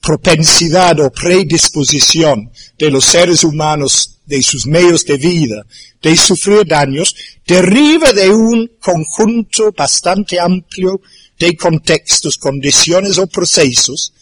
propensidad 0.00 0.98
o 1.00 1.10
predisposición 1.10 2.50
de 2.78 2.90
los 2.90 3.04
seres 3.04 3.44
humanos, 3.44 4.16
de 4.26 4.42
sus 4.42 4.66
medios 4.66 5.04
de 5.04 5.16
vida, 5.16 5.66
de 6.00 6.16
sufrir 6.16 6.64
daños, 6.66 7.14
deriva 7.46 8.12
de 8.12 8.30
un 8.30 8.70
conjunto 8.80 9.72
bastante 9.76 10.38
amplio 10.38 11.00
de 11.38 11.56
contextos, 11.56 12.38
condiciones 12.38 13.18
o 13.18 13.26
procesos, 13.26 14.12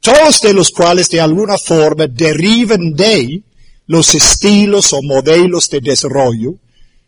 todos 0.00 0.40
de 0.40 0.52
los 0.52 0.70
cuales 0.70 1.08
de 1.10 1.20
alguna 1.20 1.58
forma 1.58 2.06
derivan 2.06 2.92
de 2.94 3.42
los 3.86 4.14
estilos 4.14 4.92
o 4.92 5.02
modelos 5.02 5.68
de 5.68 5.80
desarrollo 5.80 6.54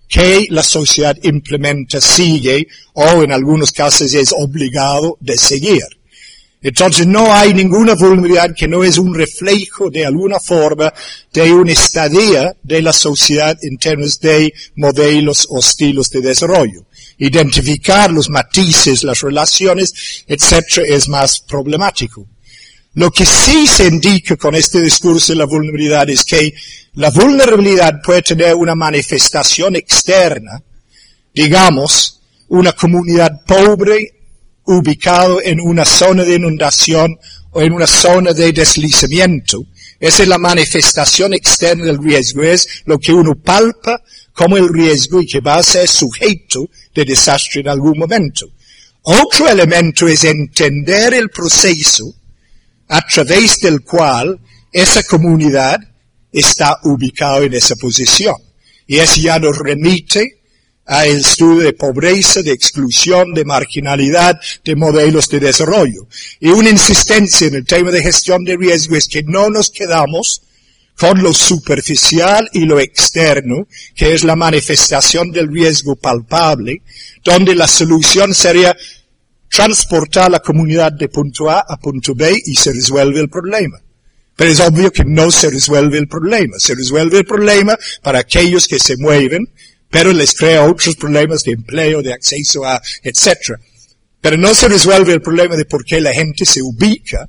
que 0.08 0.46
la 0.50 0.62
sociedad 0.62 1.16
implementa, 1.22 2.00
sigue 2.00 2.68
o 2.92 3.22
en 3.22 3.32
algunos 3.32 3.72
casos 3.72 4.12
es 4.12 4.32
obligado 4.36 5.16
de 5.20 5.38
seguir. 5.38 6.01
Entonces 6.62 7.06
no 7.08 7.32
hay 7.34 7.54
ninguna 7.54 7.94
vulnerabilidad 7.94 8.54
que 8.54 8.68
no 8.68 8.84
es 8.84 8.96
un 8.96 9.12
reflejo 9.12 9.90
de 9.90 10.06
alguna 10.06 10.38
forma 10.38 10.94
de 11.32 11.52
una 11.52 11.72
estadía 11.72 12.54
de 12.62 12.82
la 12.82 12.92
sociedad 12.92 13.58
en 13.62 13.78
términos 13.78 14.20
de 14.20 14.54
modelos 14.76 15.48
o 15.50 15.58
estilos 15.58 16.08
de 16.10 16.20
desarrollo. 16.20 16.86
Identificar 17.18 18.12
los 18.12 18.30
matices, 18.30 19.02
las 19.02 19.20
relaciones, 19.20 20.24
etc. 20.28 20.84
es 20.86 21.08
más 21.08 21.40
problemático. 21.40 22.26
Lo 22.94 23.10
que 23.10 23.26
sí 23.26 23.66
se 23.66 23.86
indica 23.86 24.36
con 24.36 24.54
este 24.54 24.80
discurso 24.80 25.32
de 25.32 25.38
la 25.38 25.46
vulnerabilidad 25.46 26.08
es 26.10 26.24
que 26.24 26.54
la 26.94 27.10
vulnerabilidad 27.10 28.00
puede 28.02 28.22
tener 28.22 28.54
una 28.54 28.74
manifestación 28.74 29.74
externa, 29.76 30.62
digamos, 31.34 32.20
una 32.48 32.72
comunidad 32.72 33.40
pobre 33.46 34.21
ubicado 34.64 35.40
en 35.42 35.60
una 35.60 35.84
zona 35.84 36.24
de 36.24 36.36
inundación 36.36 37.18
o 37.50 37.60
en 37.60 37.72
una 37.72 37.86
zona 37.86 38.32
de 38.32 38.52
deslizamiento. 38.52 39.64
Esa 39.98 40.22
es 40.22 40.28
la 40.28 40.38
manifestación 40.38 41.34
externa 41.34 41.84
del 41.84 42.02
riesgo, 42.02 42.42
es 42.42 42.82
lo 42.86 42.98
que 42.98 43.12
uno 43.12 43.34
palpa 43.34 44.02
como 44.32 44.56
el 44.56 44.68
riesgo 44.68 45.20
y 45.20 45.26
que 45.26 45.40
va 45.40 45.56
a 45.56 45.62
ser 45.62 45.86
sujeto 45.88 46.68
de 46.94 47.04
desastre 47.04 47.60
en 47.60 47.68
algún 47.68 47.98
momento. 47.98 48.46
Otro 49.02 49.48
elemento 49.48 50.06
es 50.06 50.24
entender 50.24 51.14
el 51.14 51.28
proceso 51.30 52.14
a 52.88 53.00
través 53.06 53.58
del 53.60 53.80
cual 53.82 54.38
esa 54.72 55.02
comunidad 55.02 55.78
está 56.32 56.78
ubicada 56.84 57.44
en 57.44 57.54
esa 57.54 57.76
posición. 57.76 58.36
Y 58.86 58.98
eso 58.98 59.20
ya 59.20 59.38
nos 59.38 59.58
remite 59.58 60.41
a 60.86 61.06
estudio 61.06 61.62
de 61.62 61.72
pobreza, 61.72 62.42
de 62.42 62.52
exclusión, 62.52 63.32
de 63.34 63.44
marginalidad, 63.44 64.40
de 64.64 64.76
modelos 64.76 65.28
de 65.28 65.40
desarrollo. 65.40 66.08
Y 66.40 66.48
una 66.48 66.70
insistencia 66.70 67.46
en 67.46 67.54
el 67.54 67.64
tema 67.64 67.90
de 67.90 68.02
gestión 68.02 68.44
de 68.44 68.56
riesgo 68.56 68.96
es 68.96 69.08
que 69.08 69.22
no 69.22 69.48
nos 69.48 69.70
quedamos 69.70 70.42
con 70.96 71.22
lo 71.22 71.32
superficial 71.32 72.48
y 72.52 72.64
lo 72.64 72.78
externo, 72.78 73.66
que 73.94 74.14
es 74.14 74.24
la 74.24 74.36
manifestación 74.36 75.30
del 75.30 75.52
riesgo 75.52 75.96
palpable, 75.96 76.82
donde 77.24 77.54
la 77.54 77.66
solución 77.66 78.34
sería 78.34 78.76
transportar 79.48 80.30
la 80.30 80.40
comunidad 80.40 80.92
de 80.92 81.08
punto 81.08 81.50
A 81.50 81.60
a 81.60 81.76
punto 81.76 82.14
B 82.14 82.40
y 82.44 82.54
se 82.54 82.72
resuelve 82.72 83.20
el 83.20 83.28
problema. 83.28 83.80
Pero 84.34 84.50
es 84.50 84.60
obvio 84.60 84.90
que 84.90 85.04
no 85.04 85.30
se 85.30 85.50
resuelve 85.50 85.98
el 85.98 86.08
problema. 86.08 86.56
Se 86.58 86.74
resuelve 86.74 87.18
el 87.18 87.24
problema 87.24 87.78
para 88.02 88.20
aquellos 88.20 88.66
que 88.66 88.78
se 88.78 88.96
mueven 88.96 89.46
pero 89.92 90.10
les 90.10 90.34
crea 90.34 90.64
otros 90.64 90.96
problemas 90.96 91.44
de 91.44 91.52
empleo, 91.52 92.02
de 92.02 92.14
acceso 92.14 92.64
a, 92.64 92.80
etc. 93.02 93.60
Pero 94.22 94.38
no 94.38 94.54
se 94.54 94.66
resuelve 94.66 95.12
el 95.12 95.20
problema 95.20 95.54
de 95.54 95.66
por 95.66 95.84
qué 95.84 96.00
la 96.00 96.14
gente 96.14 96.46
se 96.46 96.62
ubica 96.62 97.28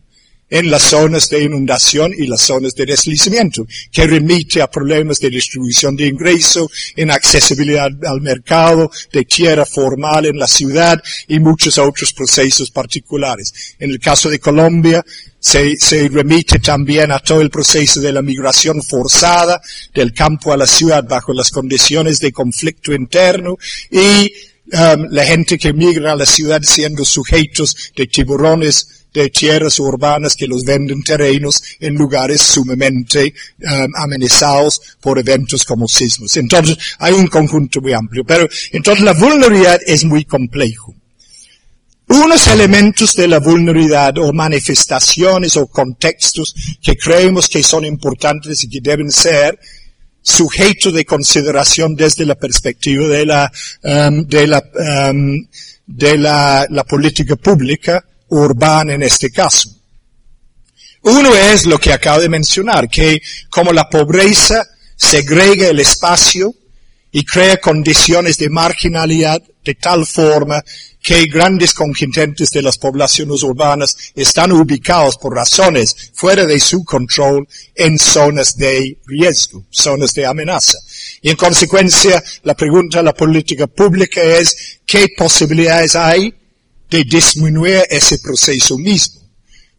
en 0.54 0.70
las 0.70 0.84
zonas 0.84 1.30
de 1.32 1.42
inundación 1.42 2.14
y 2.16 2.28
las 2.28 2.42
zonas 2.42 2.76
de 2.76 2.86
deslizamiento, 2.86 3.66
que 3.92 4.06
remite 4.06 4.62
a 4.62 4.70
problemas 4.70 5.18
de 5.18 5.32
distribución 5.32 5.96
de 5.96 6.06
ingreso, 6.06 6.70
en 6.96 7.10
accesibilidad 7.10 7.90
al 8.06 8.22
mercado, 8.22 8.92
de 9.12 9.26
tierra 9.26 9.66
formal 9.66 10.28
en 10.28 10.38
la 10.38 10.48
ciudad 10.48 11.02
y 11.28 11.40
muchos 11.40 11.80
otros 11.80 12.14
procesos 12.14 12.70
particulares. 12.70 13.76
En 13.80 13.90
el 13.90 14.00
caso 14.00 14.30
de 14.30 14.38
Colombia, 14.38 15.04
se, 15.40 15.76
se, 15.76 16.08
remite 16.08 16.60
también 16.60 17.12
a 17.12 17.18
todo 17.18 17.42
el 17.42 17.50
proceso 17.50 18.00
de 18.00 18.14
la 18.14 18.22
migración 18.22 18.84
forzada 18.84 19.60
del 19.92 20.14
campo 20.14 20.54
a 20.54 20.58
la 20.58 20.68
ciudad 20.68 21.04
bajo 21.04 21.34
las 21.34 21.50
condiciones 21.50 22.20
de 22.20 22.32
conflicto 22.32 22.94
interno 22.94 23.58
y 23.90 24.32
um, 24.72 25.08
la 25.10 25.26
gente 25.26 25.58
que 25.58 25.74
migra 25.74 26.12
a 26.12 26.16
la 26.16 26.28
ciudad 26.28 26.62
siendo 26.62 27.04
sujetos 27.04 27.92
de 27.96 28.06
tiburones 28.06 29.03
de 29.14 29.30
tierras 29.30 29.80
urbanas 29.80 30.36
que 30.36 30.48
los 30.48 30.64
venden 30.64 31.04
terrenos 31.04 31.62
en 31.80 31.96
lugares 31.96 32.42
sumamente 32.42 33.34
um, 33.62 33.92
amenazados 33.96 34.82
por 35.00 35.20
eventos 35.20 35.64
como 35.64 35.88
sismos. 35.88 36.36
Entonces, 36.38 36.78
hay 37.00 37.14
un 37.14 37.28
conjunto 37.28 37.80
muy 37.82 37.94
amplio. 37.94 38.24
Pero, 38.24 38.48
entonces 38.72 39.04
la 39.04 39.14
vulnerabilidad 39.14 39.80
es 39.86 40.04
muy 40.04 40.26
complejo. 40.26 40.96
Unos 42.08 42.48
elementos 42.48 43.14
de 43.16 43.28
la 43.28 43.40
vulnerabilidad 43.40 44.18
o 44.18 44.34
manifestaciones 44.34 45.56
o 45.58 45.68
contextos 45.68 46.54
que 46.82 46.98
creemos 46.98 47.48
que 47.48 47.64
son 47.64 47.86
importantes 47.86 48.64
y 48.64 48.70
que 48.70 48.82
deben 48.82 49.12
ser 49.12 49.58
sujeto 50.22 50.92
de 50.92 51.06
consideración 51.06 51.96
desde 51.96 52.26
la 52.26 52.36
perspectiva 52.36 53.08
de 53.08 53.26
la, 53.26 53.52
um, 53.84 54.26
de 54.26 54.48
la, 54.48 54.64
um, 55.10 55.48
de 55.86 56.18
la, 56.18 56.66
la 56.70 56.84
política 56.84 57.36
pública 57.36 58.04
urbana 58.42 58.94
en 58.94 59.04
este 59.04 59.32
caso. 59.32 59.70
Uno 61.04 61.36
es 61.36 61.66
lo 61.66 61.78
que 61.80 61.92
acabo 61.92 62.22
de 62.22 62.30
mencionar, 62.30 62.90
que 62.90 63.22
como 63.50 63.74
la 63.74 63.90
pobreza 63.90 64.66
segrega 64.96 65.68
el 65.68 65.80
espacio 65.80 66.54
y 67.12 67.26
crea 67.26 67.58
condiciones 67.58 68.38
de 68.38 68.50
marginalidad 68.50 69.42
de 69.64 69.76
tal 69.76 70.06
forma 70.06 70.64
que 71.02 71.26
grandes 71.26 71.74
contingentes 71.74 72.50
de 72.50 72.62
las 72.62 72.78
poblaciones 72.78 73.44
urbanas 73.44 73.96
están 74.16 74.54
ubicados 74.54 75.18
por 75.18 75.36
razones 75.36 76.12
fuera 76.14 76.46
de 76.46 76.60
su 76.60 76.86
control 76.86 77.48
en 77.76 78.00
zonas 78.00 78.56
de 78.56 78.98
riesgo, 79.06 79.66
zonas 79.70 80.14
de 80.14 80.26
amenaza. 80.26 80.78
Y 81.22 81.30
en 81.30 81.36
consecuencia, 81.36 82.24
la 82.44 82.56
pregunta 82.56 83.00
a 83.00 83.04
la 83.04 83.14
política 83.14 83.68
pública 83.68 84.22
es, 84.22 84.80
¿qué 84.86 85.08
posibilidades 85.18 85.96
hay 85.98 86.34
de 86.94 87.04
disminuir 87.04 87.84
ese 87.90 88.20
proceso 88.20 88.78
mismo? 88.78 89.22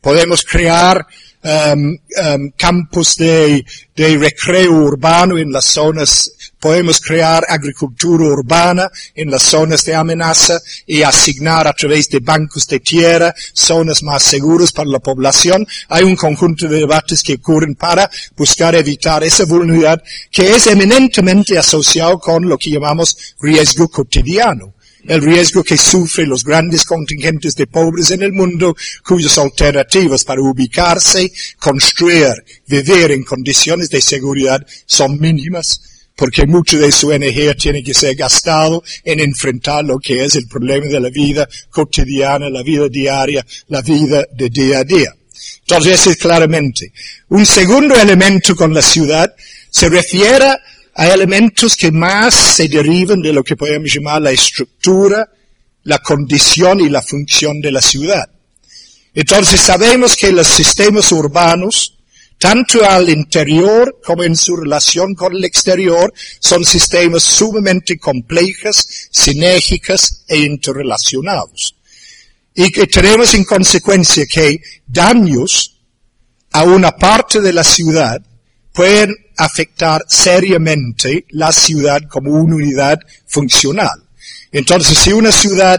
Podemos 0.01 0.45
crear 0.45 1.07
um, 1.45 1.97
um, 2.27 2.51
campos 2.57 3.17
de, 3.17 3.65
de 3.95 4.19
recreo 4.19 4.73
urbano 4.73 5.39
en 5.39 5.53
las 5.53 5.65
zonas 5.65 6.33
podemos 6.65 6.99
crear 6.99 7.45
agricultura 7.47 8.25
urbana 8.25 8.91
en 9.15 9.31
las 9.31 9.43
zonas 9.43 9.85
de 9.85 9.95
amenaza 9.95 10.59
y 10.87 11.03
asignar 11.03 11.69
a 11.69 11.75
través 11.75 12.09
de 12.09 12.21
bancos 12.21 12.67
de 12.67 12.81
tierra 12.81 13.35
zonas 13.53 14.03
más 14.03 14.23
seguras 14.23 14.73
para 14.73 14.89
la 14.89 14.99
población. 14.99 15.67
Hay 15.91 16.05
un 16.05 16.17
conjunto 16.17 16.67
de 16.67 16.79
debates 16.79 17.23
que 17.23 17.35
ocurren 17.35 17.75
para 17.75 18.11
buscar 18.35 18.75
evitar 18.77 19.23
esa 19.23 19.45
vulnerabilidad 19.45 20.03
que 20.31 20.55
es 20.55 20.67
eminentemente 20.67 21.59
asociado 21.59 22.19
con 22.19 22.49
lo 22.49 22.57
que 22.57 22.71
llamamos 22.71 23.35
riesgo 23.41 23.87
cotidiano 23.89 24.74
el 25.07 25.23
riesgo 25.23 25.63
que 25.63 25.77
sufren 25.77 26.29
los 26.29 26.45
grandes 26.45 26.85
contingentes 26.85 27.55
de 27.55 27.67
pobres 27.67 28.11
en 28.11 28.23
el 28.23 28.33
mundo, 28.33 28.77
cuyas 29.05 29.39
alternativas 29.39 30.25
para 30.25 30.41
ubicarse, 30.41 31.33
construir, 31.59 32.33
vivir 32.67 33.11
en 33.13 33.25
condiciones 33.25 33.91
de 33.91 34.01
seguridad 34.01 34.65
son 34.87 35.19
mínimas 35.19 35.81
porque 36.17 36.47
mucho 36.47 36.79
de 36.79 36.93
su 36.93 37.11
energía 37.13 37.55
tiene 37.55 37.83
que 37.83 37.93
ser 37.93 38.15
gastado 38.15 38.83
en 39.03 39.21
enfrentar 39.21 39.85
lo 39.85 39.99
que 39.99 40.25
es 40.25 40.37
el 40.37 40.47
problema 40.47 40.87
de 40.87 41.01
la 41.01 41.09
vida 41.09 41.49
cotidiana, 41.71 42.49
la 42.49 42.63
vida 42.63 42.89
diaria, 42.89 43.45
la 43.69 43.83
vida 43.83 44.25
de 44.33 44.49
día 44.49 44.79
a 44.79 44.85
día. 44.85 45.13
Entonces, 45.67 46.17
claramente. 46.17 46.93
Un 47.31 47.45
segundo 47.45 47.97
elemento 47.97 48.55
con 48.55 48.73
la 48.73 48.83
ciudad 48.83 49.35
se 49.71 49.89
refiere 49.89 50.51
a 50.95 51.09
elementos 51.09 51.77
que 51.77 51.91
más 51.91 52.35
se 52.35 52.69
derivan 52.69 53.21
de 53.21 53.33
lo 53.33 53.43
que 53.43 53.57
podemos 53.57 53.93
llamar 53.93 54.23
la 54.23 54.31
estructura, 54.31 55.29
la 55.85 55.99
condición 55.99 56.81
y 56.81 56.89
la 56.89 57.03
función 57.03 57.61
de 57.61 57.73
la 57.73 57.81
ciudad. 57.81 58.29
Entonces 59.13 59.61
sabemos 59.61 60.17
que 60.17 60.33
los 60.33 60.47
sistemas 60.47 61.13
urbanos 61.13 61.95
tanto 62.39 62.85
al 62.85 63.09
interior 63.09 64.01
como 64.05 64.23
en 64.23 64.37
su 64.37 64.57
relación 64.57 65.15
con 65.15 65.35
el 65.35 65.45
exterior, 65.45 66.13
son 66.41 66.65
sistemas 66.65 67.23
sumamente 67.23 67.99
complejos, 67.99 68.87
sinérgicos 69.11 70.25
e 70.29 70.39
interrelacionados. 70.39 71.75
Y 72.55 72.71
que 72.71 72.87
tenemos 72.87 73.35
en 73.35 73.45
consecuencia 73.45 74.27
que 74.27 74.61
daños 74.87 75.81
a 76.53 76.65
una 76.65 76.93
parte 76.93 77.41
de 77.41 77.53
la 77.53 77.65
ciudad 77.65 78.21
pueden 78.75 79.15
afectar 79.37 80.05
seriamente 80.09 81.25
la 81.31 81.53
ciudad 81.53 82.03
como 82.09 82.33
una 82.33 82.57
unidad 82.57 82.99
funcional. 83.27 84.03
Entonces, 84.51 84.99
si 84.99 85.13
una 85.13 85.31
ciudad, 85.31 85.79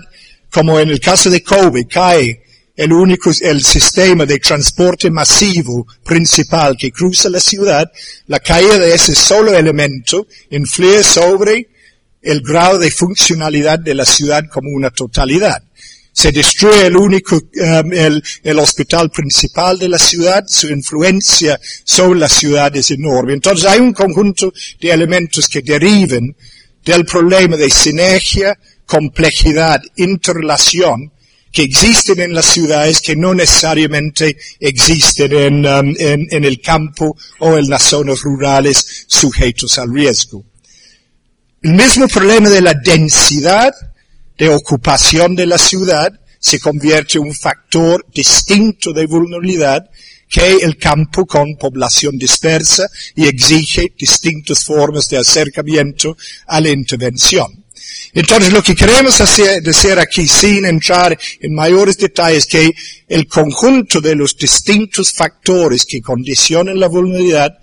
como 0.49 0.79
en 0.79 0.89
el 0.89 0.99
caso 1.01 1.29
de 1.29 1.43
Kobe, 1.43 1.85
cae 1.87 2.41
el 2.75 2.93
único, 2.93 3.31
el 3.41 3.63
sistema 3.63 4.25
de 4.25 4.39
transporte 4.39 5.11
masivo 5.11 5.85
principal 6.03 6.77
que 6.77 6.91
cruza 6.91 7.29
la 7.29 7.41
ciudad, 7.41 7.91
la 8.27 8.39
caída 8.39 8.79
de 8.79 8.95
ese 8.95 9.13
solo 9.13 9.53
elemento 9.53 10.25
influye 10.49 11.03
sobre 11.03 11.67
el 12.21 12.41
grado 12.41 12.79
de 12.79 12.91
funcionalidad 12.91 13.77
de 13.79 13.93
la 13.93 14.05
ciudad 14.05 14.43
como 14.49 14.69
una 14.71 14.89
totalidad. 14.89 15.64
Se 16.17 16.31
destruye 16.31 16.85
el 16.85 16.95
único, 16.95 17.35
um, 17.35 17.91
el, 17.91 18.23
el 18.41 18.59
hospital 18.59 19.09
principal 19.09 19.77
de 19.77 19.89
la 19.89 19.99
ciudad, 19.99 20.45
su 20.47 20.69
influencia 20.69 21.59
sobre 21.83 22.19
la 22.19 22.29
ciudad 22.29 22.73
es 22.73 22.89
enorme. 22.91 23.33
Entonces 23.33 23.65
hay 23.65 23.81
un 23.81 23.91
conjunto 23.91 24.53
de 24.79 24.91
elementos 24.91 25.49
que 25.49 25.61
deriven 25.61 26.33
del 26.85 27.03
problema 27.03 27.57
de 27.57 27.69
sinergia, 27.69 28.57
complejidad, 28.85 29.81
interrelación, 29.97 31.11
que 31.51 31.63
existen 31.63 32.21
en 32.21 32.33
las 32.33 32.45
ciudades 32.45 33.01
que 33.01 33.17
no 33.17 33.33
necesariamente 33.33 34.37
existen 34.61 35.33
en, 35.33 35.65
um, 35.65 35.93
en, 35.99 36.27
en 36.31 36.45
el 36.45 36.61
campo 36.61 37.17
o 37.39 37.57
en 37.57 37.69
las 37.69 37.83
zonas 37.83 38.21
rurales 38.21 39.05
sujetos 39.07 39.77
al 39.79 39.93
riesgo. 39.93 40.45
El 41.61 41.73
mismo 41.73 42.07
problema 42.07 42.49
de 42.49 42.61
la 42.61 42.73
densidad 42.73 43.73
de 44.37 44.49
ocupación 44.49 45.35
de 45.35 45.45
la 45.45 45.57
ciudad 45.57 46.11
se 46.39 46.59
convierte 46.59 47.17
en 47.17 47.25
un 47.25 47.33
factor 47.33 48.05
distinto 48.13 48.93
de 48.93 49.07
vulnerabilidad 49.07 49.89
que 50.29 50.57
el 50.57 50.77
campo 50.77 51.25
con 51.25 51.55
población 51.55 52.17
dispersa 52.17 52.87
y 53.15 53.27
exige 53.27 53.93
distintas 53.97 54.63
formas 54.65 55.07
de 55.09 55.17
acercamiento 55.17 56.17
a 56.47 56.59
la 56.61 56.69
intervención. 56.69 57.65
Entonces 58.13 58.53
lo 58.53 58.63
que 58.63 58.75
queremos 58.75 59.19
hacer, 59.19 59.61
decir 59.61 59.99
aquí, 59.99 60.27
sin 60.27 60.65
entrar 60.65 61.17
en 61.39 61.53
mayores 61.53 61.97
detalles, 61.97 62.45
que 62.45 62.73
el 63.07 63.27
conjunto 63.27 63.99
de 63.99 64.15
los 64.15 64.37
distintos 64.37 65.11
factores 65.11 65.85
que 65.85 66.01
condicionan 66.01 66.79
la 66.79 66.87
vulnerabilidad 66.87 67.57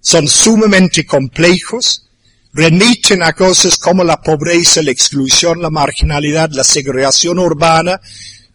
son 0.00 0.26
sumamente 0.26 1.04
complejos, 1.04 2.07
remiten 2.52 3.22
a 3.22 3.32
cosas 3.32 3.78
como 3.78 4.04
la 4.04 4.20
pobreza, 4.20 4.82
la 4.82 4.90
exclusión, 4.90 5.60
la 5.60 5.70
marginalidad, 5.70 6.50
la 6.50 6.64
segregación 6.64 7.38
urbana, 7.38 8.00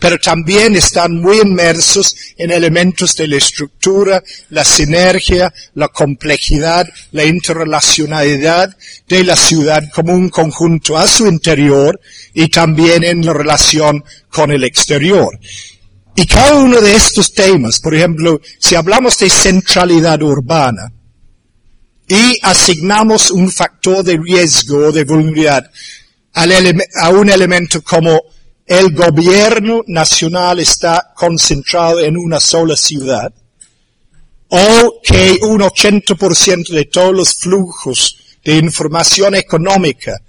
pero 0.03 0.17
también 0.17 0.75
están 0.75 1.21
muy 1.21 1.39
inmersos 1.39 2.15
en 2.37 2.51
elementos 2.51 3.15
de 3.15 3.27
la 3.27 3.37
estructura, 3.37 4.21
la 4.49 4.65
sinergia, 4.65 5.53
la 5.75 5.87
complejidad, 5.87 6.85
la 7.11 7.23
interrelacionalidad 7.23 8.75
de 9.07 9.23
la 9.23 9.37
ciudad 9.37 9.81
como 9.95 10.13
un 10.13 10.27
conjunto 10.27 10.97
a 10.97 11.07
su 11.07 11.25
interior 11.25 11.99
y 12.33 12.49
también 12.49 13.05
en 13.05 13.25
la 13.25 13.31
relación 13.31 14.03
con 14.29 14.51
el 14.51 14.65
exterior. 14.65 15.39
Y 16.17 16.27
cada 16.27 16.55
uno 16.55 16.81
de 16.81 16.95
estos 16.95 17.33
temas, 17.33 17.79
por 17.79 17.95
ejemplo, 17.95 18.41
si 18.59 18.75
hablamos 18.75 19.17
de 19.19 19.29
centralidad 19.29 20.21
urbana 20.21 20.91
y 22.07 22.37
asignamos 22.41 23.31
un 23.31 23.51
factor 23.51 24.03
de 24.03 24.17
riesgo 24.17 24.91
de 24.91 25.03
vulnerabilidad 25.03 25.71
a 26.33 27.09
un 27.09 27.29
elemento 27.29 27.81
como 27.81 28.21
el 28.65 28.93
gobierno 28.93 29.83
nacional 29.87 30.59
está 30.59 31.11
concentrado 31.15 31.99
en 31.99 32.17
una 32.17 32.39
sola 32.39 32.75
ciudad, 32.75 33.33
o 34.49 35.01
que 35.03 35.39
un 35.41 35.61
80% 35.61 36.69
de 36.69 36.85
todos 36.85 37.13
los 37.13 37.35
flujos 37.35 38.17
de 38.43 38.57
información 38.57 39.35
económica 39.35 40.19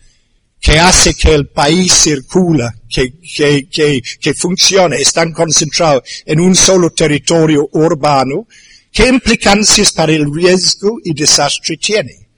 que 0.61 0.79
hace 0.79 1.15
que 1.15 1.35
el 1.35 1.49
país 1.49 1.93
circula, 1.93 2.75
que, 2.89 3.21
que, 3.21 3.69
que, 3.69 4.03
que 4.19 4.35
funcione, 4.35 4.97
están 4.97 5.33
concentrados 5.33 6.03
en 6.25 6.41
un 6.41 6.55
solo 6.55 6.91
territorio 6.91 7.69
urbano, 7.73 8.47
¿qué 8.95 9.09
implicancias 9.09 9.93
para 9.93 10.13
el 10.13 10.33
riesgo 10.33 10.99
y 11.05 11.13
desastre 11.13 11.77
tiene? 11.77 12.29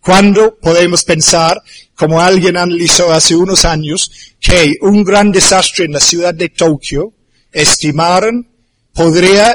Cuando 0.00 0.56
podemos 0.56 1.04
pensar 1.04 1.60
como 1.94 2.20
alguien 2.20 2.56
analizó 2.56 3.12
hace 3.12 3.36
unos 3.36 3.66
años, 3.66 4.10
que 4.40 4.76
un 4.80 5.04
gran 5.04 5.30
desastre 5.30 5.84
en 5.84 5.92
la 5.92 6.00
ciudad 6.00 6.32
de 6.32 6.48
Tokio, 6.48 7.12
estimaron, 7.52 8.48
podría 8.94 9.54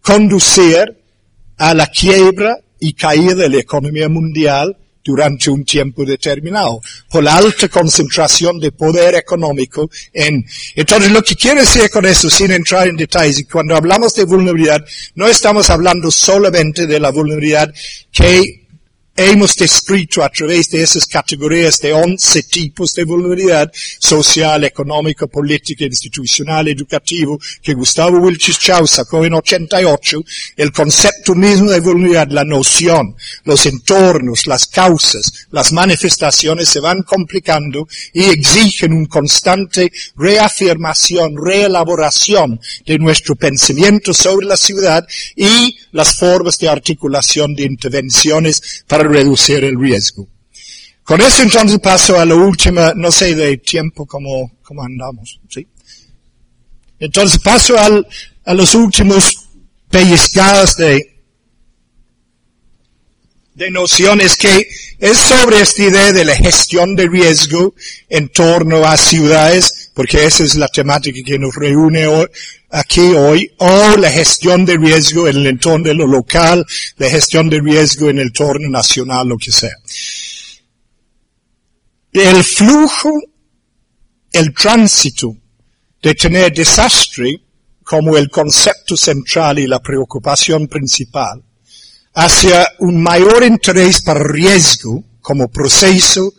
conducir 0.00 1.02
a 1.56 1.74
la 1.74 1.86
quiebra 1.88 2.58
y 2.78 2.92
caída 2.92 3.34
de 3.34 3.48
la 3.48 3.58
economía 3.58 4.08
mundial 4.08 4.76
durante 5.08 5.48
un 5.48 5.64
tiempo 5.64 6.04
determinado, 6.04 6.82
por 7.10 7.24
la 7.24 7.38
alta 7.38 7.66
concentración 7.68 8.60
de 8.60 8.72
poder 8.72 9.14
económico 9.14 9.88
en, 10.12 10.44
entonces 10.76 11.10
lo 11.10 11.22
que 11.22 11.34
quiero 11.34 11.60
decir 11.60 11.88
con 11.88 12.04
eso, 12.04 12.28
sin 12.28 12.50
entrar 12.50 12.88
en 12.88 12.96
detalles, 12.96 13.46
cuando 13.50 13.74
hablamos 13.74 14.14
de 14.14 14.24
vulnerabilidad, 14.24 14.84
no 15.14 15.26
estamos 15.26 15.70
hablando 15.70 16.10
solamente 16.10 16.86
de 16.86 17.00
la 17.00 17.10
vulnerabilidad 17.10 17.72
que 18.12 18.67
hemos 19.18 19.56
descrito 19.56 20.22
a 20.22 20.28
través 20.28 20.70
de 20.70 20.80
esas 20.80 21.04
categorías 21.04 21.80
de 21.80 21.92
11 21.92 22.44
tipos 22.44 22.94
de 22.94 23.02
vulnerabilidad 23.02 23.68
social, 23.98 24.62
económica, 24.62 25.26
política, 25.26 25.84
institucional, 25.84 26.68
educativo, 26.68 27.36
que 27.60 27.74
Gustavo 27.74 28.18
Wilches 28.18 28.60
Chau 28.60 28.86
sacó 28.86 29.24
en 29.24 29.34
88, 29.34 30.22
el 30.56 30.70
concepto 30.70 31.34
mismo 31.34 31.72
de 31.72 31.80
vulnerabilidad, 31.80 32.28
la 32.30 32.44
noción, 32.44 33.16
los 33.42 33.66
entornos, 33.66 34.46
las 34.46 34.66
causas, 34.66 35.48
las 35.50 35.72
manifestaciones 35.72 36.68
se 36.68 36.78
van 36.78 37.02
complicando 37.02 37.88
y 38.12 38.22
exigen 38.22 38.92
un 38.92 39.06
constante 39.06 39.90
reafirmación, 40.16 41.34
reelaboración 41.36 42.60
de 42.86 42.98
nuestro 43.00 43.34
pensamiento 43.34 44.14
sobre 44.14 44.46
la 44.46 44.56
ciudad 44.56 45.04
y 45.34 45.76
las 45.92 46.16
formas 46.16 46.58
de 46.58 46.68
articulación 46.68 47.54
de 47.54 47.64
intervenciones 47.64 48.84
para 48.86 49.04
reducir 49.04 49.64
el 49.64 49.78
riesgo. 49.78 50.28
Con 51.02 51.20
eso 51.22 51.42
entonces 51.42 51.78
paso 51.78 52.20
a 52.20 52.24
la 52.26 52.34
última, 52.34 52.92
no 52.94 53.10
sé 53.10 53.34
de 53.34 53.56
tiempo 53.58 54.04
cómo, 54.04 54.58
cómo 54.62 54.82
andamos, 54.82 55.40
¿sí? 55.48 55.66
Entonces 56.98 57.38
paso 57.38 57.78
al, 57.78 58.06
a 58.44 58.54
los 58.54 58.74
últimos 58.74 59.48
pellizcadas 59.88 60.76
de, 60.76 61.22
de 63.54 63.70
nociones 63.70 64.36
que 64.36 64.68
es 64.98 65.18
sobre 65.18 65.60
esta 65.60 65.82
idea 65.82 66.12
de 66.12 66.24
la 66.24 66.36
gestión 66.36 66.94
de 66.94 67.08
riesgo 67.08 67.74
en 68.08 68.28
torno 68.28 68.84
a 68.84 68.96
ciudades, 68.96 69.77
porque 69.98 70.24
esa 70.24 70.44
es 70.44 70.54
la 70.54 70.68
temática 70.68 71.18
que 71.26 71.40
nos 71.40 71.52
reúne 71.56 72.06
hoy, 72.06 72.28
aquí 72.70 73.00
hoy, 73.00 73.50
o 73.58 73.96
la 73.96 74.08
gestión 74.08 74.64
de 74.64 74.76
riesgo 74.76 75.26
en 75.26 75.38
el 75.38 75.46
entorno 75.48 75.88
de 75.88 75.94
lo 75.94 76.06
local, 76.06 76.64
la 76.98 77.10
gestión 77.10 77.50
de 77.50 77.60
riesgo 77.60 78.08
en 78.08 78.20
el 78.20 78.28
entorno 78.28 78.68
nacional, 78.70 79.26
lo 79.26 79.36
que 79.36 79.50
sea. 79.50 79.74
El 82.12 82.44
flujo, 82.44 83.10
el 84.30 84.54
tránsito 84.54 85.36
de 86.00 86.14
tener 86.14 86.52
desastre 86.52 87.42
como 87.82 88.16
el 88.16 88.30
concepto 88.30 88.96
central 88.96 89.58
y 89.58 89.66
la 89.66 89.80
preocupación 89.80 90.68
principal, 90.68 91.42
hacia 92.14 92.68
un 92.78 93.02
mayor 93.02 93.42
interés 93.42 94.00
para 94.02 94.22
riesgo 94.22 95.02
como 95.20 95.48
proceso, 95.48 96.34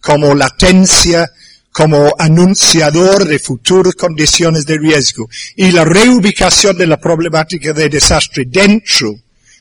como 0.00 0.34
latencia, 0.34 1.30
como 1.74 2.14
anunciador 2.16 3.26
de 3.26 3.40
futuras 3.40 3.96
condiciones 3.96 4.64
de 4.64 4.78
riesgo 4.78 5.28
y 5.56 5.72
la 5.72 5.84
reubicación 5.84 6.78
de 6.78 6.86
la 6.86 6.98
problemática 6.98 7.72
de 7.72 7.88
desastre 7.88 8.44
dentro 8.46 9.12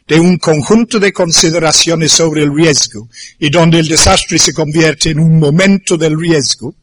de 0.07 0.19
un 0.19 0.37
conjunto 0.37 0.99
de 0.99 1.11
consideraciones 1.11 2.11
sobre 2.11 2.43
el 2.43 2.55
riesgo 2.55 3.09
y 3.39 3.49
donde 3.49 3.79
el 3.79 3.87
desastre 3.87 4.37
se 4.37 4.53
convierte 4.53 5.09
en 5.09 5.19
un 5.21 5.39
momento 5.39 5.97
del 5.97 6.15
riesgo 6.19 6.75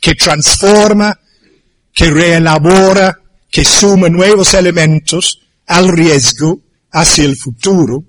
que 0.00 0.14
transforma, 0.14 1.20
que 1.92 2.10
reelabora, 2.10 3.20
que 3.50 3.66
suma 3.66 4.08
nuevos 4.08 4.54
elementos 4.54 5.42
al 5.66 5.88
riesgo 5.88 6.58
hacia 6.90 7.24
el 7.26 7.36
futuro 7.36 8.02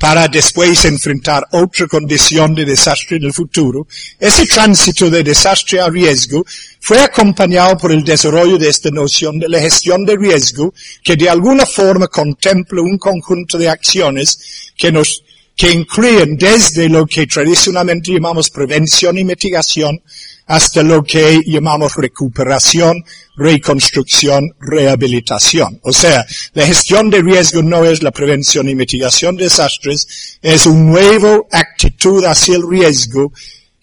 para 0.00 0.28
después 0.28 0.82
enfrentar 0.86 1.46
otra 1.52 1.86
condición 1.86 2.54
de 2.54 2.64
desastre 2.64 3.18
en 3.18 3.24
el 3.24 3.34
futuro, 3.34 3.86
ese 4.18 4.46
tránsito 4.46 5.10
de 5.10 5.22
desastre 5.22 5.78
a 5.78 5.90
riesgo 5.90 6.42
fue 6.80 7.02
acompañado 7.02 7.76
por 7.76 7.92
el 7.92 8.02
desarrollo 8.02 8.56
de 8.56 8.70
esta 8.70 8.90
noción 8.90 9.38
de 9.38 9.50
la 9.50 9.60
gestión 9.60 10.06
de 10.06 10.16
riesgo 10.16 10.72
que 11.04 11.16
de 11.16 11.28
alguna 11.28 11.66
forma 11.66 12.08
contempla 12.08 12.80
un 12.80 12.96
conjunto 12.96 13.58
de 13.58 13.68
acciones 13.68 14.72
que 14.74 14.90
nos 14.90 15.22
que 15.54 15.70
incluyen 15.70 16.38
desde 16.38 16.88
lo 16.88 17.04
que 17.04 17.26
tradicionalmente 17.26 18.12
llamamos 18.12 18.48
prevención 18.48 19.18
y 19.18 19.24
mitigación 19.24 20.00
hasta 20.46 20.82
lo 20.82 21.02
que 21.02 21.42
llamamos 21.46 21.94
recuperación, 21.96 23.04
reconstrucción, 23.36 24.54
rehabilitación. 24.60 25.80
O 25.82 25.92
sea, 25.92 26.26
la 26.54 26.66
gestión 26.66 27.10
de 27.10 27.22
riesgo 27.22 27.62
no 27.62 27.84
es 27.84 28.02
la 28.02 28.10
prevención 28.10 28.68
y 28.68 28.74
mitigación 28.74 29.36
de 29.36 29.44
desastres, 29.44 30.38
es 30.42 30.66
una 30.66 30.80
nueva 30.80 31.40
actitud 31.52 32.24
hacia 32.24 32.56
el 32.56 32.68
riesgo 32.68 33.32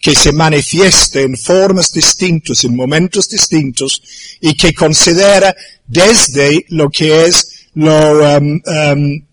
que 0.00 0.14
se 0.14 0.32
manifiesta 0.32 1.20
en 1.20 1.36
formas 1.36 1.90
distintas, 1.90 2.64
en 2.64 2.76
momentos 2.76 3.28
distintos, 3.28 4.02
y 4.40 4.54
que 4.54 4.72
considera 4.72 5.54
desde 5.86 6.64
lo 6.68 6.88
que 6.88 7.24
es 7.24 7.66
lo 7.74 8.38
um, 8.38 8.60
um, 8.66 9.26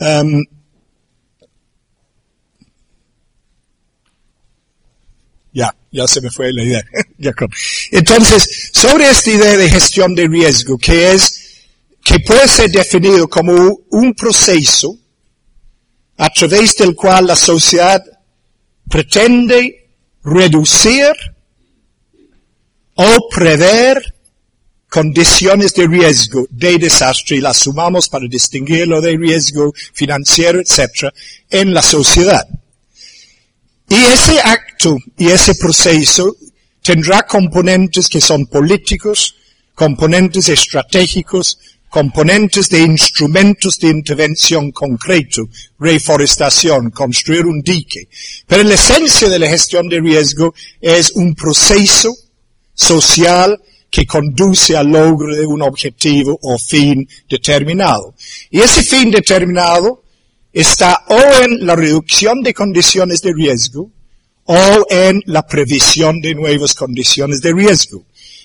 um, 0.00 0.44
Ya, 5.58 5.74
ya 5.90 6.06
se 6.06 6.20
me 6.20 6.30
fue 6.30 6.52
la 6.52 6.62
idea. 6.62 6.84
Entonces, 7.90 8.70
sobre 8.72 9.10
esta 9.10 9.30
idea 9.32 9.56
de 9.56 9.68
gestión 9.68 10.14
de 10.14 10.28
riesgo, 10.28 10.78
que 10.78 11.10
es, 11.10 11.64
que 12.04 12.20
puede 12.20 12.46
ser 12.46 12.70
definido 12.70 13.26
como 13.26 13.80
un 13.90 14.14
proceso 14.14 14.96
a 16.16 16.30
través 16.30 16.76
del 16.76 16.94
cual 16.94 17.26
la 17.26 17.34
sociedad 17.34 18.00
pretende 18.88 19.90
reducir 20.22 21.12
o 22.94 23.28
prever 23.28 24.14
condiciones 24.88 25.74
de 25.74 25.88
riesgo 25.88 26.46
de 26.50 26.78
desastre 26.78 27.38
y 27.38 27.40
las 27.40 27.56
sumamos 27.56 28.08
para 28.08 28.28
distinguirlo 28.28 29.00
de 29.00 29.16
riesgo 29.16 29.72
financiero, 29.92 30.60
etc., 30.60 31.12
en 31.50 31.74
la 31.74 31.82
sociedad. 31.82 32.46
Y 33.88 33.94
ese 33.94 34.40
acto 34.40 34.96
y 35.16 35.28
ese 35.28 35.54
proceso 35.54 36.36
tendrá 36.82 37.22
componentes 37.22 38.08
que 38.08 38.20
son 38.20 38.46
políticos, 38.46 39.34
componentes 39.74 40.48
estratégicos, 40.48 41.58
componentes 41.88 42.68
de 42.68 42.80
instrumentos 42.80 43.78
de 43.78 43.88
intervención 43.88 44.70
concreto, 44.72 45.48
reforestación, 45.78 46.90
construir 46.90 47.46
un 47.46 47.60
dique. 47.62 48.08
Pero 48.46 48.62
la 48.62 48.74
esencia 48.74 49.28
de 49.28 49.38
la 49.38 49.48
gestión 49.48 49.88
de 49.88 50.00
riesgo 50.00 50.54
es 50.80 51.12
un 51.12 51.34
proceso 51.34 52.14
social 52.74 53.58
que 53.90 54.06
conduce 54.06 54.76
al 54.76 54.88
logro 54.88 55.34
de 55.34 55.46
un 55.46 55.62
objetivo 55.62 56.38
o 56.42 56.58
fin 56.58 57.08
determinado. 57.28 58.14
Y 58.50 58.60
ese 58.60 58.82
fin 58.82 59.10
determinado 59.10 60.02
está 60.58 61.04
o 61.06 61.44
en 61.44 61.64
la 61.64 61.76
reducción 61.76 62.42
de 62.42 62.52
condiciones 62.52 63.22
de 63.22 63.32
riesgo 63.32 63.92
o 64.44 64.86
en 64.90 65.22
la 65.26 65.46
previsión 65.46 66.20
de 66.20 66.34
nuevas 66.34 66.74
condiciones 66.74 67.40
de 67.40 67.52
riesgo. 67.52 68.04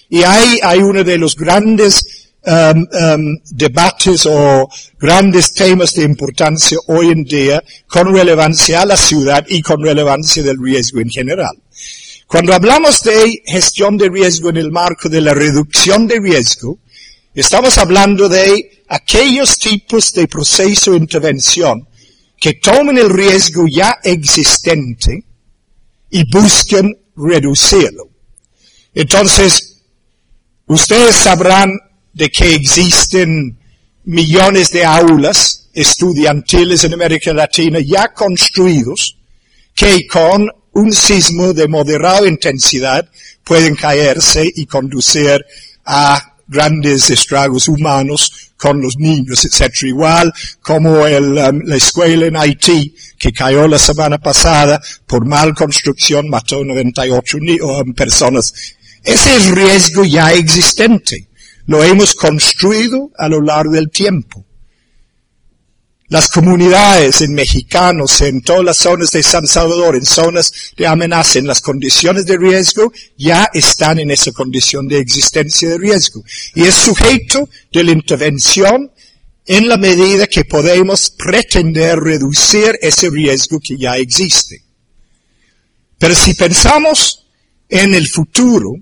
Y 0.09 0.21
ahí 0.21 0.59
hay 0.61 0.77
uno 0.77 1.03
de 1.03 1.17
los 1.17 1.35
grandes 1.35 2.29
um, 2.45 2.81
um, 2.81 3.37
debates 3.49 4.27
o 4.27 4.69
grandes 4.99 5.53
temas 5.53 5.95
de 5.95 6.03
importancia 6.03 6.77
hoy 6.85 7.07
en 7.09 7.23
día 7.23 7.63
con 7.87 8.13
relevancia 8.13 8.83
a 8.83 8.85
la 8.85 8.97
ciudad 8.97 9.43
y 9.49 9.63
con 9.63 9.81
relevancia 9.81 10.43
del 10.43 10.61
riesgo 10.61 10.99
en 10.99 11.09
general. 11.09 11.57
Cuando 12.27 12.53
hablamos 12.53 13.01
de 13.01 13.41
gestión 13.43 13.97
de 13.97 14.09
riesgo 14.09 14.51
en 14.51 14.57
el 14.57 14.69
marco 14.69 15.09
de 15.09 15.21
la 15.21 15.33
reducción 15.33 16.05
de 16.05 16.19
riesgo, 16.19 16.77
estamos 17.33 17.79
hablando 17.79 18.29
de 18.29 18.83
aquellos 18.89 19.57
tipos 19.57 20.13
de 20.13 20.27
proceso 20.27 20.91
de 20.91 20.97
intervención 20.97 21.87
que 22.43 22.55
tomen 22.55 22.97
el 22.97 23.09
riesgo 23.09 23.67
ya 23.71 23.99
existente 24.03 25.23
y 26.09 26.29
busquen 26.29 26.93
reducirlo. 27.15 28.09
Entonces, 28.93 29.81
ustedes 30.65 31.15
sabrán 31.15 31.71
de 32.11 32.29
que 32.29 32.53
existen 32.53 33.57
millones 34.03 34.71
de 34.71 34.83
aulas 34.83 35.69
estudiantiles 35.73 36.83
en 36.83 36.95
América 36.95 37.33
Latina 37.33 37.79
ya 37.79 38.11
construidos 38.13 39.17
que 39.73 40.05
con 40.05 40.45
un 40.73 40.91
sismo 40.91 41.53
de 41.53 41.69
moderada 41.69 42.27
intensidad 42.27 43.09
pueden 43.45 43.73
caerse 43.73 44.51
y 44.53 44.65
conducir 44.65 45.45
a 45.85 46.35
grandes 46.45 47.09
estragos 47.09 47.69
humanos 47.69 48.52
con 48.63 48.81
los 48.81 48.97
niños, 48.97 49.43
etc. 49.43 49.83
Igual 49.83 50.33
como 50.61 51.05
el, 51.05 51.37
um, 51.37 51.59
la 51.65 51.75
escuela 51.75 52.27
en 52.27 52.37
Haití, 52.37 52.95
que 53.19 53.33
cayó 53.33 53.67
la 53.67 53.77
semana 53.77 54.19
pasada 54.19 54.81
por 55.05 55.25
mal 55.25 55.53
construcción, 55.53 56.29
mató 56.29 56.63
98 56.63 57.37
um, 57.61 57.93
personas. 57.93 58.53
Ese 59.03 59.35
es 59.35 59.51
riesgo 59.51 60.05
ya 60.05 60.31
existente. 60.31 61.27
Lo 61.65 61.83
hemos 61.83 62.15
construido 62.15 63.11
a 63.17 63.27
lo 63.27 63.41
largo 63.41 63.73
del 63.73 63.89
tiempo. 63.89 64.45
Las 66.09 66.29
comunidades 66.29 67.21
en 67.21 67.33
mexicanos, 67.33 68.21
en 68.21 68.41
todas 68.41 68.63
las 68.63 68.77
zonas 68.77 69.11
de 69.11 69.23
San 69.23 69.47
Salvador, 69.47 69.95
en 69.95 70.05
zonas 70.05 70.51
de 70.77 70.85
amenaza, 70.85 71.39
en 71.39 71.47
las 71.47 71.61
condiciones 71.61 72.25
de 72.25 72.37
riesgo, 72.37 72.91
ya 73.17 73.49
están 73.53 73.99
en 73.99 74.11
esa 74.11 74.31
condición 74.31 74.87
de 74.87 74.99
existencia 74.99 75.69
de 75.69 75.77
riesgo. 75.77 76.23
Y 76.55 76.63
es 76.63 76.75
sujeto 76.75 77.49
de 77.71 77.83
la 77.83 77.91
intervención 77.91 78.91
en 79.45 79.67
la 79.67 79.77
medida 79.77 80.27
que 80.27 80.45
podemos 80.45 81.09
pretender 81.09 81.99
reducir 81.99 82.77
ese 82.81 83.09
riesgo 83.09 83.59
que 83.59 83.77
ya 83.77 83.97
existe. 83.97 84.61
Pero 85.97 86.15
si 86.15 86.33
pensamos 86.33 87.25
en 87.69 87.95
el 87.95 88.07
futuro, 88.07 88.73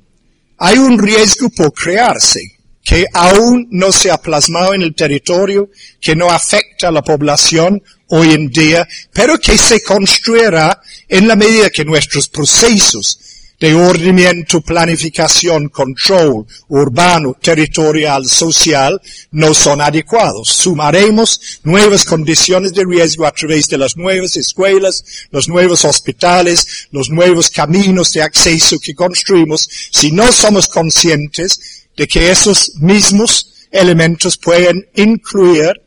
hay 0.58 0.78
un 0.78 0.98
riesgo 0.98 1.50
por 1.50 1.72
crearse 1.74 2.61
que 2.84 3.06
aún 3.14 3.68
no 3.72 3.92
se 3.92 4.12
ha 4.12 4.18
plasmado 4.18 4.74
en 4.74 4.82
el 4.82 4.96
territorio, 4.96 5.70
que 6.00 6.16
no 6.16 6.30
afecta 6.30 6.88
a 6.88 6.92
la 6.92 7.04
población 7.04 7.82
hoy 8.08 8.32
en 8.32 8.50
día, 8.50 8.88
pero 9.14 9.38
que 9.38 9.58
se 9.58 9.82
construirá 9.82 10.82
en 11.08 11.28
la 11.28 11.36
medida 11.36 11.70
que 11.70 11.86
nuestros 11.86 12.28
procesos 12.28 13.20
de 13.62 13.76
ordenamiento, 13.76 14.60
planificación, 14.60 15.70
control 15.70 16.48
urbano, 16.68 17.38
territorial, 17.40 18.28
social, 18.28 19.00
no 19.30 19.54
son 19.54 19.82
adecuados. 19.82 20.50
Sumaremos 20.50 21.60
nuevas 21.64 22.04
condiciones 22.04 22.74
de 22.74 22.84
riesgo 22.84 23.28
a 23.28 23.32
través 23.32 23.68
de 23.68 23.78
las 23.78 23.96
nuevas 23.96 24.36
escuelas, 24.36 25.04
los 25.30 25.48
nuevos 25.48 25.86
hospitales, 25.86 26.88
los 26.90 27.12
nuevos 27.12 27.52
caminos 27.52 28.12
de 28.14 28.24
acceso 28.24 28.80
que 28.80 28.96
construimos, 28.96 29.70
si 29.92 30.12
no 30.12 30.32
somos 30.32 30.68
conscientes 30.68 31.86
de 31.96 32.08
que 32.08 32.32
esos 32.32 32.72
mismos 32.80 33.68
elementos 33.70 34.38
pueden 34.38 34.88
incluir, 34.96 35.80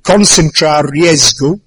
concentrar 0.00 0.88
riesgo 0.88 1.58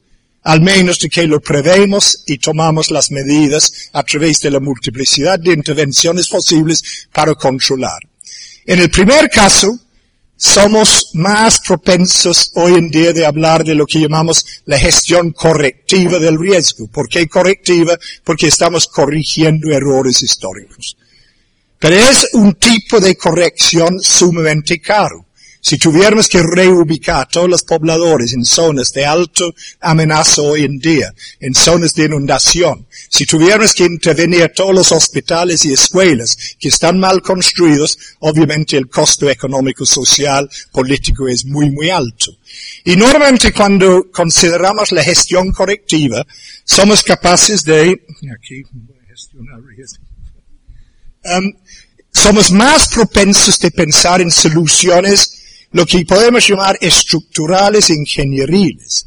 al 0.49 0.61
menos 0.61 0.97
de 0.97 1.09
que 1.09 1.27
lo 1.27 1.39
prevemos 1.41 2.23
y 2.25 2.39
tomamos 2.39 2.89
las 2.89 3.11
medidas 3.11 3.71
a 3.93 4.01
través 4.01 4.39
de 4.39 4.49
la 4.49 4.59
multiplicidad 4.59 5.37
de 5.37 5.53
intervenciones 5.53 6.27
posibles 6.27 7.07
para 7.13 7.35
controlar. 7.35 7.99
En 8.65 8.79
el 8.79 8.89
primer 8.89 9.29
caso, 9.29 9.79
somos 10.35 11.11
más 11.13 11.59
propensos 11.59 12.51
hoy 12.55 12.73
en 12.73 12.89
día 12.89 13.13
de 13.13 13.27
hablar 13.27 13.63
de 13.63 13.75
lo 13.75 13.85
que 13.85 13.99
llamamos 13.99 14.43
la 14.65 14.79
gestión 14.79 15.33
correctiva 15.33 16.17
del 16.17 16.39
riesgo. 16.39 16.87
¿Por 16.87 17.07
qué 17.07 17.27
correctiva? 17.27 17.95
Porque 18.23 18.47
estamos 18.47 18.87
corrigiendo 18.87 19.69
errores 19.69 20.23
históricos. 20.23 20.97
Pero 21.77 21.95
es 21.95 22.27
un 22.33 22.55
tipo 22.55 22.99
de 22.99 23.15
corrección 23.15 23.99
sumamente 23.99 24.81
caro. 24.81 25.27
Si 25.61 25.77
tuviéramos 25.77 26.29
que 26.29 26.41
reubicar 26.41 27.27
todos 27.27 27.49
los 27.49 27.63
pobladores 27.63 28.33
en 28.33 28.45
zonas 28.45 28.93
de 28.93 29.05
alto 29.05 29.53
amenaza 29.81 30.41
hoy 30.41 30.63
en 30.63 30.79
día, 30.79 31.13
en 31.39 31.53
zonas 31.53 31.93
de 31.93 32.05
inundación, 32.05 32.87
si 33.09 33.25
tuviéramos 33.25 33.73
que 33.73 33.83
intervenir 33.83 34.51
todos 34.55 34.73
los 34.73 34.91
hospitales 34.91 35.65
y 35.65 35.73
escuelas 35.73 36.55
que 36.57 36.69
están 36.69 36.97
mal 36.99 37.21
construidos, 37.21 37.97
obviamente 38.19 38.77
el 38.77 38.87
costo 38.87 39.29
económico, 39.29 39.85
social, 39.85 40.49
político 40.71 41.27
es 41.27 41.45
muy, 41.45 41.69
muy 41.69 41.89
alto. 41.89 42.37
Y 42.85 42.95
normalmente 42.95 43.51
cuando 43.51 44.09
consideramos 44.11 44.93
la 44.93 45.03
gestión 45.03 45.51
correctiva, 45.51 46.25
somos 46.63 47.03
capaces 47.03 47.63
de, 47.63 48.01
aquí 48.33 48.63
gestionar 49.07 49.59
um, 51.37 51.53
somos 52.11 52.51
más 52.51 52.87
propensos 52.87 53.59
de 53.59 53.71
pensar 53.71 54.21
en 54.21 54.31
soluciones 54.31 55.38
lo 55.71 55.85
que 55.85 56.05
podemos 56.05 56.47
llamar 56.47 56.77
estructurales 56.81 57.89
ingenieriles. 57.89 59.05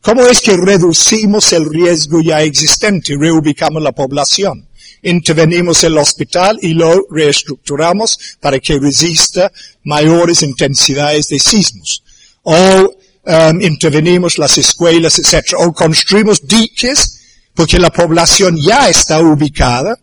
¿Cómo 0.00 0.26
es 0.26 0.40
que 0.40 0.56
reducimos 0.56 1.52
el 1.52 1.68
riesgo 1.68 2.20
ya 2.20 2.42
existente? 2.42 3.16
Reubicamos 3.18 3.82
la 3.82 3.92
población. 3.92 4.68
Intervenimos 5.02 5.82
el 5.84 5.96
hospital 5.98 6.58
y 6.60 6.74
lo 6.74 7.06
reestructuramos 7.10 8.36
para 8.40 8.58
que 8.58 8.78
resista 8.78 9.50
mayores 9.84 10.42
intensidades 10.42 11.28
de 11.28 11.38
sismos. 11.38 12.02
O 12.42 12.54
um, 13.24 13.60
intervenimos 13.62 14.38
las 14.38 14.58
escuelas, 14.58 15.18
etc. 15.18 15.54
O 15.58 15.72
construimos 15.72 16.46
diques 16.46 17.20
porque 17.54 17.78
la 17.78 17.90
población 17.90 18.56
ya 18.60 18.88
está 18.88 19.20
ubicada 19.20 19.98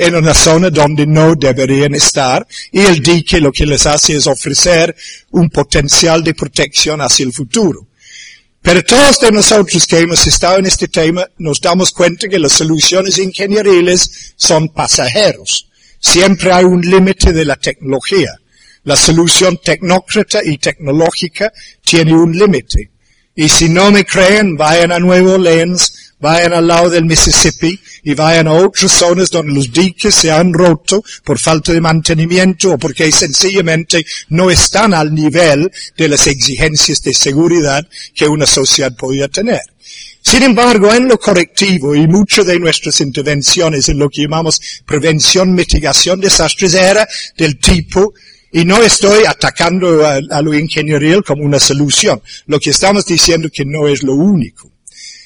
en 0.00 0.14
una 0.14 0.32
zona 0.32 0.70
donde 0.70 1.06
no 1.06 1.34
deberían 1.34 1.94
estar 1.94 2.46
y 2.72 2.80
el 2.80 3.02
dique 3.02 3.38
lo 3.38 3.52
que 3.52 3.66
les 3.66 3.84
hace 3.84 4.16
es 4.16 4.26
ofrecer 4.26 4.96
un 5.32 5.50
potencial 5.50 6.24
de 6.24 6.32
protección 6.32 7.02
hacia 7.02 7.26
el 7.26 7.34
futuro. 7.34 7.86
Pero 8.62 8.82
todos 8.82 9.20
de 9.20 9.30
nosotros 9.30 9.86
que 9.86 9.98
hemos 9.98 10.26
estado 10.26 10.58
en 10.58 10.64
este 10.64 10.88
tema 10.88 11.26
nos 11.36 11.60
damos 11.60 11.90
cuenta 11.92 12.28
que 12.28 12.38
las 12.38 12.52
soluciones 12.52 13.18
ingenieriles 13.18 14.32
son 14.36 14.70
pasajeros. 14.70 15.68
Siempre 15.98 16.50
hay 16.50 16.64
un 16.64 16.80
límite 16.80 17.34
de 17.34 17.44
la 17.44 17.56
tecnología. 17.56 18.34
La 18.84 18.96
solución 18.96 19.58
tecnócrata 19.62 20.40
y 20.42 20.56
tecnológica 20.56 21.52
tiene 21.84 22.14
un 22.14 22.32
límite. 22.32 22.89
Y 23.40 23.48
si 23.48 23.70
no 23.70 23.90
me 23.90 24.04
creen, 24.04 24.54
vayan 24.54 24.92
a 24.92 24.98
Nuevo 24.98 25.32
Orleans, 25.32 26.12
vayan 26.20 26.52
al 26.52 26.66
lado 26.66 26.90
del 26.90 27.06
Mississippi 27.06 27.80
y 28.02 28.12
vayan 28.12 28.48
a 28.48 28.52
otras 28.52 28.92
zonas 28.92 29.30
donde 29.30 29.54
los 29.54 29.72
diques 29.72 30.14
se 30.14 30.30
han 30.30 30.52
roto 30.52 31.02
por 31.24 31.38
falta 31.38 31.72
de 31.72 31.80
mantenimiento 31.80 32.72
o 32.72 32.78
porque 32.78 33.10
sencillamente 33.10 34.04
no 34.28 34.50
están 34.50 34.92
al 34.92 35.14
nivel 35.14 35.72
de 35.96 36.08
las 36.08 36.26
exigencias 36.26 37.00
de 37.00 37.14
seguridad 37.14 37.88
que 38.14 38.28
una 38.28 38.44
sociedad 38.44 38.94
podía 38.94 39.26
tener. 39.28 39.62
Sin 40.20 40.42
embargo, 40.42 40.92
en 40.92 41.08
lo 41.08 41.18
correctivo 41.18 41.94
y 41.94 42.06
muchas 42.06 42.44
de 42.44 42.58
nuestras 42.58 43.00
intervenciones 43.00 43.88
en 43.88 44.00
lo 44.00 44.10
que 44.10 44.20
llamamos 44.20 44.60
prevención, 44.84 45.54
mitigación, 45.54 46.20
desastres 46.20 46.74
era 46.74 47.08
del 47.38 47.58
tipo 47.58 48.12
y 48.52 48.64
no 48.64 48.82
estoy 48.82 49.24
atacando 49.24 50.04
a, 50.06 50.42
lo 50.42 50.54
ingenieril 50.54 51.22
como 51.22 51.44
una 51.44 51.60
solución. 51.60 52.20
Lo 52.46 52.58
que 52.58 52.70
estamos 52.70 53.06
diciendo 53.06 53.48
que 53.52 53.64
no 53.64 53.86
es 53.86 54.02
lo 54.02 54.14
único. 54.14 54.70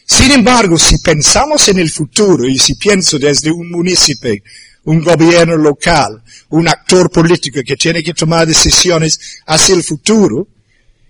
Sin 0.06 0.30
embargo, 0.32 0.78
si 0.78 0.98
pensamos 0.98 1.68
en 1.68 1.78
el 1.78 1.90
futuro 1.90 2.46
y 2.46 2.58
si 2.58 2.74
pienso 2.74 3.18
desde 3.18 3.50
un 3.50 3.70
municipio, 3.70 4.34
un 4.84 5.02
gobierno 5.02 5.56
local, 5.56 6.22
un 6.50 6.68
actor 6.68 7.10
político 7.10 7.60
que 7.66 7.76
tiene 7.76 8.02
que 8.02 8.12
tomar 8.12 8.46
decisiones 8.46 9.40
hacia 9.46 9.74
el 9.74 9.82
futuro, 9.82 10.48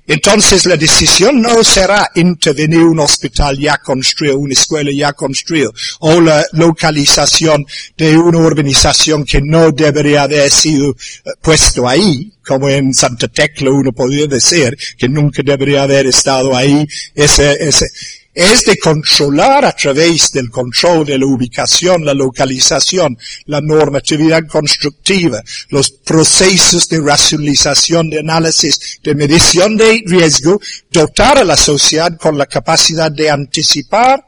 entonces 0.07 0.67
la 0.67 0.77
decisión 0.77 1.41
no 1.41 1.65
será 1.65 2.11
intervenir 2.15 2.81
un 2.81 3.01
hospital 3.01 3.59
ya 3.59 3.79
construido, 3.79 4.39
una 4.39 4.53
escuela 4.53 4.91
ya 4.93 5.13
construida, 5.13 5.71
o 6.01 6.21
la 6.21 6.45
localización 6.53 7.65
de 7.97 8.17
una 8.17 8.39
urbanización 8.39 9.25
que 9.25 9.41
no 9.41 9.73
debería 9.73 10.25
haber 10.25 10.51
sido 10.51 10.91
eh, 10.91 11.31
puesto 11.41 11.89
ahí, 11.89 12.33
como 12.47 12.69
en 12.69 12.93
Santa 12.93 13.29
Tecla 13.29 13.71
uno 13.71 13.93
podría 13.93 14.27
decir, 14.27 14.77
que 14.99 15.09
nunca 15.09 15.43
debería 15.43 15.85
haber 15.85 16.07
estado 16.07 16.55
ahí, 16.55 16.87
ese, 17.15 17.53
ese, 17.67 17.87
es 18.35 18.65
de 18.65 18.77
controlar 18.77 19.65
a 19.65 19.73
través 19.77 20.33
del 20.33 20.51
control 20.51 21.07
de 21.07 21.19
la 21.19 21.27
ubicación, 21.27 22.05
la 22.05 22.15
localización, 22.15 23.17
la 23.47 23.61
normatividad 23.61 24.47
constructiva, 24.49 25.41
los 25.69 25.91
procesos 25.91 26.89
de 26.89 27.01
racionalización, 27.01 28.11
de 28.11 28.19
análisis, 28.19 28.99
de 29.03 29.15
medición 29.15 29.77
de 29.77 30.03
riesgo, 30.07 30.61
dotar 30.91 31.39
a 31.39 31.45
la 31.45 31.57
sociedad 31.57 32.17
con 32.19 32.37
la 32.37 32.47
capacidad 32.47 33.13
de 33.13 33.31
anticipar, 33.31 34.25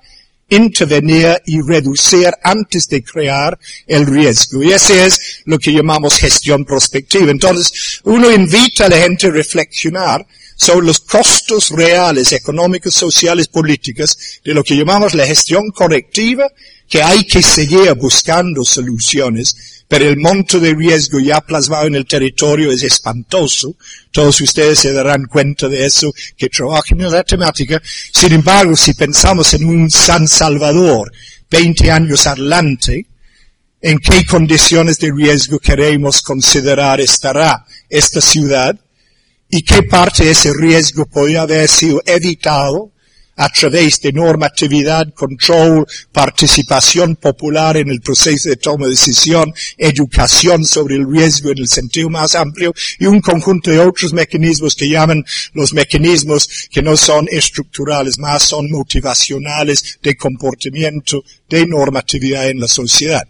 intervenir 0.49 1.43
y 1.45 1.61
reducir 1.61 2.31
antes 2.43 2.89
de 2.89 3.03
crear 3.03 3.59
el 3.87 4.07
riesgo. 4.07 4.63
Y 4.63 4.73
ese 4.73 5.05
es 5.05 5.43
lo 5.45 5.59
que 5.59 5.73
llamamos 5.73 6.19
gestión 6.19 6.65
prospectiva. 6.65 7.31
Entonces, 7.31 8.01
uno 8.05 8.31
invita 8.31 8.87
a 8.87 8.89
la 8.89 8.99
gente 8.99 9.27
a 9.27 9.31
reflexionar 9.31 10.25
sobre 10.57 10.87
los 10.87 11.01
costos 11.01 11.71
reales, 11.71 12.33
económicos, 12.33 12.95
sociales, 12.95 13.47
políticos 13.47 14.19
de 14.43 14.55
lo 14.55 14.65
que 14.65 14.77
llamamos 14.77 15.15
la 15.15 15.27
gestión 15.27 15.71
correctiva, 15.71 16.49
que 16.89 17.03
hay 17.03 17.25
que 17.25 17.43
seguir 17.43 17.93
buscando 17.95 18.65
soluciones, 18.65 19.85
pero 19.89 20.09
el 20.09 20.17
monto 20.17 20.59
de 20.59 20.75
riesgo 20.75 21.21
ya 21.21 21.41
plasmado 21.41 21.87
en 21.87 21.95
el 21.95 22.07
territorio 22.07 22.73
es 22.73 22.83
espantoso. 22.83 23.77
Todos 24.11 24.41
ustedes 24.41 24.79
se 24.81 24.93
darán 24.93 25.27
cuenta 25.27 25.69
de 25.69 25.85
eso 25.85 26.13
que 26.37 26.49
trabajan 26.49 27.01
en 27.01 27.11
la 27.11 27.23
temática. 27.23 27.81
Sin 28.13 28.33
embargo, 28.33 28.75
si 28.77 28.95
pensamos 28.95 29.53
en 29.55 29.65
un 29.65 29.91
San 29.91 30.27
Salvador 30.27 31.13
20 31.51 31.91
años 31.91 32.27
adelante, 32.27 33.07
en 33.81 33.99
qué 33.99 34.25
condiciones 34.25 34.99
de 34.99 35.13
riesgo 35.13 35.59
queremos 35.59 36.23
considerar 36.23 37.01
estará 37.01 37.65
esta 37.89 38.21
ciudad, 38.21 38.77
y 39.49 39.63
qué 39.63 39.83
parte 39.85 40.25
de 40.25 40.31
ese 40.33 40.53
riesgo 40.53 41.07
podría 41.07 41.43
haber 41.43 41.69
sido 41.69 42.03
evitado 42.05 42.93
a 43.37 43.51
través 43.51 44.01
de 44.01 44.13
normatividad, 44.13 45.13
control, 45.13 45.87
participación 46.11 47.17
popular 47.17 47.77
en 47.77 47.91
el 47.91 48.01
proceso 48.01 48.49
de 48.49 48.57
toma 48.57 48.87
de 48.87 48.93
decisión, 48.93 49.53
educación 49.77 50.65
sobre 50.65 50.97
el 50.97 51.07
riesgo 51.11 51.51
en 51.51 51.59
el 51.59 51.69
sentido 51.69 52.09
más 52.09 52.35
amplio 52.35 52.73
y 52.99 53.05
un 53.05 53.21
conjunto 53.21 53.71
de 53.71 53.79
otros 53.79 54.15
mecanismos 54.15 54.75
que 54.75 54.89
llaman 54.89 55.23
los 55.53 55.75
mecanismos 55.75 56.69
que 56.71 56.83
no 56.83 56.97
son 56.97 57.29
estructurales, 57.31 58.19
más 58.19 58.43
son 58.43 58.71
motivacionales 58.71 59.99
de 60.03 60.17
comportamiento, 60.17 61.23
de 61.49 61.67
normatividad 61.67 62.49
en 62.49 62.61
la 62.61 62.69
sociedad. 62.69 63.23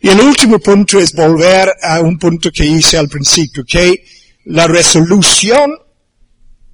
Y 0.00 0.08
el 0.08 0.20
último 0.20 0.60
punto 0.60 1.00
es 1.00 1.12
volver 1.12 1.72
a 1.82 2.00
un 2.00 2.18
punto 2.18 2.52
que 2.52 2.64
hice 2.64 2.98
al 2.98 3.08
principio, 3.08 3.64
que 3.64 4.04
la 4.46 4.66
resolución 4.66 5.72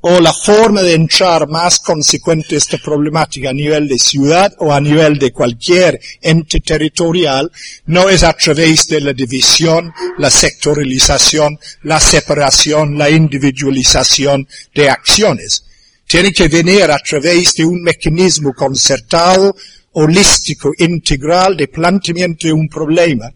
o 0.04 0.20
la 0.20 0.32
forma 0.32 0.82
de 0.82 0.94
entrar 0.94 1.48
más 1.48 1.78
consecuente 1.78 2.56
esta 2.56 2.76
problemática 2.76 3.50
a 3.50 3.52
nivel 3.52 3.86
de 3.86 3.98
ciudad 3.98 4.52
o 4.58 4.72
a 4.72 4.80
nivel 4.80 5.16
de 5.18 5.32
cualquier 5.32 5.98
ente 6.20 6.60
territorial 6.60 7.50
no 7.86 8.08
es 8.08 8.24
a 8.24 8.32
través 8.32 8.88
de 8.88 9.00
la 9.00 9.12
división, 9.12 9.92
la 10.18 10.28
sectorialización, 10.28 11.58
la 11.84 12.00
separación, 12.00 12.98
la 12.98 13.08
individualización 13.08 14.46
de 14.74 14.90
acciones. 14.90 15.64
Tiene 16.06 16.32
que 16.32 16.48
venir 16.48 16.90
a 16.90 16.98
través 16.98 17.54
de 17.54 17.64
un 17.64 17.80
mecanismo 17.80 18.52
concertado, 18.52 19.54
holístico, 19.92 20.72
integral 20.78 21.56
de 21.56 21.68
planteamiento 21.68 22.48
de 22.48 22.52
un 22.52 22.68
problema, 22.68 23.30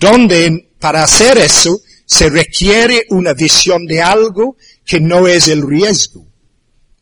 donde 0.00 0.70
para 0.80 1.04
hacer 1.04 1.36
eso 1.38 1.78
se 2.06 2.30
requiere 2.30 3.04
una 3.10 3.34
visión 3.34 3.84
de 3.84 4.00
algo 4.00 4.56
que 4.84 5.00
no 5.00 5.26
es 5.26 5.48
el 5.48 5.66
riesgo. 5.66 6.26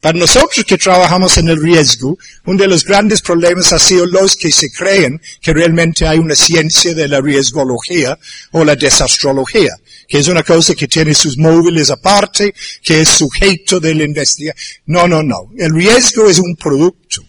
Para 0.00 0.18
nosotros 0.18 0.66
que 0.66 0.76
trabajamos 0.76 1.38
en 1.38 1.48
el 1.48 1.62
riesgo, 1.62 2.18
uno 2.44 2.58
de 2.58 2.68
los 2.68 2.84
grandes 2.84 3.22
problemas 3.22 3.72
ha 3.72 3.78
sido 3.78 4.04
los 4.04 4.36
que 4.36 4.52
se 4.52 4.70
creen 4.70 5.18
que 5.40 5.54
realmente 5.54 6.06
hay 6.06 6.18
una 6.18 6.34
ciencia 6.34 6.92
de 6.92 7.08
la 7.08 7.22
riesgología 7.22 8.18
o 8.52 8.64
la 8.64 8.76
desastrología, 8.76 9.70
que 10.06 10.18
es 10.18 10.28
una 10.28 10.42
cosa 10.42 10.74
que 10.74 10.88
tiene 10.88 11.14
sus 11.14 11.38
móviles 11.38 11.90
aparte, 11.90 12.54
que 12.82 13.00
es 13.00 13.08
sujeto 13.08 13.80
de 13.80 13.94
la 13.94 14.04
investigación. 14.04 14.82
No, 14.84 15.08
no, 15.08 15.22
no. 15.22 15.50
El 15.56 15.74
riesgo 15.74 16.28
es 16.28 16.38
un 16.38 16.54
producto. 16.54 17.22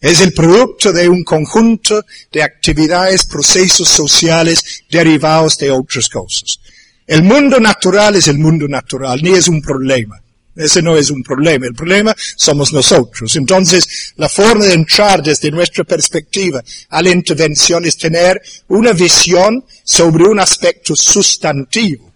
Es 0.00 0.22
el 0.22 0.32
producto 0.32 0.92
de 0.94 1.10
un 1.10 1.22
conjunto 1.22 2.02
de 2.32 2.42
actividades, 2.42 3.26
procesos 3.26 3.88
sociales 3.88 4.82
derivados 4.90 5.58
de 5.58 5.70
otras 5.70 6.08
cosas. 6.08 6.58
El 7.06 7.22
mundo 7.22 7.58
natural 7.58 8.16
es 8.16 8.28
el 8.28 8.38
mundo 8.38 8.68
natural, 8.68 9.20
ni 9.22 9.30
es 9.30 9.48
un 9.48 9.60
problema. 9.60 10.22
Ese 10.54 10.82
no 10.82 10.96
es 10.96 11.10
un 11.10 11.22
problema. 11.22 11.66
El 11.66 11.74
problema 11.74 12.14
somos 12.36 12.72
nosotros. 12.72 13.34
Entonces, 13.36 14.12
la 14.16 14.28
forma 14.28 14.66
de 14.66 14.74
entrar 14.74 15.22
desde 15.22 15.50
nuestra 15.50 15.84
perspectiva 15.84 16.62
a 16.90 17.02
la 17.02 17.10
intervención 17.10 17.84
es 17.86 17.96
tener 17.96 18.40
una 18.68 18.92
visión 18.92 19.64
sobre 19.82 20.24
un 20.24 20.40
aspecto 20.40 20.94
sustantivo. 20.94 22.12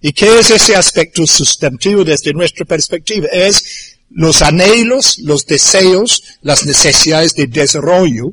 ¿Y 0.00 0.12
qué 0.12 0.38
es 0.38 0.50
ese 0.50 0.76
aspecto 0.76 1.26
sustantivo 1.26 2.04
desde 2.04 2.32
nuestra 2.32 2.64
perspectiva? 2.64 3.26
Es 3.32 3.98
los 4.10 4.40
anhelos, 4.40 5.18
los 5.18 5.44
deseos, 5.44 6.22
las 6.42 6.64
necesidades 6.64 7.34
de 7.34 7.46
desarrollo 7.46 8.32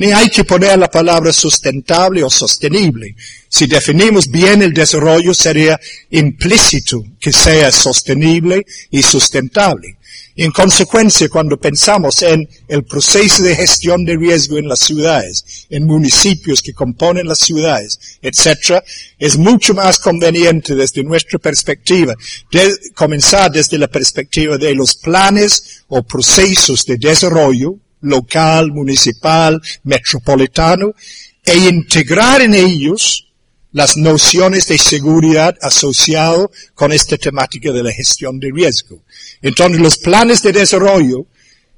ni 0.00 0.12
hay 0.12 0.30
que 0.30 0.44
poner 0.44 0.78
la 0.78 0.90
palabra 0.90 1.30
sustentable 1.30 2.24
o 2.24 2.30
sostenible. 2.30 3.14
Si 3.50 3.66
definimos 3.66 4.30
bien 4.30 4.62
el 4.62 4.72
desarrollo 4.72 5.34
sería 5.34 5.78
implícito 6.08 7.04
que 7.20 7.30
sea 7.30 7.70
sostenible 7.70 8.64
y 8.90 9.02
sustentable. 9.02 9.98
en 10.36 10.52
consecuencia, 10.52 11.28
cuando 11.28 11.58
pensamos 11.58 12.22
en 12.22 12.48
el 12.66 12.84
proceso 12.84 13.42
de 13.42 13.54
gestión 13.54 14.06
de 14.06 14.16
riesgo 14.16 14.56
en 14.56 14.68
las 14.68 14.80
ciudades, 14.80 15.66
en 15.68 15.84
municipios 15.84 16.62
que 16.62 16.72
componen 16.72 17.28
las 17.28 17.40
ciudades, 17.40 17.98
etc., 18.22 18.82
es 19.18 19.36
mucho 19.36 19.74
más 19.74 19.98
conveniente 19.98 20.74
desde 20.74 21.04
nuestra 21.04 21.38
perspectiva 21.38 22.14
de 22.50 22.74
comenzar 22.94 23.52
desde 23.52 23.76
la 23.76 23.88
perspectiva 23.88 24.56
de 24.56 24.74
los 24.74 24.94
planes 24.94 25.82
o 25.88 26.02
procesos 26.02 26.86
de 26.86 26.96
desarrollo, 26.96 27.76
local, 28.00 28.72
municipal, 28.72 29.60
metropolitano, 29.84 30.94
e 31.44 31.56
integrar 31.56 32.42
en 32.42 32.54
ellos 32.54 33.26
las 33.72 33.96
nociones 33.96 34.66
de 34.68 34.78
seguridad 34.78 35.56
asociado 35.62 36.50
con 36.74 36.92
esta 36.92 37.16
temática 37.16 37.72
de 37.72 37.82
la 37.82 37.92
gestión 37.92 38.38
de 38.40 38.50
riesgo. 38.52 39.02
Entonces 39.42 39.80
los 39.80 39.98
planes 39.98 40.42
de 40.42 40.52
desarrollo 40.52 41.26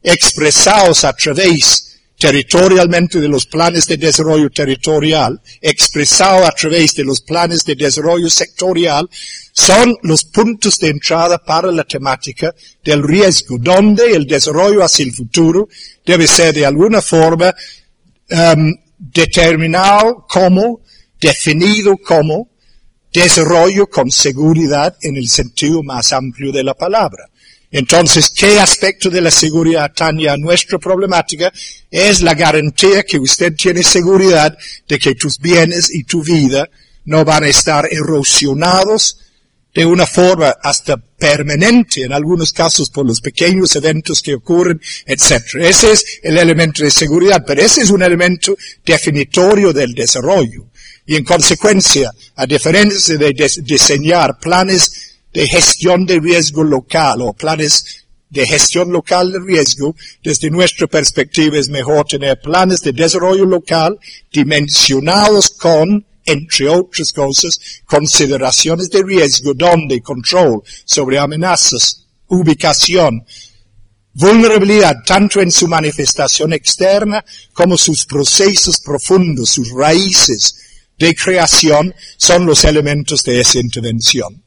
expresados 0.02 1.04
a 1.04 1.12
través 1.12 1.91
territorialmente 2.22 3.20
de 3.20 3.26
los 3.26 3.46
planes 3.46 3.84
de 3.88 3.96
desarrollo 3.96 4.48
territorial, 4.48 5.40
expresado 5.60 6.46
a 6.46 6.52
través 6.52 6.94
de 6.94 7.02
los 7.02 7.20
planes 7.20 7.64
de 7.64 7.74
desarrollo 7.74 8.30
sectorial, 8.30 9.10
son 9.52 9.96
los 10.04 10.26
puntos 10.26 10.78
de 10.78 10.90
entrada 10.90 11.38
para 11.38 11.72
la 11.72 11.82
temática 11.82 12.54
del 12.84 13.02
riesgo, 13.02 13.56
donde 13.58 14.12
el 14.12 14.24
desarrollo 14.24 14.84
hacia 14.84 15.04
el 15.04 15.12
futuro 15.12 15.68
debe 16.06 16.28
ser 16.28 16.54
de 16.54 16.64
alguna 16.64 17.02
forma 17.02 17.52
um, 18.30 18.72
determinado 18.98 20.24
como, 20.28 20.80
definido 21.20 21.96
como, 21.96 22.50
desarrollo 23.12 23.88
con 23.88 24.12
seguridad 24.12 24.96
en 25.02 25.16
el 25.16 25.28
sentido 25.28 25.82
más 25.82 26.12
amplio 26.12 26.52
de 26.52 26.62
la 26.62 26.74
palabra. 26.74 27.28
Entonces, 27.72 28.28
¿qué 28.28 28.60
aspecto 28.60 29.08
de 29.08 29.22
la 29.22 29.30
seguridad 29.30 29.84
atañe 29.84 30.28
a 30.28 30.36
nuestra 30.36 30.78
problemática? 30.78 31.50
Es 31.90 32.20
la 32.20 32.34
garantía 32.34 33.02
que 33.02 33.18
usted 33.18 33.54
tiene 33.54 33.82
seguridad 33.82 34.56
de 34.86 34.98
que 34.98 35.14
tus 35.14 35.38
bienes 35.38 35.92
y 35.92 36.04
tu 36.04 36.22
vida 36.22 36.68
no 37.06 37.24
van 37.24 37.44
a 37.44 37.48
estar 37.48 37.88
erosionados 37.90 39.18
de 39.74 39.86
una 39.86 40.04
forma 40.04 40.54
hasta 40.62 40.98
permanente, 40.98 42.02
en 42.02 42.12
algunos 42.12 42.52
casos 42.52 42.90
por 42.90 43.06
los 43.06 43.22
pequeños 43.22 43.74
eventos 43.74 44.20
que 44.20 44.34
ocurren, 44.34 44.78
etc. 45.06 45.54
Ese 45.60 45.92
es 45.92 46.04
el 46.22 46.36
elemento 46.36 46.84
de 46.84 46.90
seguridad, 46.90 47.42
pero 47.46 47.62
ese 47.62 47.80
es 47.80 47.88
un 47.88 48.02
elemento 48.02 48.54
definitorio 48.84 49.72
del 49.72 49.94
desarrollo. 49.94 50.66
Y 51.06 51.16
en 51.16 51.24
consecuencia, 51.24 52.10
a 52.36 52.46
diferencia 52.46 53.16
de 53.16 53.32
diseñar 53.62 54.38
planes 54.38 55.11
de 55.32 55.48
gestión 55.48 56.04
de 56.06 56.20
riesgo 56.20 56.62
local 56.62 57.22
o 57.22 57.32
planes 57.32 58.02
de 58.32 58.46
gestión 58.46 58.90
local 58.90 59.30
de 59.30 59.40
riesgo, 59.40 59.94
desde 60.22 60.50
nuestra 60.50 60.86
perspectiva 60.86 61.58
es 61.58 61.68
mejor 61.68 62.06
tener 62.06 62.40
planes 62.40 62.80
de 62.80 62.92
desarrollo 62.92 63.44
local 63.44 63.98
dimensionados 64.32 65.50
con, 65.50 66.06
entre 66.24 66.68
otras 66.68 67.12
cosas, 67.12 67.60
consideraciones 67.84 68.88
de 68.88 69.02
riesgo 69.02 69.52
donde 69.52 70.00
control 70.00 70.62
sobre 70.84 71.18
amenazas, 71.18 72.06
ubicación, 72.28 73.22
vulnerabilidad 74.14 74.96
tanto 75.04 75.42
en 75.42 75.52
su 75.52 75.68
manifestación 75.68 76.54
externa 76.54 77.22
como 77.52 77.76
sus 77.76 78.06
procesos 78.06 78.80
profundos, 78.80 79.50
sus 79.50 79.70
raíces 79.72 80.56
de 80.98 81.14
creación 81.14 81.94
son 82.16 82.46
los 82.46 82.64
elementos 82.64 83.22
de 83.22 83.40
esa 83.40 83.58
intervención. 83.58 84.42